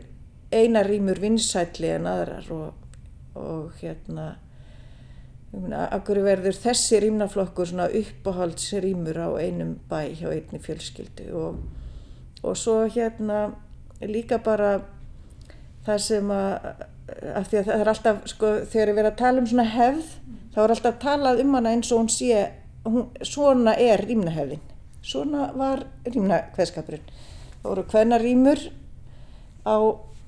eina 0.53 0.83
rýmur 0.85 1.21
vinsætli 1.21 1.91
en 1.93 2.07
aðrar 2.09 2.47
og, 2.53 2.73
og 3.37 3.73
hérna 3.81 4.37
akkur 5.93 6.23
verður 6.25 6.57
þessi 6.57 7.03
rýmnaflokkur 7.03 7.69
svona 7.69 7.91
uppáhaldsrýmur 7.93 9.19
á 9.21 9.29
einum 9.41 9.75
bæ 9.91 10.13
hjá 10.17 10.31
einni 10.33 10.61
fjölskyldu? 10.61 11.29
Og, 11.37 11.59
og 12.43 12.57
svo 12.57 12.87
hérna 12.89 13.53
líka 14.01 14.41
bara 14.41 14.81
það 15.85 16.01
sem 16.01 16.33
að, 16.33 16.87
að 17.35 17.53
það 17.53 17.73
er 17.77 17.93
alltaf 17.93 18.25
sko 18.33 18.55
þegar 18.65 18.89
ég 18.89 18.99
verið 19.01 19.13
að 19.13 19.21
tala 19.21 19.43
um 19.45 19.53
svona 19.53 19.69
hefð 19.69 20.17
þá 20.55 20.59
er 20.65 20.77
alltaf 20.77 21.01
talað 21.05 21.45
um 21.45 21.57
hana 21.59 21.77
eins 21.77 21.93
og 21.93 22.05
hún 22.05 22.13
sé 22.13 22.47
hún, 22.89 23.09
svona 23.21 23.77
er 23.77 24.05
rýmnahefðin 24.09 24.72
svona 25.03 25.51
var 25.59 25.85
rýmna 26.07 26.43
hveðskapurinn. 26.57 27.11
Það 27.63 27.69
voru 27.69 27.85
hvenna 27.93 28.19
rýmur 28.23 28.63
á 29.67 29.77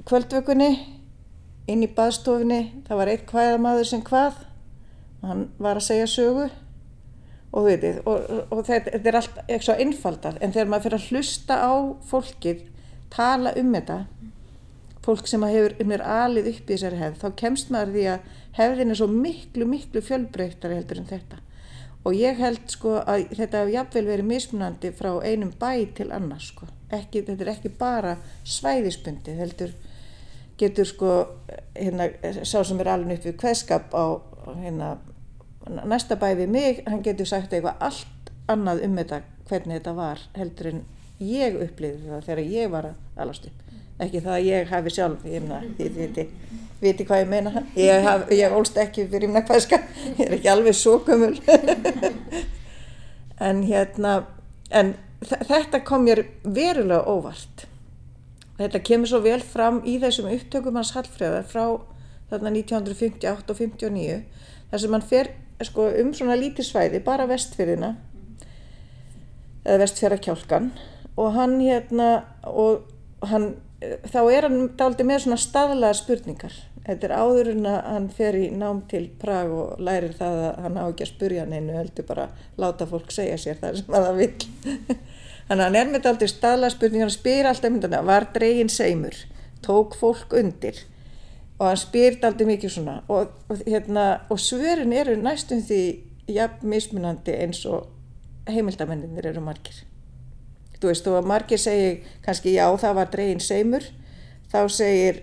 kvöldvökunni 0.09 0.71
inn 1.71 1.85
í 1.85 1.91
baðstofinni, 1.97 2.61
það 2.89 3.01
var 3.01 3.13
eitt 3.13 3.31
hvaðamadur 3.31 3.89
sem 3.89 4.05
hvað 4.05 4.43
hann 5.25 5.49
var 5.59 5.81
að 5.81 5.89
segja 5.89 6.11
sögu. 6.11 6.51
Og, 7.55 7.69
veitir, 7.69 8.01
og, 8.11 8.25
og 8.51 8.65
þetta, 8.67 8.97
þetta 8.97 9.09
er 9.09 9.17
allt 9.21 9.37
eitthvað 9.47 9.83
einfaldar 9.85 10.39
en 10.43 10.51
þegar 10.51 10.71
maður 10.73 10.89
fyrir 10.89 10.97
að 10.99 11.11
hlusta 11.13 11.59
á 11.63 11.73
fólkið 12.11 12.65
tala 13.15 13.53
um 13.61 13.71
þetta 13.77 13.99
fólk 15.05 15.29
sem 15.29 15.45
hefur 15.47 15.77
um 15.83 15.93
þér 15.93 16.05
alið 16.17 16.51
upp 16.51 16.65
í 16.65 16.73
þessari 16.73 17.01
hefð 17.01 17.21
þá 17.21 17.39
kemst 17.41 17.73
maður 17.73 17.93
því 17.95 18.05
að 18.11 18.29
hefðin 18.59 18.95
er 18.95 19.01
svo 19.01 19.09
miklu 19.13 19.69
miklu 19.69 20.03
fjölbreytari 20.05 20.79
heldur 20.79 21.01
en 21.03 21.11
þetta 21.11 21.41
og 22.05 22.17
ég 22.17 22.37
held 22.39 22.69
sko 22.69 22.99
að 23.01 23.31
þetta 23.33 23.63
hefur 23.63 23.73
jafnvel 23.75 24.05
verið 24.11 24.29
mismunandi 24.29 24.93
frá 24.97 25.11
einum 25.25 25.53
bæ 25.61 25.71
til 25.97 26.11
annars 26.13 26.51
sko. 26.53 26.69
Ekki, 26.93 27.25
þetta 27.25 27.47
er 27.47 27.53
ekki 27.55 27.73
bara 27.79 28.17
svæðisbundi, 28.45 29.35
heldur 29.39 29.73
getur 30.61 30.87
sko 30.87 31.13
hérna, 31.75 32.11
sá 32.45 32.61
sem 32.63 32.81
er 32.81 32.93
alveg 32.93 33.19
upp 33.19 33.29
við 33.31 33.39
kveðskap 33.41 33.97
á 33.97 34.05
hérna, 34.61 34.91
næsta 35.89 36.19
bæ 36.21 36.29
við 36.39 36.53
mig, 36.53 36.83
hann 36.87 37.03
getur 37.03 37.29
sagt 37.29 37.53
eitthvað 37.53 37.81
allt 37.89 38.33
annað 38.53 38.85
um 38.85 39.01
þetta, 39.01 39.23
hvernig 39.49 39.81
þetta 39.81 39.97
var 39.97 40.23
heldur 40.37 40.71
en 40.75 40.85
ég 41.25 41.57
upplýði 41.65 42.11
það 42.11 42.29
þegar 42.29 42.53
ég 42.53 42.71
var 42.75 42.91
að 42.91 43.25
alast 43.25 43.49
upp. 43.49 43.61
Ekki 44.05 44.21
það 44.21 44.37
að 44.37 44.47
ég 44.51 44.71
hafi 44.75 44.93
sjálf, 44.93 45.27
ég 45.31 45.45
meina, 45.45 45.63
þið 45.79 46.64
viti 46.85 47.07
hvað 47.09 47.25
ég 47.25 47.31
meina. 47.31 47.65
Ég, 47.79 48.05
haf, 48.05 48.27
ég 48.35 48.55
ólst 48.55 48.79
ekki 48.81 49.07
fyrir 49.11 49.31
mna 49.31 49.45
hvaðska 49.47 49.81
ég 50.19 50.25
er 50.27 50.37
ekki 50.39 50.53
alveg 50.53 50.77
svo 50.79 50.99
kumul 51.07 51.35
en 53.49 53.63
hérna 53.67 54.17
en 54.71 54.95
þetta 55.25 55.81
kom 55.87 56.05
mér 56.07 56.25
verulega 56.45 57.05
óvart. 57.09 57.67
Þetta 58.59 58.83
kemur 58.87 59.11
svo 59.11 59.21
vel 59.25 59.41
fram 59.43 59.81
í 59.89 59.97
þessum 60.03 60.31
upptökum 60.31 60.77
hans 60.79 60.93
Hallfræðar 60.95 61.47
frá 61.51 61.65
þarna 62.31 62.53
1958 62.55 63.51
og 63.51 63.59
59 63.59 64.21
þar 64.71 64.83
sem 64.83 64.97
hann 64.97 65.07
fer 65.07 65.31
sko, 65.65 65.89
um 66.01 66.13
svona 66.15 66.37
lítið 66.39 66.69
svæði 66.69 67.01
bara 67.05 67.29
vestfyrðina 67.31 67.95
eða 69.65 69.81
vestfjara 69.85 70.21
kjálkan 70.23 70.71
og 71.17 71.35
hann 71.37 71.59
hérna 71.63 72.09
og 72.49 72.85
hann 73.31 73.55
þá 74.11 74.21
er 74.33 74.49
hann 74.49 74.61
daldi 74.79 75.07
með 75.07 75.25
svona 75.25 75.41
staðlaða 75.41 75.99
spurningar 76.01 76.57
þetta 76.85 77.09
er 77.09 77.15
áður 77.17 77.51
en 77.55 77.69
að 77.69 77.79
hann 77.89 78.09
fer 78.13 78.39
í 78.39 78.47
nám 78.53 78.83
til 78.91 79.05
Prag 79.21 79.53
og 79.53 79.83
lærir 79.83 80.17
það 80.19 80.41
að 80.49 80.63
hann 80.65 80.81
á 80.81 80.85
ekki 80.85 81.07
að 81.07 81.13
spurja 81.13 81.45
hann 81.45 81.55
einu 81.57 81.77
heldur 81.79 82.09
bara 82.09 82.27
láta 82.61 82.89
fólk 82.89 83.13
segja 83.15 83.39
sér 83.41 83.61
það 83.61 83.79
sem 83.81 83.95
að 83.97 84.09
það 84.09 84.19
vil 84.21 84.33
þannig 85.49 85.61
að 85.61 85.65
hann 85.65 85.79
er 85.81 85.93
með 85.93 86.05
daldi 86.09 86.29
staðlaða 86.33 86.75
spurningar 86.77 87.09
hann 87.09 87.17
spyr 87.17 87.49
alltaf 87.51 87.73
myndana 87.73 88.03
var 88.05 88.29
dregin 88.35 88.73
seimur? 88.73 89.17
Tók 89.65 89.97
fólk 89.97 90.37
undir. 90.37 90.77
Og 91.59 91.69
hann 91.71 91.81
spyr 91.81 92.19
daldi 92.21 92.47
mikið 92.49 92.73
svona. 92.77 92.99
Og, 93.09 93.33
og, 93.49 93.63
hérna, 93.65 94.05
og 94.29 94.41
svörin 94.43 94.93
eru 94.93 95.15
næstum 95.17 95.63
því 95.65 95.83
jafn 96.35 96.69
mismunandi 96.69 97.37
eins 97.45 97.63
og 97.69 97.89
heimildamenninir 98.51 99.31
eru 99.31 99.45
margir. 99.45 99.85
Þú 100.81 100.91
veist, 100.91 101.07
þú 101.07 101.17
að 101.17 101.29
margir 101.31 101.61
segir 101.61 102.03
kannski 102.25 102.57
já, 102.59 102.67
það 102.81 102.99
var 102.99 103.13
dregin 103.13 103.41
seimur. 103.41 103.87
Þá 104.53 104.61
segir 104.69 105.23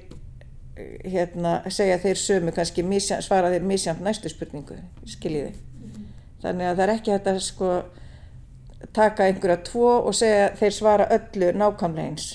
hérna, 1.06 1.58
segja 1.70 2.00
þeir 2.02 2.20
sömu 2.20 2.54
kannski 2.56 2.84
misjant, 2.86 3.26
svara 3.26 3.52
þeir 3.54 3.66
misjant 3.68 4.04
næstu 4.04 4.32
spurningu 4.32 4.78
skiljiði? 5.10 5.56
Mm. 5.82 6.06
þannig 6.44 6.70
að 6.70 6.78
það 6.78 6.86
er 6.86 6.94
ekki 6.96 7.18
að 7.18 7.42
sko 7.46 7.72
taka 8.94 9.28
einhverja 9.28 9.62
tvo 9.68 9.92
og 10.00 10.16
segja 10.18 10.52
þeir 10.58 10.76
svara 10.76 11.08
öllu 11.14 11.52
nákvæmlega 11.58 12.08
eins. 12.08 12.30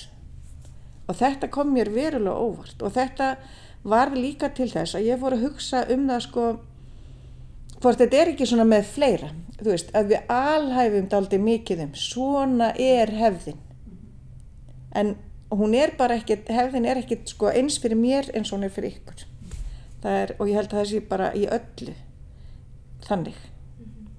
Og 1.06 1.18
þetta 1.18 1.50
kom 1.52 1.72
mér 1.74 1.90
verulega 1.94 2.34
óvart 2.34 2.82
og 2.82 2.94
þetta 2.94 3.36
var 3.86 4.14
líka 4.14 4.50
til 4.54 4.68
þess 4.70 4.96
að 4.98 5.06
ég 5.10 5.20
fór 5.20 5.36
að 5.36 5.44
hugsa 5.46 5.84
um 5.94 6.08
það 6.08 6.24
sko 6.24 6.46
hvort 7.82 8.00
þetta 8.00 8.18
er 8.22 8.32
ekki 8.32 8.48
svona 8.48 8.66
með 8.68 8.88
fleira. 8.94 9.30
Þú 9.56 9.70
veist, 9.70 9.92
að 9.96 10.10
við 10.12 10.32
alhæfum 10.32 11.06
daldi 11.12 11.38
mikið 11.40 11.84
um 11.86 11.94
svona 11.96 12.72
er 12.76 13.12
hefðin. 13.16 13.60
En 14.96 15.14
hún 15.50 15.74
er 15.74 15.94
bara 15.98 16.16
ekkert, 16.18 16.48
hefðin 16.50 16.88
er 16.88 17.00
ekkert 17.02 17.30
sko 17.30 17.50
eins 17.52 17.78
fyrir 17.82 17.98
mér 17.98 18.30
eins 18.34 18.50
og 18.50 18.58
hún 18.58 18.66
er 18.68 18.74
fyrir 18.74 18.96
ykkur. 18.96 19.26
Er, 20.06 20.36
og 20.38 20.46
ég 20.46 20.54
held 20.54 20.70
að 20.70 20.78
það 20.78 20.90
sé 20.90 20.98
bara 21.10 21.32
í 21.34 21.46
öllu 21.50 21.94
þannig. 23.06 23.38
Mm 23.78 23.86
-hmm. 23.86 24.10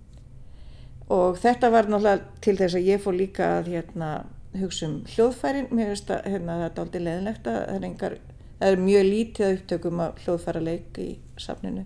og 1.16 1.38
þetta 1.40 1.70
var 1.72 1.86
náttúrulega 1.88 2.24
til 2.42 2.58
þess 2.58 2.76
að 2.76 2.88
ég 2.88 3.02
fór 3.02 3.16
líka 3.16 3.60
að 3.60 3.68
hérna, 3.68 4.26
hugsa 4.60 4.86
um 4.86 5.04
hljóðfærin. 5.06 5.72
Mér 5.72 5.86
finnst 5.86 6.10
að 6.12 6.26
hérna, 6.26 6.64
þetta 6.64 6.82
er 6.82 6.86
aldrei 6.86 7.04
leðinlegt 7.04 7.48
að 7.48 7.54
það 7.54 7.76
er, 7.76 7.84
engar, 7.84 8.18
það 8.60 8.72
er 8.72 8.78
mjög 8.78 9.04
lítið 9.04 9.54
upptökum 9.54 10.00
af 10.00 10.20
hljóðfæraleik 10.26 10.98
í 10.98 11.20
safninu. 11.38 11.86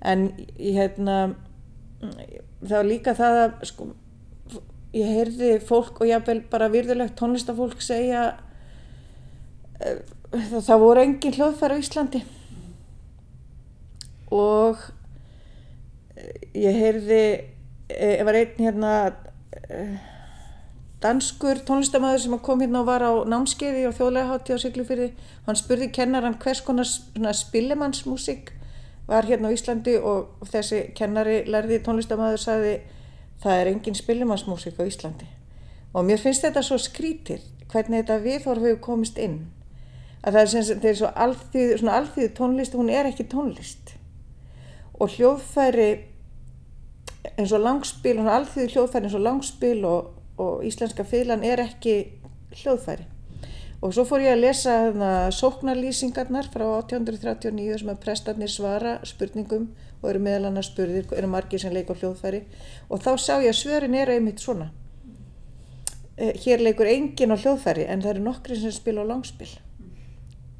En 0.00 0.32
hérna 0.58 1.34
það 2.00 2.76
var 2.76 2.86
líka 2.88 3.14
það 3.16 3.38
að 3.44 3.66
sko, 3.70 3.86
ég 4.96 5.12
heyrði 5.16 5.52
fólk 5.66 6.00
og 6.02 6.10
jáfnvel 6.10 6.40
bara 6.50 6.70
virðulegt 6.72 7.16
tónlistafólk 7.18 7.82
segja 7.84 8.24
uh, 9.80 10.00
það, 10.32 10.60
það 10.66 10.84
voru 10.84 11.04
engin 11.04 11.36
hljóðfæri 11.38 11.78
á 11.78 11.82
Íslandi. 11.82 12.24
Og 14.30 14.82
ég 16.54 16.76
heyrði 16.76 17.22
ég 17.90 18.24
var 18.26 18.38
einn 18.38 18.60
hérna 18.60 18.92
danskur 21.00 21.62
tónlistamæður 21.64 22.22
sem 22.24 22.38
kom 22.44 22.60
hérna 22.60 22.82
og 22.82 22.88
var 22.90 23.02
á 23.04 23.12
námskeiði 23.28 23.86
og 23.88 23.96
þjóðlega 23.96 24.30
hátti 24.34 24.56
á 24.56 24.58
Siglufyrði 24.62 25.08
hann 25.46 25.58
spurði 25.58 25.88
kennaran 25.96 26.36
hvers 26.42 26.60
konar 26.64 27.36
spillemannsmusík 27.36 28.52
var 29.08 29.26
hérna 29.26 29.48
á 29.48 29.54
Íslandi 29.56 29.96
og 29.96 30.44
þessi 30.52 30.82
kennari 30.96 31.42
lærði 31.48 31.80
tónlistamæður 31.86 32.42
sagði 32.44 32.74
það 33.42 33.60
er 33.60 33.70
engin 33.72 33.96
spillemannsmusík 33.98 34.80
á 34.80 34.84
Íslandi. 34.84 35.28
Og 35.94 36.04
mér 36.06 36.20
finnst 36.22 36.44
þetta 36.44 36.62
svo 36.62 36.78
skrítið 36.78 37.42
hvernig 37.70 38.02
þetta 38.02 38.20
viðhorf 38.24 38.66
hefur 38.66 38.82
komist 38.84 39.18
inn. 39.18 39.40
Að 40.20 40.36
það 40.36 40.40
er, 40.42 40.50
sem, 40.52 40.80
það 40.82 40.90
er 40.90 40.98
svo 41.00 41.10
alþýð, 41.24 41.74
svona 41.80 41.98
alþýðu 42.00 42.32
tónlist 42.36 42.76
hún 42.76 42.92
er 42.92 43.08
ekki 43.08 43.26
tónlist. 43.32 43.94
Og 45.00 45.14
hljóðfæri 45.16 45.90
eins 47.36 47.54
og 47.56 47.64
langspil, 47.64 48.18
svona 48.18 48.36
alþýðu 48.40 48.74
hljóðfæri 48.74 49.08
eins 49.08 49.16
og 49.16 49.24
langspil 49.24 49.78
og, 49.88 50.10
og 50.40 50.66
íslenska 50.68 51.06
fylgan 51.08 51.46
er 51.46 51.64
ekki 51.64 51.96
hljóðfæri. 52.60 53.08
Og 53.80 53.94
svo 53.96 54.04
fór 54.04 54.26
ég 54.26 54.34
að 54.34 54.42
lesa 54.44 54.74
þarna 54.90 55.12
sóknarlýsingarnar 55.32 56.50
frá 56.52 56.66
1839 56.82 57.78
sem 57.80 57.92
að 57.92 58.02
prestarnir 58.02 58.52
svara 58.52 58.98
spurningum 59.08 59.70
og 60.00 60.10
eru 60.10 60.20
meðal 60.24 60.50
annars 60.50 60.70
spurðir, 60.72 61.08
eru 61.16 61.30
margir 61.30 61.62
sem 61.62 61.72
leika 61.74 61.96
hljóðfæri. 61.96 62.44
Og 62.88 63.02
þá 63.02 63.10
sá 63.16 63.32
ég 63.40 63.50
að 63.52 63.58
svörin 63.60 63.96
eru 63.98 64.16
einmitt 64.16 64.42
svona. 64.42 64.70
Eh, 66.16 66.32
hér 66.44 66.64
leikur 66.64 66.88
engin 66.88 67.34
á 67.34 67.36
hljóðfæri 67.36 67.88
en 67.88 68.04
það 68.04 68.14
eru 68.14 68.24
nokkri 68.28 68.60
sem 68.60 68.72
spila 68.72 69.04
á 69.04 69.10
langspil. 69.10 69.50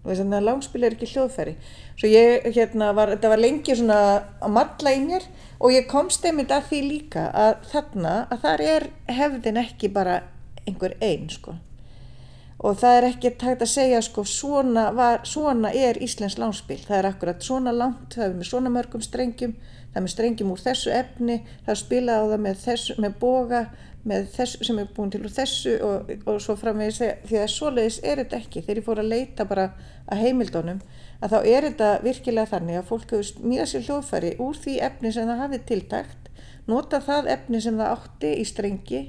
Og 0.01 0.13
þess 0.13 0.25
að 0.25 0.45
langspil 0.49 0.85
er 0.85 0.97
ekki 0.97 1.09
hljóðfæri. 1.13 1.57
Svo 2.01 2.09
ég, 2.09 2.51
hérna, 2.57 2.93
var, 2.97 3.15
þetta 3.17 3.33
var 3.33 3.43
lengi 3.45 3.77
svona 3.77 4.03
að 4.41 4.55
matla 4.57 4.95
í 4.97 5.01
mér 5.05 5.27
og 5.61 5.75
ég 5.77 5.89
komst 5.89 6.25
einmitt 6.25 6.53
að 6.53 6.71
því 6.71 6.85
líka 6.89 7.27
að 7.37 7.67
þarna, 7.73 8.15
að 8.33 8.47
þar 8.47 8.69
er 8.69 8.89
hefðin 9.21 9.61
ekki 9.61 9.93
bara 9.93 10.23
einhver 10.67 10.97
einn, 11.01 11.29
sko 11.33 11.57
og 12.61 12.77
það 12.81 12.97
er 12.97 13.09
ekki 13.09 13.35
tægt 13.41 13.63
að 13.65 13.73
segja, 13.73 14.01
sko, 14.05 14.25
svona, 14.29 14.91
var, 14.97 15.23
svona 15.25 15.73
er 15.73 16.01
Íslands 16.05 16.39
langspil, 16.39 16.81
það 16.85 16.99
er 16.99 17.11
akkurat 17.11 17.45
svona 17.45 17.73
langt, 17.73 18.17
það 18.17 18.27
er 18.27 18.35
með 18.39 18.51
svona 18.51 18.73
mörgum 18.75 19.05
strengjum 19.05 19.55
það 19.91 20.01
er 20.01 20.05
með 20.05 20.13
strengjum 20.15 20.51
úr 20.53 20.61
þessu 20.63 20.91
efni 20.95 21.39
það 21.65 21.73
er 21.73 21.81
spilað 21.81 22.21
á 22.21 22.25
það 22.31 22.43
með, 22.45 22.59
þessu, 22.67 22.97
með 23.01 23.17
boga 23.23 23.63
þessu, 24.09 24.65
sem 24.65 24.79
er 24.81 24.91
búin 24.97 25.11
til 25.13 25.23
úr 25.25 25.33
þessu 25.35 25.77
og, 25.85 26.13
og 26.29 26.41
svo 26.41 26.57
framvegis 26.57 27.01
því 27.29 27.41
að 27.41 27.51
svoleiðis 27.53 28.01
er 28.07 28.23
þetta 28.23 28.39
ekki. 28.41 28.63
Þegar 28.65 28.81
ég 28.81 28.87
fór 28.87 29.03
að 29.03 29.11
leita 29.11 29.47
bara 29.49 29.67
að 30.11 30.23
heimildónum 30.25 30.81
að 31.21 31.35
þá 31.35 31.39
er 31.41 31.67
þetta 31.69 31.91
virkilega 32.05 32.53
þannig 32.55 32.81
að 32.81 32.89
fólk 32.89 33.13
hefur 33.13 33.29
smíðað 33.29 33.73
sér 33.73 33.87
hljóðfæri 33.89 34.31
úr 34.41 34.61
því 34.61 34.77
efni 34.89 35.13
sem 35.13 35.29
það 35.29 35.43
hafið 35.45 35.67
tiltækt 35.69 36.31
nota 36.71 37.01
það 37.05 37.33
efni 37.35 37.61
sem 37.61 37.81
það 37.81 37.93
átti 37.97 38.31
í 38.41 38.47
strengi 38.49 39.03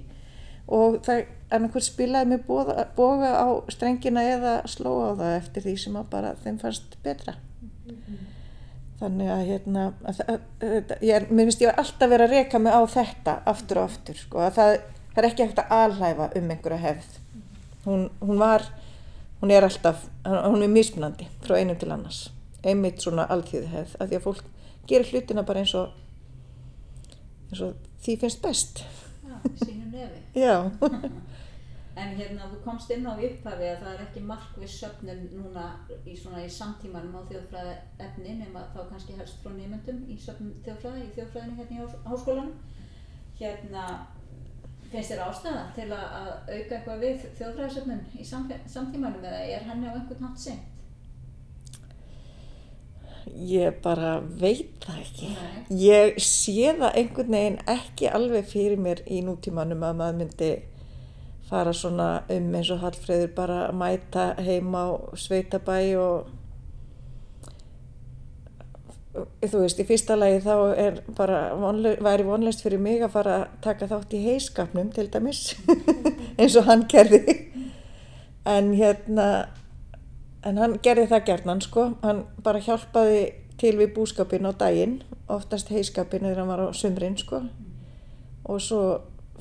og 0.72 0.99
það 1.06 1.24
annarkur 1.52 1.84
spilaði 1.86 2.34
með 2.34 2.43
boga, 2.47 2.88
boga 2.95 3.32
á 3.38 3.47
strengina 3.74 4.24
eða 4.24 4.58
sló 4.70 4.97
á 5.06 5.10
það 5.20 5.38
eftir 5.38 5.68
því 5.68 5.78
sem 5.84 5.97
bara 6.12 6.36
þeim 6.43 6.60
fannst 6.62 6.97
betra 7.04 7.36
mm 7.36 7.95
-hmm. 7.95 8.28
Þannig 9.02 9.32
að 9.34 9.47
hérna, 9.47 9.84
að, 10.06 10.20
að, 10.30 10.91
ég 11.02 11.24
mér 11.34 11.47
finnst 11.47 11.64
ég 11.64 11.80
alltaf 11.82 12.10
verið 12.12 12.28
að 12.28 12.34
reyka 12.36 12.60
mig 12.62 12.76
á 12.78 12.82
þetta 12.86 13.34
aftur 13.49 13.80
og 13.82 13.88
aftur, 13.89 14.20
sko, 14.20 14.43
að 14.45 14.60
það, 14.60 14.74
það 15.08 15.22
er 15.22 15.28
ekki 15.30 15.43
ekkert 15.45 15.62
að 15.64 15.74
alhæfa 15.78 16.28
um 16.38 16.52
einhverja 16.54 16.78
hefð. 16.84 17.16
Hún, 17.88 18.04
hún 18.22 18.38
var, 18.38 18.68
hún 19.41 19.54
er 19.56 19.66
alltaf, 19.66 20.04
hún 20.28 20.62
er 20.62 20.70
mismunandi 20.70 21.26
frá 21.41 21.56
einum 21.58 21.80
til 21.82 21.89
annars, 21.89 22.20
einmitt 22.62 23.02
svona 23.02 23.26
alltíði 23.26 23.72
hefð, 23.74 23.97
að 23.97 24.12
því 24.12 24.20
að 24.20 24.28
fólk 24.28 24.45
gerir 24.91 25.10
hlutina 25.10 25.47
bara 25.49 25.66
eins 25.66 25.74
og, 25.82 25.97
eins 27.49 27.66
og 27.66 27.74
því 28.06 28.20
finnst 28.22 28.45
best. 28.45 28.86
Já, 29.26 29.36
sínum 29.66 29.97
nefi. 29.97 30.22
Já. 30.38 30.56
En 32.00 32.14
hérna 32.16 32.46
þú 32.48 32.62
komst 32.64 32.92
inn 32.96 33.04
á 33.04 33.12
upphafi 33.12 33.68
að 33.68 33.82
það 33.82 33.89
er 33.92 34.04
ekki 34.06 34.22
markvið 34.24 34.70
söfnun 34.72 35.26
núna 35.36 35.66
í 36.08 36.16
svona 36.16 36.46
í 36.46 36.52
samtímanum 36.56 37.18
á 37.20 37.28
þjóðfræði 37.28 37.74
efni 38.06 38.38
nema 38.39 38.64
þá 38.72 38.80
kannski 38.94 39.18
helst 39.18 39.42
frá 39.44 39.52
nefndum 39.58 40.00
í 40.08 40.16
söfnum 40.16 40.54
þjóðfræði, 40.64 41.04
í 41.04 41.14
þjóðfræðinu 41.18 41.58
hérna 41.60 41.76
í 41.76 41.82
hás, 41.82 41.98
háskólanum. 42.08 42.56
Hérna 43.42 43.86
finnst 44.92 45.12
þér 45.12 45.24
ástæða 45.26 45.68
til 45.76 45.89
að, 45.96 46.08
auka 46.48 46.78
eitthvað 46.78 47.04
við 47.04 47.30
þjóðfræðisöfnun 47.39 48.04
í 48.16 48.28
samtímanum 48.28 49.24
eða 49.28 49.44
er 49.58 49.68
henni 49.68 49.92
á 49.92 49.96
einhvern 49.96 50.26
nátt 50.30 50.46
seint? 50.46 50.68
Ég 53.32 53.78
bara 53.84 54.18
veit 54.20 54.82
það 54.82 54.98
ekki. 55.04 55.30
Nei. 55.36 55.62
Ég 55.84 56.18
sé 56.26 56.74
það 56.80 56.98
einhvern 57.00 57.36
veginn 57.36 57.62
ekki 57.70 58.10
alveg 58.12 58.48
fyrir 58.50 58.82
mér 58.82 59.04
í 59.08 59.22
nútímanum 59.26 59.86
að 59.88 60.00
maður 60.02 60.20
myndi 60.24 60.52
fara 61.52 61.74
svona 61.76 62.10
um 62.32 62.54
eins 62.56 62.70
og 62.72 62.80
Hallfreður 62.80 63.34
bara 63.36 63.58
að 63.68 63.80
mæta 63.82 64.28
heim 64.39 64.72
á 64.72 64.95
sveitabæ 65.20 65.80
og 65.99 66.30
þú 69.43 69.64
veist, 69.66 69.80
í 69.82 69.88
fyrsta 69.88 70.16
lagi 70.16 70.39
þá 70.45 70.54
er 70.80 70.99
bara 71.18 71.41
vonle, 71.60 71.97
væri 71.99 72.24
vonleist 72.24 72.64
fyrir 72.64 72.80
mig 72.80 73.02
að 73.04 73.16
fara 73.18 73.34
að 73.41 73.58
taka 73.66 73.89
þátt 73.91 74.16
í 74.16 74.22
heiskapnum 74.24 74.91
til 74.95 75.10
dæmis 75.12 75.41
eins 76.39 76.56
og 76.56 76.70
hann 76.70 76.86
gerði. 76.91 77.22
En 78.47 78.72
hérna 78.74 79.28
en 80.47 80.58
hann 80.58 80.78
gerði 80.84 81.10
það 81.12 81.26
gerðnan 81.28 81.64
sko. 81.66 81.89
Hann 82.06 82.24
bara 82.43 82.64
hjálpaði 82.64 83.26
til 83.62 83.76
við 83.78 83.91
búskapin 83.97 84.47
á 84.47 84.56
daginn 84.56 85.02
oftast 85.32 85.70
heiskapin 85.74 86.26
eða 86.26 86.41
hann 86.41 86.54
var 86.54 86.64
á 86.64 86.68
sumrin 86.72 87.20
sko. 87.20 87.43
Og 88.47 88.64
svo 88.64 88.82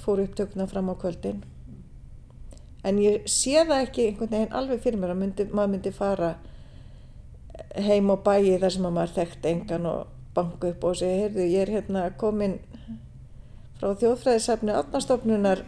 fór 0.03 0.25
upptökna 0.27 0.67
fram 0.67 0.91
á 0.91 0.99
kvöldin 0.99 1.45
en 2.85 3.01
ég 3.03 3.27
sé 3.29 3.59
það 3.59 3.85
ekki 3.87 4.07
einhvern 4.07 4.33
veginn 4.35 4.57
alveg 4.61 4.83
fyrir 4.85 5.03
mér 5.03 5.15
að 5.15 5.21
myndi, 5.23 5.47
maður 5.53 5.75
myndi 5.75 5.93
fara 5.97 6.31
heim 7.77 8.11
og 8.11 8.25
bæi 8.25 8.57
þar 8.63 8.75
sem 8.77 8.89
maður 8.89 9.15
þekkt 9.19 9.49
engan 9.53 9.87
og 9.91 10.17
banka 10.35 10.71
upp 10.71 10.85
og 10.87 10.97
segja, 10.97 11.27
heyrðu, 11.27 11.47
ég 11.51 11.65
er 11.67 11.75
hérna 11.77 12.09
komin 12.21 12.59
frá 13.81 13.95
þjóðfræðisafni 14.01 14.75
átnastofnunar 14.77 15.65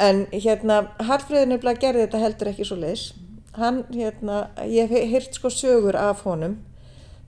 en 0.00 0.26
hérna 0.32 0.82
er 1.00 1.58
bara 1.60 1.76
gerði 1.78 2.06
þetta 2.06 2.24
heldur 2.24 2.52
ekki 2.52 2.66
svo 2.66 2.78
leis 2.80 3.10
hann 3.58 3.84
hérna, 3.90 4.48
ég 4.66 4.90
hef 4.90 5.10
hýrt 5.10 5.38
sko 5.38 5.50
sögur 5.50 5.98
af 5.98 6.22
honum 6.26 6.58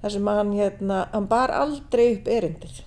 þar 0.03 0.15
sem 0.15 0.29
hann 0.29 0.53
hérna, 0.57 0.99
hann 1.13 1.29
bar 1.31 1.53
aldrei 1.55 2.13
upp 2.17 2.29
erindið. 2.31 2.83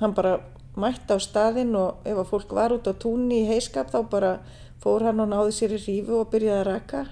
Hann 0.00 0.14
bara 0.16 0.38
mætt 0.76 1.10
á 1.12 1.16
staðinn 1.20 1.74
og 1.78 2.06
ef 2.06 2.20
að 2.20 2.30
fólk 2.30 2.54
var 2.56 2.74
út 2.76 2.88
á 2.88 2.92
túnni 2.92 3.42
í 3.42 3.48
heiskap 3.48 3.92
þá 3.92 4.00
bara 4.12 4.32
fór 4.82 5.06
hann 5.08 5.22
og 5.24 5.30
náði 5.32 5.54
sér 5.56 5.76
í 5.76 5.80
rífu 5.82 6.20
og 6.20 6.30
byrjaði 6.32 6.60
að 6.60 6.68
raka. 6.68 7.04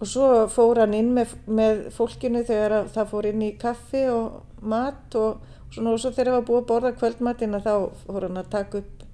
Og 0.00 0.10
svo 0.10 0.28
fór 0.52 0.82
hann 0.82 0.94
inn 0.96 1.12
með, 1.16 1.34
með 1.46 1.84
fólkinu 1.94 2.44
þegar 2.46 2.90
það 2.94 3.10
fór 3.12 3.28
inn 3.30 3.44
í 3.46 3.52
kaffi 3.60 4.04
og 4.12 4.64
mat 4.64 5.18
og, 5.18 5.42
og 5.66 5.74
svona 5.76 5.94
og 5.94 6.02
svo 6.02 6.12
þegar 6.14 6.30
það 6.30 6.38
var 6.38 6.48
búið 6.48 6.62
að 6.62 6.70
borða 6.70 6.94
kvöldmatina 7.00 7.62
þá 7.64 7.74
fór 8.04 8.28
hann 8.28 8.40
að 8.40 8.50
taka 8.54 8.82
upp 8.82 9.04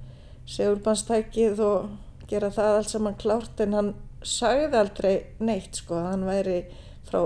segulbannstækið 0.51 1.61
og 1.65 1.91
gera 2.31 2.51
það 2.55 2.77
alls 2.79 2.95
saman 2.95 3.19
klárt 3.21 3.63
en 3.63 3.77
hann 3.77 3.93
sagði 4.27 4.79
aldrei 4.79 5.15
neitt 5.43 5.81
sko 5.81 5.97
að 5.99 6.11
hann 6.11 6.27
væri 6.29 6.59
frá 7.09 7.23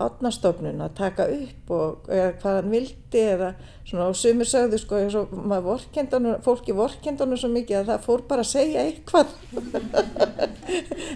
átnastofnun 0.00 0.82
að 0.84 0.96
taka 0.98 1.26
upp 1.34 1.70
og 1.76 2.08
hvað 2.08 2.56
hann 2.56 2.72
vildi 2.72 3.22
eða 3.34 3.52
svona 3.84 4.08
og 4.10 4.18
sumir 4.18 4.48
sagðu 4.48 4.80
sko 4.80 5.00
svo, 5.12 5.24
fólki 6.44 6.74
vorkendunum 6.76 7.38
svo 7.40 7.50
mikið 7.52 7.82
að 7.82 7.92
það 7.92 8.04
fór 8.06 8.26
bara 8.30 8.46
að 8.46 8.52
segja 8.54 8.84
eitthvað. 8.88 9.32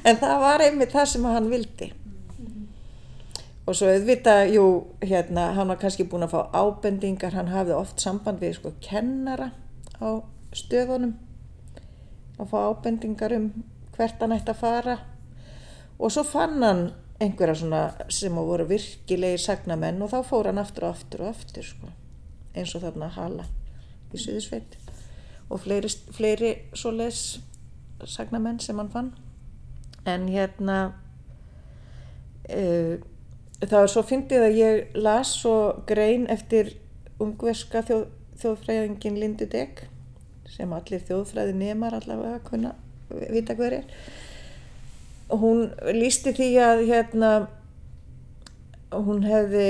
En 0.04 0.18
það 0.20 0.40
var 0.42 0.62
einmitt 0.64 0.92
það 0.92 1.06
sem 1.12 1.26
hann 1.30 1.46
vildi. 1.52 1.86
Og 3.64 3.76
svo 3.78 3.88
auðvita, 3.88 4.34
jú, 4.52 4.64
hérna 5.00 5.46
hann 5.56 5.70
var 5.72 5.78
kannski 5.80 6.04
búin 6.04 6.26
að 6.26 6.34
fá 6.34 6.50
ábendingar 6.52 7.32
hann 7.32 7.48
hafði 7.48 7.76
oft 7.78 8.02
samband 8.02 8.42
við 8.42 8.58
sko 8.58 8.74
kennara 8.84 9.52
á 10.02 10.20
stöðunum 10.52 11.14
að 12.36 12.50
fá 12.50 12.58
ábendingar 12.68 13.32
um 13.38 13.46
hvert 13.94 14.20
hann 14.20 14.34
ætti 14.36 14.52
að 14.52 14.60
fara. 14.60 14.98
Og 15.96 16.12
svo 16.12 16.26
fann 16.26 16.60
hann 16.60 16.84
einhverja 17.24 17.56
svona 17.58 17.82
sem 18.12 18.36
voru 18.36 18.66
virkilegir 18.68 19.40
sagnamenn 19.42 20.02
og 20.04 20.12
þá 20.12 20.18
fór 20.28 20.50
hann 20.50 20.60
aftur 20.62 20.88
og 20.88 20.96
aftur 20.96 21.24
og 21.24 21.34
aftur 21.34 21.66
sko. 21.66 21.90
eins 22.54 22.74
og 22.76 22.84
þarna 22.84 23.10
Hala 23.16 23.46
í 24.14 24.20
Suðursveit 24.20 24.76
og 25.50 25.60
fleiri, 25.60 25.90
fleiri 26.14 26.52
svoleiðs 26.76 27.40
sagnamenn 28.10 28.60
sem 28.60 28.78
hann 28.78 28.92
fann 28.92 29.10
en 30.06 30.28
hérna 30.28 30.78
uh, 32.50 33.00
það 33.60 33.78
var 33.80 33.90
svo 33.92 34.04
fyndið 34.06 34.46
að 34.48 34.58
ég 34.60 34.98
las 34.98 35.34
svo 35.40 35.56
grein 35.88 36.26
eftir 36.32 36.74
ungverska 37.22 37.84
þjóð, 37.86 38.06
þjóðfræðingin 38.42 39.18
Lindu 39.20 39.48
Degg 39.50 39.86
sem 40.54 40.72
allir 40.76 41.02
þjóðfræði 41.08 41.54
nemar 41.56 41.96
allavega 41.96 42.40
að 42.70 43.26
vita 43.32 43.56
hver 43.58 43.80
er 43.80 43.88
hún 45.32 45.70
lísti 45.96 46.34
því 46.36 46.48
að 46.60 46.84
hérna 46.88 47.30
hún 48.94 49.24
hefði 49.26 49.68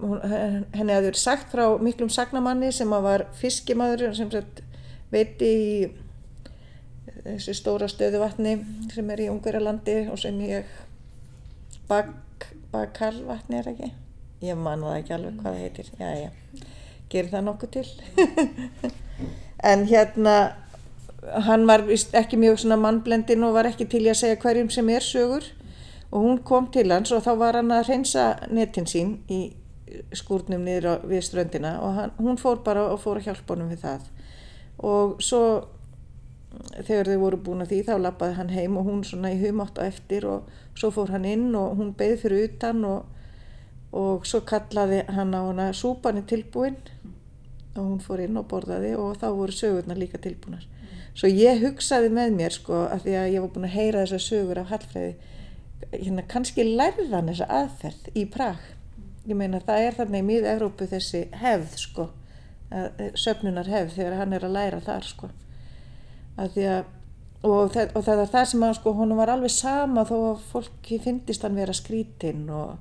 hún, 0.00 0.20
henni 0.24 0.94
hefði 0.94 1.10
verið 1.10 1.20
sagt 1.20 1.52
frá 1.52 1.66
miklum 1.82 2.12
sagnamanni 2.12 2.70
sem 2.72 2.90
var 2.90 3.26
fiskimaður 3.38 4.14
sem 4.16 4.30
veiti 5.12 5.50
í 5.50 5.76
þessi 7.24 7.54
stóra 7.56 7.88
stöðuvatni 7.88 8.56
sem 8.92 9.10
er 9.12 9.24
í 9.24 9.30
Ungverjalandi 9.32 9.98
og 10.12 10.18
sem 10.20 10.40
ég 10.44 10.68
bak, 11.88 12.10
bakalvatni 12.72 13.60
er 13.60 13.70
ekki? 13.72 13.92
Ég 14.44 14.58
man 14.60 14.84
það 14.84 14.98
ekki 14.98 15.14
alveg 15.16 15.38
hvað 15.40 15.54
það 15.54 15.62
heitir. 15.62 15.90
Já, 16.00 16.08
já, 16.20 16.66
gerir 17.12 17.32
það 17.32 17.46
nokkuð 17.48 17.74
til. 17.78 17.88
En 19.64 19.86
hérna 19.88 20.34
hann 21.32 21.66
var 21.66 21.84
ekki 22.12 22.36
mjög 22.36 22.64
mannblendin 22.78 23.44
og 23.44 23.54
var 23.54 23.68
ekki 23.68 23.86
til 23.88 24.04
að 24.08 24.18
segja 24.20 24.40
hverjum 24.40 24.70
sem 24.70 24.88
er 24.88 25.04
sögur. 25.04 25.44
Og 26.12 26.22
hún 26.22 26.42
kom 26.44 26.66
til 26.70 26.92
hans 26.92 27.12
og 27.12 27.24
þá 27.24 27.30
var 27.38 27.56
hann 27.58 27.72
að 27.72 27.88
reynsa 27.88 28.24
netin 28.50 28.86
sín 28.86 29.14
í 29.28 29.56
skúrnum 30.14 30.64
niður 30.64 31.00
við 31.08 31.24
ströndina. 31.26 31.78
Og 31.82 31.94
hann, 31.94 32.12
hún 32.18 32.38
fór 32.38 32.60
bara 32.64 32.86
og 32.92 33.00
fór 33.02 33.18
að 33.18 33.30
hjálpa 33.30 33.54
honum 33.54 33.72
við 33.72 33.82
það. 33.86 34.10
Og 34.78 35.16
svo 35.22 35.40
þegar 36.86 37.10
þau 37.10 37.18
voru 37.24 37.40
búin 37.48 37.64
að 37.64 37.72
því 37.72 37.80
þá 37.88 37.94
lappaði 37.98 38.36
hann 38.38 38.52
heim 38.54 38.76
og 38.78 38.86
hún 38.86 39.02
svona 39.04 39.32
í 39.34 39.40
humátt 39.40 39.80
á 39.80 39.88
eftir 39.88 40.26
og 40.28 40.52
svo 40.78 40.92
fór 40.94 41.10
hann 41.10 41.26
inn 41.26 41.48
og 41.58 41.74
hún 41.80 41.96
beði 41.98 42.20
fyrir 42.20 42.46
utan 42.46 42.84
og, 42.86 43.08
og 43.90 44.28
svo 44.28 44.44
kallaði 44.46 45.02
hann 45.08 45.34
á 45.34 45.40
hana 45.40 45.72
súpan 45.72 46.20
er 46.20 46.28
tilbúin. 46.30 46.78
Og 47.74 47.82
hún 47.82 47.98
fór 47.98 48.22
inn 48.22 48.38
og 48.38 48.46
borðaði 48.52 48.94
og 48.94 49.18
þá 49.18 49.28
voru 49.32 49.56
sögurnar 49.56 49.98
líka 49.98 50.20
tilbúinar 50.22 50.68
svo 51.14 51.30
ég 51.30 51.62
hugsaði 51.62 52.10
með 52.14 52.34
mér 52.38 52.56
sko 52.56 52.84
að 52.88 53.06
því 53.06 53.16
að 53.20 53.30
ég 53.34 53.44
var 53.44 53.54
búin 53.54 53.68
að 53.68 53.76
heyra 53.78 54.04
þessar 54.04 54.24
sögur 54.24 54.60
af 54.62 54.72
Hallfræði 54.72 55.14
hérna 55.94 56.24
kannski 56.30 56.64
lærðan 56.66 57.30
þessa 57.30 57.48
aðferð 57.60 58.10
í 58.18 58.24
Prag. 58.34 58.60
Ég 59.24 59.38
meina 59.38 59.60
það 59.62 59.86
er 59.86 59.96
þarna 59.98 60.20
í 60.20 60.26
miða-Európu 60.28 60.88
þessi 60.90 61.26
hefð 61.40 61.78
sko 61.80 62.08
söfnunar 63.18 63.68
hefð 63.70 63.98
þegar 63.98 64.18
hann 64.18 64.34
er 64.36 64.46
að 64.46 64.56
læra 64.56 64.80
þar 64.84 65.06
sko. 65.06 65.30
Að 66.40 66.58
að, 66.66 66.88
og, 67.46 67.70
það, 67.74 67.92
og 67.94 68.06
það 68.06 68.22
er 68.24 68.32
það 68.32 68.48
sem 68.50 68.66
að 68.66 68.74
sko 68.80 68.94
hún 68.98 69.16
var 69.18 69.32
alveg 69.34 69.54
sama 69.54 70.04
þó 70.08 70.16
að 70.32 70.42
fólki 70.50 70.98
finnist 71.04 71.44
hann 71.46 71.58
vera 71.58 71.76
skrítinn 71.76 72.48
og, 72.50 72.74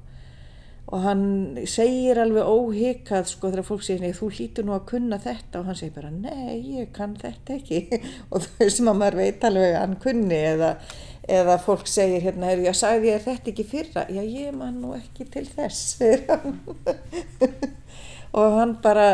og 0.94 1.02
hann 1.02 1.24
segir 1.66 2.20
alveg 2.22 2.46
óhikað 2.46 3.26
sko 3.32 3.50
þegar 3.50 3.66
fólk 3.66 3.86
segir 3.86 4.14
þú 4.14 4.28
hlýtur 4.36 4.66
nú 4.68 4.76
að 4.76 4.84
kunna 4.91 5.18
þetta. 5.22 5.62
Og 5.62 5.70
hann 5.70 5.78
segir 5.80 5.96
bara 5.96 6.12
nei 6.14 6.60
ég 6.76 6.91
kann 6.94 7.16
þetta 7.18 7.56
ekki. 7.58 7.80
Og 8.34 8.46
er 8.62 8.70
sem 8.74 8.89
að 8.91 9.00
maður 9.00 9.18
veit 9.24 9.48
alveg 9.48 9.78
hann 9.80 9.96
kunni 10.04 10.38
eða, 10.52 10.76
eða 11.26 11.56
fólk 11.64 11.89
segir 11.89 12.22
hérna 12.22 12.52
ég 12.54 12.78
sagði 12.78 13.10
ég 13.10 13.24
þetta 13.26 13.50
ekki 13.54 13.66
fyrra? 13.72 14.04
Já 14.14 14.22
ég 14.22 14.54
man 14.54 14.78
nú 14.84 14.94
ekki 14.94 15.26
til 15.34 15.48
þess 15.50 15.98
og 18.38 18.56
hann 18.58 18.72
bara 18.82 19.08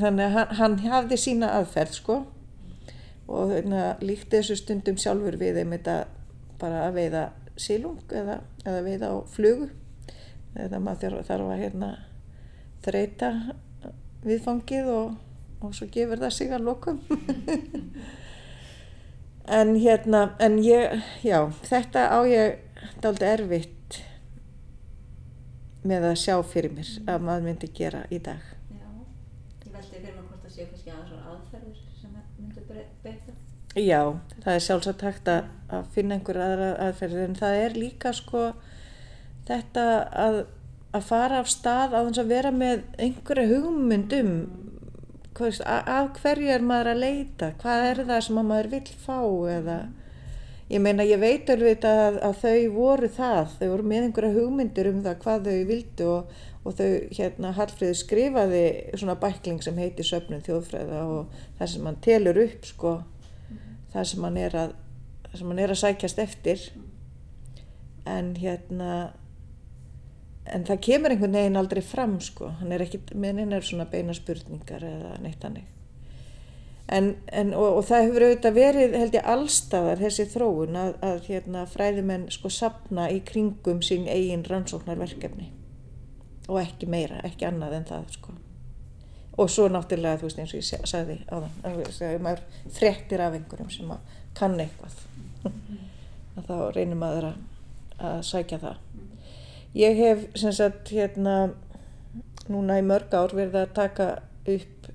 þannig 0.00 0.30
hann, 0.32 0.52
hann 0.58 0.76
hafði 0.84 1.18
sína 1.20 1.54
aðferð 1.60 1.96
sko. 2.00 2.18
Og 3.32 3.54
hérna, 3.54 3.94
líkti 4.04 4.36
þessu 4.36 4.58
stundum 4.60 5.00
sjálfur 5.00 5.38
við 5.40 5.62
einmitt 5.62 5.88
að 5.88 6.04
bara 6.60 6.84
að 6.90 7.00
veiða 7.00 7.24
sílung 7.56 8.02
eða, 8.12 8.42
eða 8.66 8.84
veiða 8.84 9.08
á 9.08 9.16
flugu 9.32 9.70
eða 10.54 10.80
maður 10.82 11.20
þarf 11.26 11.52
að 11.54 11.62
hérna, 11.64 11.90
þreita 12.84 13.30
viðfangið 14.24 14.90
og, 14.92 15.16
og 15.64 15.74
svo 15.76 15.88
gefur 15.92 16.22
það 16.22 16.36
sig 16.38 16.54
að 16.54 16.68
lokum. 16.70 17.00
En 19.44 19.74
hérna 19.76 20.30
en 20.40 20.54
ég, 20.64 21.02
já, 21.20 21.50
þetta 21.68 22.06
á 22.08 22.24
ég 22.24 22.54
daldi 23.04 23.26
erfitt 23.28 23.98
með 25.84 26.06
að 26.08 26.20
sjá 26.22 26.38
fyrir 26.48 26.72
mér 26.72 26.92
að 27.04 27.26
maður 27.26 27.44
myndi 27.50 27.68
gera 27.76 28.06
í 28.08 28.22
dag. 28.24 28.40
Já, 28.72 28.86
ég 29.66 29.74
veldi 29.74 29.98
fyrir 29.98 30.14
mig 30.16 30.30
hvort 30.30 30.46
það 30.46 30.54
séu 30.54 30.68
kannski 30.70 30.94
aðeins 30.94 31.26
aðferðir 31.34 31.82
sem 32.00 32.14
myndu 32.38 32.64
beita. 33.04 33.36
Já, 33.74 34.00
það 34.38 34.54
er 34.54 34.64
sjálfsagt 34.64 35.04
hægt 35.04 35.28
að, 35.34 35.52
að 35.76 35.92
finna 35.92 36.16
einhver 36.16 36.40
aðra 36.40 36.70
aðferðir 36.86 37.28
en 37.28 37.38
það 37.42 37.60
er 37.66 37.78
líka 37.84 38.14
sko 38.16 38.46
þetta 39.48 39.86
að, 40.24 40.38
að 40.94 41.08
fara 41.08 41.40
af 41.42 41.50
stað 41.52 41.96
á 41.96 42.00
þess 42.06 42.22
að 42.22 42.32
vera 42.32 42.52
með 42.54 42.84
einhverja 42.98 43.50
hugmyndum 43.50 44.32
af 45.34 46.14
hverju 46.20 46.50
er 46.54 46.62
maður 46.62 46.92
að 46.92 47.02
leita, 47.02 47.52
hvað 47.58 47.84
er 47.90 48.00
það 48.06 48.24
sem 48.26 48.40
maður 48.40 48.68
vil 48.76 48.84
fá 49.02 49.20
eða? 49.56 49.78
Ég 50.70 50.80
meina 50.80 51.04
ég 51.04 51.20
veit 51.20 51.50
alveg 51.52 51.84
að, 51.84 52.20
að 52.24 52.36
þau 52.40 52.60
voru 52.72 53.08
það, 53.12 53.56
þau 53.58 53.66
voru 53.68 53.88
með 53.90 54.06
einhverja 54.06 54.36
hugmyndir 54.38 54.88
um 54.88 55.02
það 55.04 55.18
hvað 55.24 55.48
þau 55.48 55.64
vildu 55.68 56.06
og, 56.08 56.38
og 56.64 56.76
þau 56.78 56.86
hérna 57.18 57.50
Hallfríður 57.58 57.98
skrifaði 57.98 58.62
svona 58.94 59.18
bækling 59.20 59.60
sem 59.66 59.82
heitir 59.82 60.08
Söfnum 60.08 60.40
þjóðfræða 60.46 61.02
og 61.10 61.34
það 61.58 61.72
sem 61.74 61.90
hann 61.90 62.00
telur 62.06 62.40
upp 62.46 62.70
sko 62.70 62.94
það 63.94 64.08
sem 64.10 64.26
hann 64.26 64.40
er 64.40 64.56
að, 64.58 64.72
sem 65.34 65.52
hann 65.52 65.62
er 65.62 65.74
að 65.74 65.80
sækjast 65.82 66.22
eftir. 66.24 66.64
En 68.10 68.32
hérna 68.38 68.94
en 70.52 70.66
það 70.68 70.82
kemur 70.88 71.14
einhvern 71.14 71.38
veginn 71.38 71.56
aldrei 71.56 71.82
fram 71.84 72.18
sko, 72.20 72.50
hann 72.60 72.74
er 72.74 72.84
ekki 72.84 73.00
með 73.14 73.40
neina 73.40 73.62
svona 73.64 73.88
beina 73.88 74.16
spurningar 74.16 74.84
eða 74.84 75.14
neitt 75.24 75.46
hannig 75.46 75.70
en, 76.86 77.16
en 77.32 77.52
og, 77.56 77.78
og 77.78 77.84
það 77.88 78.06
hefur 78.06 78.26
auðvitað 78.26 78.56
verið 78.58 78.96
held 78.98 79.16
ég 79.16 79.28
allstaðar 79.34 80.00
þessi 80.02 80.26
þróun 80.32 80.78
að, 80.78 80.94
að 81.08 81.28
hérna 81.30 81.64
fræðimenn 81.70 82.26
sko 82.34 82.50
sapna 82.52 83.08
í 83.12 83.20
kringum 83.26 83.82
sín 83.84 84.08
eigin 84.10 84.44
rannsóknarverkefni. 84.48 85.50
Og 86.50 86.60
ekki 86.60 86.88
meira, 86.90 87.22
ekki 87.24 87.48
annað 87.48 87.78
en 87.78 87.88
það 87.88 88.10
sko. 88.18 88.34
Og 89.40 89.48
svo 89.50 89.66
náttúrulega 89.72 90.20
þú 90.20 90.28
veist 90.28 90.42
eins 90.42 90.52
og 90.52 90.60
ég 90.60 90.90
sagði 90.90 91.16
á 91.26 91.36
það 91.96 92.20
maður 92.22 92.44
frektir 92.76 93.24
af 93.24 93.34
einhverjum 93.34 93.72
sem 93.72 93.94
kann 94.36 94.60
eitthvað. 94.60 95.00
Að 96.34 96.50
þá 96.50 96.56
reynir 96.76 97.00
maður 97.00 97.30
að, 97.32 97.40
að 98.10 98.20
sækja 98.28 98.60
það 98.62 98.83
ég 99.74 99.96
hef 99.98 100.26
sem 100.38 100.52
sagt 100.54 100.92
hérna 100.94 101.54
núna 102.50 102.78
í 102.78 102.84
mörg 102.86 103.14
ár 103.14 103.34
verið 103.34 103.60
að 103.62 103.74
taka 103.76 104.08
upp 104.44 104.90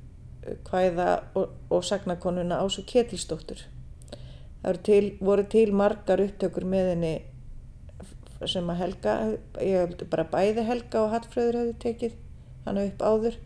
hvæða 0.70 1.10
og, 1.38 1.52
og 1.70 1.84
sagnakonuna 1.86 2.62
Ásu 2.64 2.86
Ketilsdóttur. 2.88 3.66
Það 4.64 4.80
til, 4.84 5.04
voru 5.24 5.46
til 5.50 5.74
margar 5.76 6.22
upptökur 6.24 6.66
með 6.68 6.94
henni 6.94 7.14
sem 8.48 8.72
að 8.72 8.80
Helga 8.80 9.14
ég 9.60 9.84
hefði 9.84 10.08
bara 10.12 10.28
bæði 10.32 10.66
Helga 10.68 11.04
og 11.04 11.14
Hallfröður 11.14 11.60
hefði 11.60 11.78
tekið 11.84 12.18
hana 12.66 12.86
upp 12.88 13.04
áður. 13.04 13.40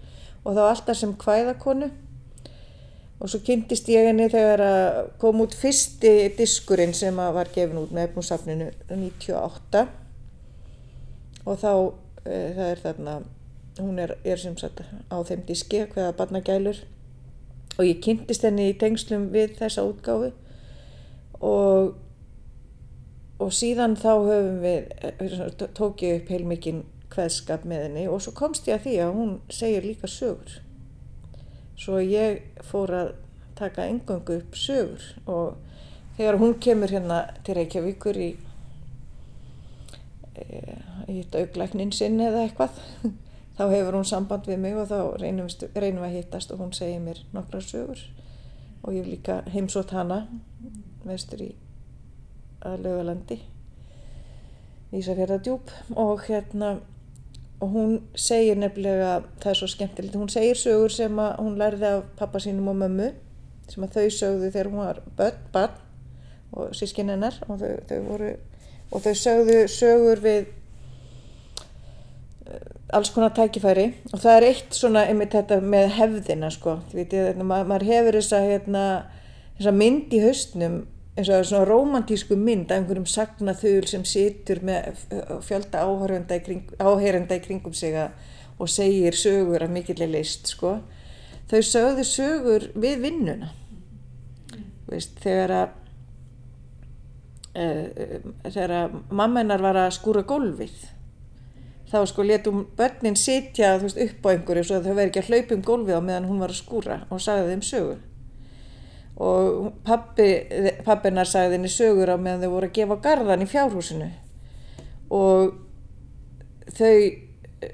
Og 0.43 0.57
þá 0.57 0.63
alltaf 0.67 0.99
sem 0.99 1.15
hvæðakonu 1.17 1.89
og 3.23 3.31
svo 3.31 3.39
kynntist 3.45 3.87
ég 3.87 4.09
henni 4.09 4.27
þegar 4.31 4.63
að 4.67 4.97
kom 5.21 5.41
út 5.45 5.55
fyrsti 5.55 6.33
diskurinn 6.37 6.93
sem 6.97 7.15
var 7.15 7.49
gefin 7.55 7.79
út 7.79 7.93
með 7.95 8.09
efnúsafninu 8.09 8.71
98 8.91 9.85
og 11.45 11.59
þá 11.59 11.71
e, 12.25 12.37
það 12.55 12.67
er 12.69 12.83
þarna 12.83 13.15
hún 13.79 13.99
er, 13.99 14.15
er 14.23 14.37
sem 14.37 14.55
sagt 14.57 14.83
á 15.09 15.17
þeim 15.25 15.43
diski 15.47 15.83
hvaða 15.89 16.13
barnagælur. 16.17 16.83
Og 17.79 17.87
ég 17.87 18.01
kynntist 18.05 18.45
henni 18.45 18.69
í 18.69 18.77
tengslum 18.77 19.31
við 19.33 19.55
þessa 19.57 19.85
útgáfi 19.87 20.29
og 21.43 21.95
og 23.43 23.51
síðan 23.51 23.95
þá 23.99 24.11
höfum 24.27 24.59
við 24.63 25.63
tók 25.75 26.03
ég 26.05 26.21
upp 26.21 26.29
heilmikinn 26.31 26.83
hveðskap 27.13 27.65
með 27.67 27.87
henni. 27.87 28.05
Og 28.09 28.21
svo 28.23 28.33
komst 28.37 28.69
ég 28.69 28.77
að 28.77 28.85
því 28.87 28.95
að 29.03 29.17
hún 29.17 29.33
segir 29.51 29.87
líka 29.87 30.09
sögur. 30.09 30.59
Svo 31.79 31.99
ég 31.99 32.43
fór 32.63 32.93
að 32.93 33.13
taka 33.57 33.87
engöngu 33.89 34.39
upp 34.39 34.57
sögur. 34.57 35.03
Og 35.25 35.57
þegar 36.17 36.39
hún 36.41 36.57
kemur 36.61 36.93
hérna 36.93 37.23
til 37.43 37.57
Reykjavíkur 37.59 38.21
í 38.21 38.29
í 41.09 41.21
auglæknin 41.33 41.93
sinn 41.95 42.19
eða 42.21 42.47
eitthvað. 42.47 42.79
Þá 43.57 43.63
hefur 43.69 43.99
hún 43.99 44.07
samband 44.09 44.47
við 44.49 44.61
mig 44.63 44.77
og 44.81 44.87
þá 44.89 44.99
reynum, 45.21 45.45
við 45.45 45.99
að 46.01 46.15
hittast 46.15 46.53
og 46.53 46.63
hún 46.63 46.71
segir 46.73 47.03
mér 47.03 47.19
nokkra 47.35 47.61
sögur. 47.61 47.99
Og 48.81 48.95
ég 48.95 49.03
hef 49.03 49.11
líka 49.11 49.35
heimsótt 49.53 49.93
hana 49.93 50.23
vestur 51.05 51.43
í 51.45 51.51
að 52.63 52.85
lögalandi 52.87 53.37
Ísafjörðardjúb 54.93 55.71
og 55.97 56.25
hérna 56.27 56.75
og 57.63 57.69
hún 57.73 57.93
segir 58.19 58.57
nefnilega 58.59 59.23
það 59.41 59.49
er 59.51 59.59
svo 59.59 59.69
skemmtilegt, 59.71 60.17
hún 60.19 60.31
segir 60.31 60.59
sögur 60.59 60.91
sem 60.93 61.19
að 61.21 61.37
hún 61.39 61.57
lærði 61.59 61.89
af 61.89 62.09
pappa 62.19 62.41
sínum 62.43 62.69
og 62.73 62.77
mömmu 62.81 63.11
sem 63.71 63.85
að 63.85 63.95
þau 63.95 64.17
sögðu 64.17 64.49
þegar 64.51 64.69
hún 64.69 64.81
var 64.81 64.99
börn, 65.17 65.39
barn 65.53 65.77
og 66.53 66.75
sískinn 66.77 67.09
hennar 67.09 67.39
og 67.47 67.61
þau, 67.61 67.71
þau 67.89 67.99
voru 68.09 68.33
og 68.93 69.01
þau 69.01 69.13
sögðu 69.17 69.63
sögur 69.71 70.21
við 70.21 70.51
alls 72.93 73.09
konar 73.13 73.33
tækifæri. 73.33 73.87
Og 74.13 74.21
það 74.21 74.35
er 74.37 74.47
eitt 74.51 74.77
svona 74.77 75.05
einmitt 75.09 75.33
þetta 75.33 75.59
með 75.65 75.91
hefðina 75.97 76.49
sko, 76.53 76.77
vitið, 76.93 77.29
þetta, 77.31 77.47
mað, 77.49 77.67
maður 77.71 77.87
hefur 77.89 78.17
þessa, 78.19 78.41
hérna, 78.45 78.83
þessa 79.57 79.75
mynd 79.79 80.13
í 80.13 80.21
haustnum 80.23 80.81
eins 81.13 81.29
og 81.29 81.45
svona 81.45 81.67
romantísku 81.69 82.37
mynd 82.37 82.71
af 82.71 82.79
einhverjum 82.79 83.09
sagnaþul 83.09 83.83
sem 83.89 84.05
situr 84.07 84.63
með 84.65 85.03
fjölda 85.45 85.83
áhærenda 85.85 86.39
í, 86.39 86.45
kring, 86.45 86.71
í 86.73 87.41
kringum 87.43 87.75
sig 87.77 87.97
og 88.57 88.69
segir 88.69 89.17
sögur 89.17 89.65
af 89.65 89.69
mikilvæg 89.73 90.09
list 90.09 90.49
sko. 90.55 90.79
þau 91.49 91.61
sögðu 91.61 92.05
sögur 92.07 92.65
við 92.73 93.05
vinnuna. 93.05 93.51
Veist, 94.89 95.17
þegar 95.21 95.53
að 95.57 95.79
þegar 97.53 98.75
að 98.79 98.99
mamma 99.13 99.43
hennar 99.43 99.61
var 99.61 99.77
að 99.77 99.95
skúra 99.99 100.23
gólfið 100.25 100.73
þá 101.93 101.99
sko 102.09 102.25
letum 102.25 102.63
börnin 102.77 103.17
sitja 103.19 103.75
veist, 103.81 103.99
upp 104.01 104.25
á 104.25 104.33
einhverju 104.33 104.65
svo 104.65 104.79
að 104.79 104.87
þau 104.87 104.95
veri 104.97 105.11
ekki 105.11 105.21
að 105.21 105.29
hlaupa 105.29 105.55
um 105.55 105.65
gólfið 105.67 105.99
á 105.99 106.07
meðan 106.07 106.29
hún 106.29 106.41
var 106.41 106.53
að 106.53 106.61
skúra 106.63 106.97
og 107.13 107.21
sagði 107.21 107.51
þeim 107.51 107.65
sögu. 107.67 107.97
Og 109.23 109.67
pappi, 109.85 110.29
pappinnar 110.87 111.29
sagði 111.29 111.59
henni 111.59 111.69
sögur 111.69 112.09
á 112.09 112.17
meðan 112.17 112.47
þau 112.47 112.55
voru 112.55 112.71
að 112.71 112.79
gefa 112.79 112.97
garðan 113.03 113.45
í 113.45 113.49
fjárhúsinu. 113.51 114.09
Og 115.13 115.53
þau 116.73 116.97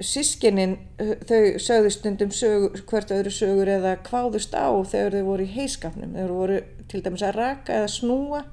sískinin, 0.04 0.76
þau 1.00 1.56
sögðu 1.64 1.94
stundum 1.94 2.34
sögur, 2.36 2.84
hvert 2.90 3.16
öðru 3.16 3.32
sögur 3.32 3.72
eða 3.72 3.96
kváðust 4.04 4.52
á 4.52 4.68
þegar 4.84 5.16
þau 5.16 5.30
voru 5.32 5.48
í 5.48 5.54
heiskapnum 5.56 6.12
þegar 6.12 6.34
þau 6.34 6.40
voru 6.42 6.60
til 6.92 7.00
dæmis 7.06 7.24
að 7.24 7.38
raka 7.40 7.80
eða 7.80 7.92
snúa 7.96 8.44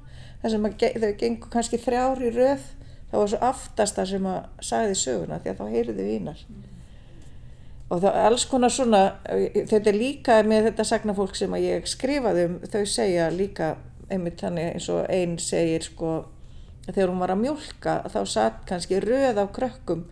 þar 0.42 0.54
sem 0.54 0.68
að, 0.68 0.86
þau 1.02 1.12
gengur 1.22 1.52
kannski 1.52 1.80
þrjár 1.82 2.22
í 2.22 2.32
röð 2.34 2.66
það 3.10 3.20
var 3.20 3.30
svo 3.32 3.42
aftasta 3.48 4.06
sem 4.06 4.26
að 4.28 4.66
sagði 4.70 4.98
söguna 5.02 5.38
því 5.42 5.52
að 5.52 5.60
þá 5.60 5.74
heyrðu 5.74 5.98
þau 5.98 6.16
ínar 6.16 6.42
og 7.88 8.02
það 8.02 8.08
er 8.10 8.26
alls 8.28 8.44
konar 8.48 8.72
svona 8.72 9.02
þetta 9.56 9.84
er 9.92 9.96
líka 9.96 10.40
með 10.44 10.70
þetta 10.70 10.88
sagnafólk 10.90 11.38
sem 11.38 11.54
að 11.56 11.64
ég 11.64 11.88
skrifaði 11.88 12.48
um 12.48 12.58
þau 12.68 12.82
segja 12.84 13.30
líka 13.32 13.76
einmitt 14.12 14.42
þannig 14.42 14.74
eins 14.74 14.88
og 14.92 15.08
einn 15.12 15.38
segir 15.40 15.84
sko 15.84 16.12
þegar 16.88 17.12
hún 17.12 17.22
var 17.22 17.32
að 17.32 17.42
mjölka 17.42 17.96
þá 18.12 18.20
satt 18.28 18.62
kannski 18.68 19.00
röð 19.04 19.40
af 19.40 19.52
krökkum 19.56 20.06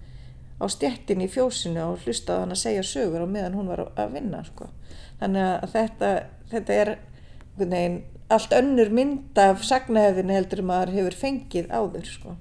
á 0.56 0.64
stjettin 0.72 1.24
í 1.24 1.28
fjósinu 1.28 1.82
og 1.84 2.04
hlustaði 2.04 2.44
hann 2.44 2.54
að 2.56 2.62
segja 2.62 2.84
sögur 2.86 3.24
á 3.24 3.28
meðan 3.28 3.56
hún 3.58 3.68
var 3.68 3.84
að 3.92 4.16
vinna 4.16 4.42
sko. 4.46 4.70
þannig 5.20 5.44
að 5.44 5.68
þetta, 5.74 6.10
þetta 6.52 6.78
er 6.80 6.92
neginn, 7.64 8.02
allt 8.28 8.52
önnur 8.52 8.90
mynd 8.92 9.38
af 9.38 9.64
sagnahefðinu 9.64 10.34
heldur 10.34 10.62
maður 10.66 10.92
hefur 10.96 11.16
fengið 11.22 11.70
áður 11.70 12.10
sko. 12.10 12.36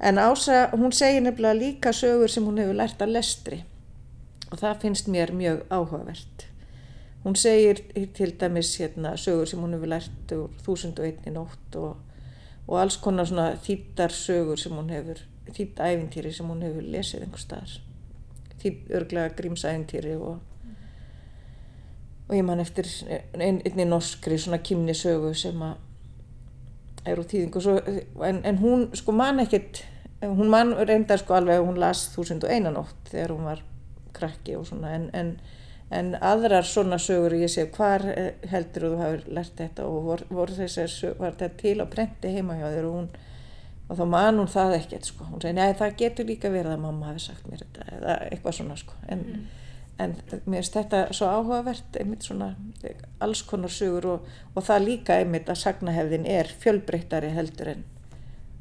en 0.00 0.18
Ása 0.18 0.70
hún 0.72 0.92
segir 0.92 1.22
nefnilega 1.22 1.58
líka 1.58 1.92
sögur 1.92 2.30
sem 2.30 2.44
hún 2.44 2.58
hefur 2.58 2.74
lært 2.74 3.02
að 3.02 3.14
lestri. 3.16 3.64
Og 4.50 4.58
það 4.58 4.80
finnst 4.80 5.08
mér 5.08 5.32
mjög 5.32 5.64
áhugavert. 5.70 6.46
Hún 7.24 7.36
segir 7.36 7.82
til 8.14 8.32
dæmis 8.40 8.78
hérna, 8.78 9.16
sögur 9.16 9.46
sem 9.46 9.60
hún 9.60 9.74
hefur 9.74 9.90
lært 9.90 10.32
úr 10.32 10.50
1001 10.62 11.26
nótt 11.34 11.76
og, 11.76 11.96
og 12.66 12.80
alls 12.80 12.96
konar 12.96 13.26
svona 13.26 13.56
þýttar 13.58 14.14
sögur 14.14 14.58
sem 14.58 14.72
hún 14.72 14.90
hefur 14.94 15.20
þýtt 15.50 15.82
æfintýri 15.82 16.32
sem 16.32 16.48
hún 16.48 16.62
hefur 16.62 16.86
lesið 16.94 17.26
einhver 17.26 17.42
staðar. 17.42 17.74
Þýtt 18.62 18.94
örglega 18.98 19.34
grímsæfintýri 19.38 20.14
og 20.16 20.38
og 22.28 22.34
ég 22.36 22.44
man 22.44 22.60
eftir 22.60 22.88
einn 23.08 23.62
ein, 23.64 23.84
norskri 23.88 24.38
svona 24.38 24.60
kymnisögu 24.60 25.34
sem 25.36 25.62
að 25.64 25.76
er 27.08 27.20
úr 27.20 27.28
þýðingu 27.28 27.62
svo, 27.64 27.78
en, 28.26 28.42
en 28.44 28.58
hún 28.60 28.88
sko 28.98 29.14
man 29.16 29.40
ekkert 29.40 29.82
hún 30.20 30.50
man 30.50 30.74
reyndar 30.76 31.18
sko 31.18 31.38
alveg 31.38 31.62
hún 31.62 31.78
las 31.80 32.08
1001 32.16 32.72
nótt 32.74 33.12
þegar 33.12 33.34
hún 33.36 33.46
var 33.46 33.62
krakki 34.12 34.56
og 34.58 34.66
svona. 34.66 34.94
En, 34.96 35.08
en, 35.14 35.30
en 35.94 36.14
aðrar 36.20 36.66
svona 36.66 36.98
sögur 37.02 37.36
ég 37.38 37.50
sé 37.52 37.68
hvar 37.74 38.04
heldur 38.50 38.88
þú 38.88 38.98
hafið 39.02 39.30
lært 39.38 39.54
þetta? 39.60 39.86
Og 39.86 40.08
vor, 40.08 40.24
vor 40.30 40.52
þessar 40.52 41.16
var 41.20 41.36
þetta 41.38 41.62
til 41.62 41.78
á 41.84 41.86
prenti 41.90 42.34
heima 42.34 42.58
hjá 42.58 42.66
þér? 42.66 42.90
Og 42.90 42.98
hún 42.98 43.10
og 43.88 43.96
þá 43.96 44.04
man 44.04 44.42
hún 44.42 44.50
það 44.52 44.74
ekkert 44.82 45.06
sko. 45.08 45.28
Hún 45.30 45.40
segi 45.40 45.56
nei 45.56 45.70
það 45.78 45.94
getur 46.02 46.28
líka 46.28 46.50
verið 46.52 46.74
að 46.74 46.82
mamma 46.82 47.08
hafi 47.08 47.22
sagt 47.24 47.46
mér 47.48 47.62
þetta 47.64 47.86
eða 47.96 48.16
eitthvað 48.26 48.58
svona 48.58 48.76
sko. 48.76 48.98
En, 49.08 49.22
mm. 49.24 49.46
En 49.98 50.14
mér 50.46 50.62
finnst 50.62 50.76
þetta 50.78 51.00
svo 51.16 51.26
áhugavert 51.26 51.96
einmitt 51.98 52.26
svona 52.26 52.52
alls 53.24 53.42
konar 53.42 53.72
sögur 53.72 54.06
og, 54.12 54.28
og 54.54 54.66
það 54.66 54.84
líka 54.84 55.16
einmitt 55.18 55.50
að 55.50 55.62
sagnahefðin 55.64 56.28
er 56.30 56.50
fjölbreyttari 56.62 57.32
heldur 57.34 57.72
en 57.72 57.82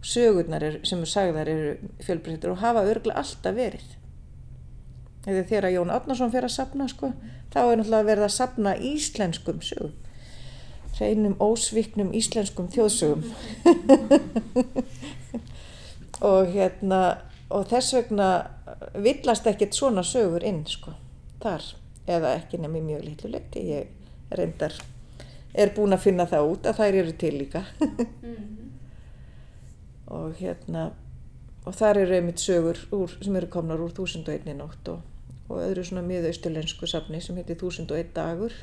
sögurnar 0.02 0.66
er, 0.66 0.80
sem 0.88 1.04
er 1.04 1.12
sagðar 1.12 1.52
eru 1.52 1.92
fjölbreyttar 2.06 2.54
og 2.54 2.62
hafa 2.64 2.86
örglega 2.88 3.22
alltaf 3.22 3.58
verið. 3.58 3.88
Eða 5.28 5.48
þegar 5.50 5.74
Jón 5.76 5.94
Átnarsson 5.94 6.34
fyrir 6.34 6.50
að 6.50 6.56
sapna 6.56 6.88
sko 6.90 7.12
þá 7.54 7.60
er 7.62 7.80
náttúrulega 7.80 8.10
verið 8.10 8.28
að 8.28 8.38
sapna 8.38 8.76
íslenskum 8.92 9.64
sögum. 9.66 9.96
Hreinum 10.98 11.36
ósviknum 11.44 12.14
íslenskum 12.18 12.72
þjóðsögum. 12.74 13.26
Og 16.32 16.54
hérna 16.56 17.02
og 17.54 17.68
þess 17.70 17.94
vegna 17.94 18.30
villast 18.98 19.46
ekkert 19.48 19.78
svona 19.78 20.04
sögur 20.08 20.44
inn 20.44 20.66
sko 20.68 20.96
þar 21.44 21.66
eða 22.08 22.36
ekki 22.38 22.62
nefnir 22.62 22.86
mjög 22.86 23.08
litlu 23.08 23.34
leiti 23.34 23.66
ég 23.72 24.38
reyndar 24.38 24.78
er 25.58 25.74
búin 25.76 25.96
að 25.96 26.06
finna 26.06 26.28
það 26.30 26.52
út 26.52 26.70
að 26.70 26.80
þær 26.82 27.00
eru 27.02 27.18
til 27.18 27.34
líka. 27.38 27.66
Og 30.18 30.38
hérna 30.40 30.92
og 31.68 31.76
þar 31.76 32.00
eru 32.04 32.16
einmitt 32.16 32.40
sögur 32.40 32.78
úr, 32.96 33.12
sem 33.20 33.36
eru 33.36 33.50
komnar 33.52 33.82
úr 33.84 33.92
1001 33.92 34.54
nótt 34.56 34.88
og, 34.88 35.02
og 35.50 35.58
öðru 35.60 35.84
svona 35.84 36.06
miðausturlensku 36.08 36.88
safni 36.88 37.20
sem 37.20 37.36
heitir 37.36 37.58
1001 37.60 38.14
dagur. 38.16 38.54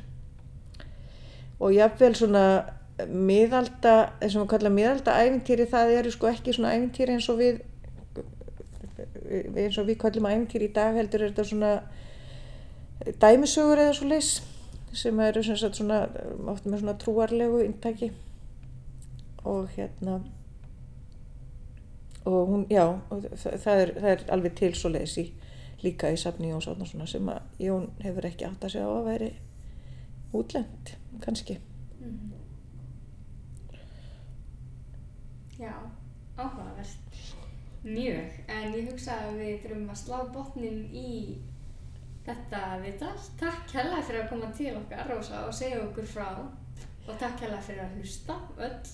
Og 1.59 1.75
jáfnveil 1.75 2.15
svona 2.17 2.45
miðalda, 3.05 4.15
þessum 4.23 4.45
við 4.45 4.51
kalla 4.55 4.71
miðalda 4.73 5.19
æfintýri 5.21 5.67
það 5.69 5.93
eru 5.99 6.15
sko 6.15 6.31
ekki 6.31 6.55
svona 6.55 6.73
æfintýri 6.79 7.19
eins 7.19 7.29
og 7.29 7.41
við 7.43 7.61
eins 9.59 9.77
og 9.77 9.89
við 9.89 9.99
kallum 10.01 10.29
æfintýri 10.31 10.71
í 10.71 10.73
dag 10.73 10.97
heldur 10.97 11.27
er 11.27 11.33
þetta 11.33 11.49
svona 11.51 11.71
dæmisögur 13.05 13.81
eða 13.83 13.93
svo 13.93 14.07
leis 14.09 14.29
sem 14.95 15.19
eru 15.19 15.43
svona 15.43 16.05
ofta 16.47 16.69
með 16.69 16.79
svona 16.79 16.97
trúarlegu 16.99 17.63
intaki 17.65 18.11
og 19.43 19.69
hérna 19.75 20.21
og 22.25 22.47
hún, 22.47 22.65
já 22.69 22.85
og 22.85 23.25
það, 23.37 23.81
er, 23.81 23.91
það 23.99 24.11
er 24.11 24.23
alveg 24.33 24.55
til 24.57 24.73
svo 24.75 24.89
leis 24.89 25.17
í 25.21 25.27
líka 25.83 26.09
í 26.09 26.17
safni 26.17 26.49
Jóns 26.49 26.67
Átnarssonar 26.71 27.09
sem 27.09 27.27
að 27.29 27.61
Jón 27.61 27.91
hefur 28.01 28.25
ekki 28.25 28.47
átt 28.47 28.65
að 28.65 28.73
segja 28.73 28.87
á 28.89 28.93
að 28.95 29.09
veri 29.09 29.31
útlend 30.35 30.95
kannski. 31.21 31.59
Mm 31.99 32.09
-hmm. 32.09 32.31
Já, 35.59 35.73
áhugavert. 36.37 36.97
Mjög, 37.83 38.31
en 38.47 38.73
ég 38.73 38.89
hugsa 38.89 39.11
að 39.11 39.37
við 39.39 39.59
þurfum 39.61 39.89
að 39.89 39.95
slá 39.95 40.17
botnin 40.33 40.79
í 40.91 41.37
þetta 42.25 42.61
viðtal. 42.83 43.15
Takk 43.39 43.73
hella 43.77 44.01
fyrir 44.03 44.23
að 44.23 44.29
koma 44.33 44.51
til 44.57 44.73
okkar, 44.79 45.09
Rósa, 45.11 45.45
og 45.47 45.53
segja 45.55 45.81
okkur 45.85 46.07
frá 46.09 46.29
og 47.05 47.17
takk 47.21 47.45
hella 47.45 47.61
fyrir 47.61 47.85
að 47.85 47.99
hlusta 47.99 48.35
öll. 48.57 48.93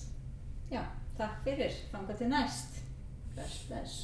Já, 0.72 0.82
takk 1.18 1.36
fyrir. 1.46 1.72
Fanga 1.92 2.16
til 2.18 2.28
næst. 2.32 2.82
Bless, 3.32 3.56
bless. 3.68 3.94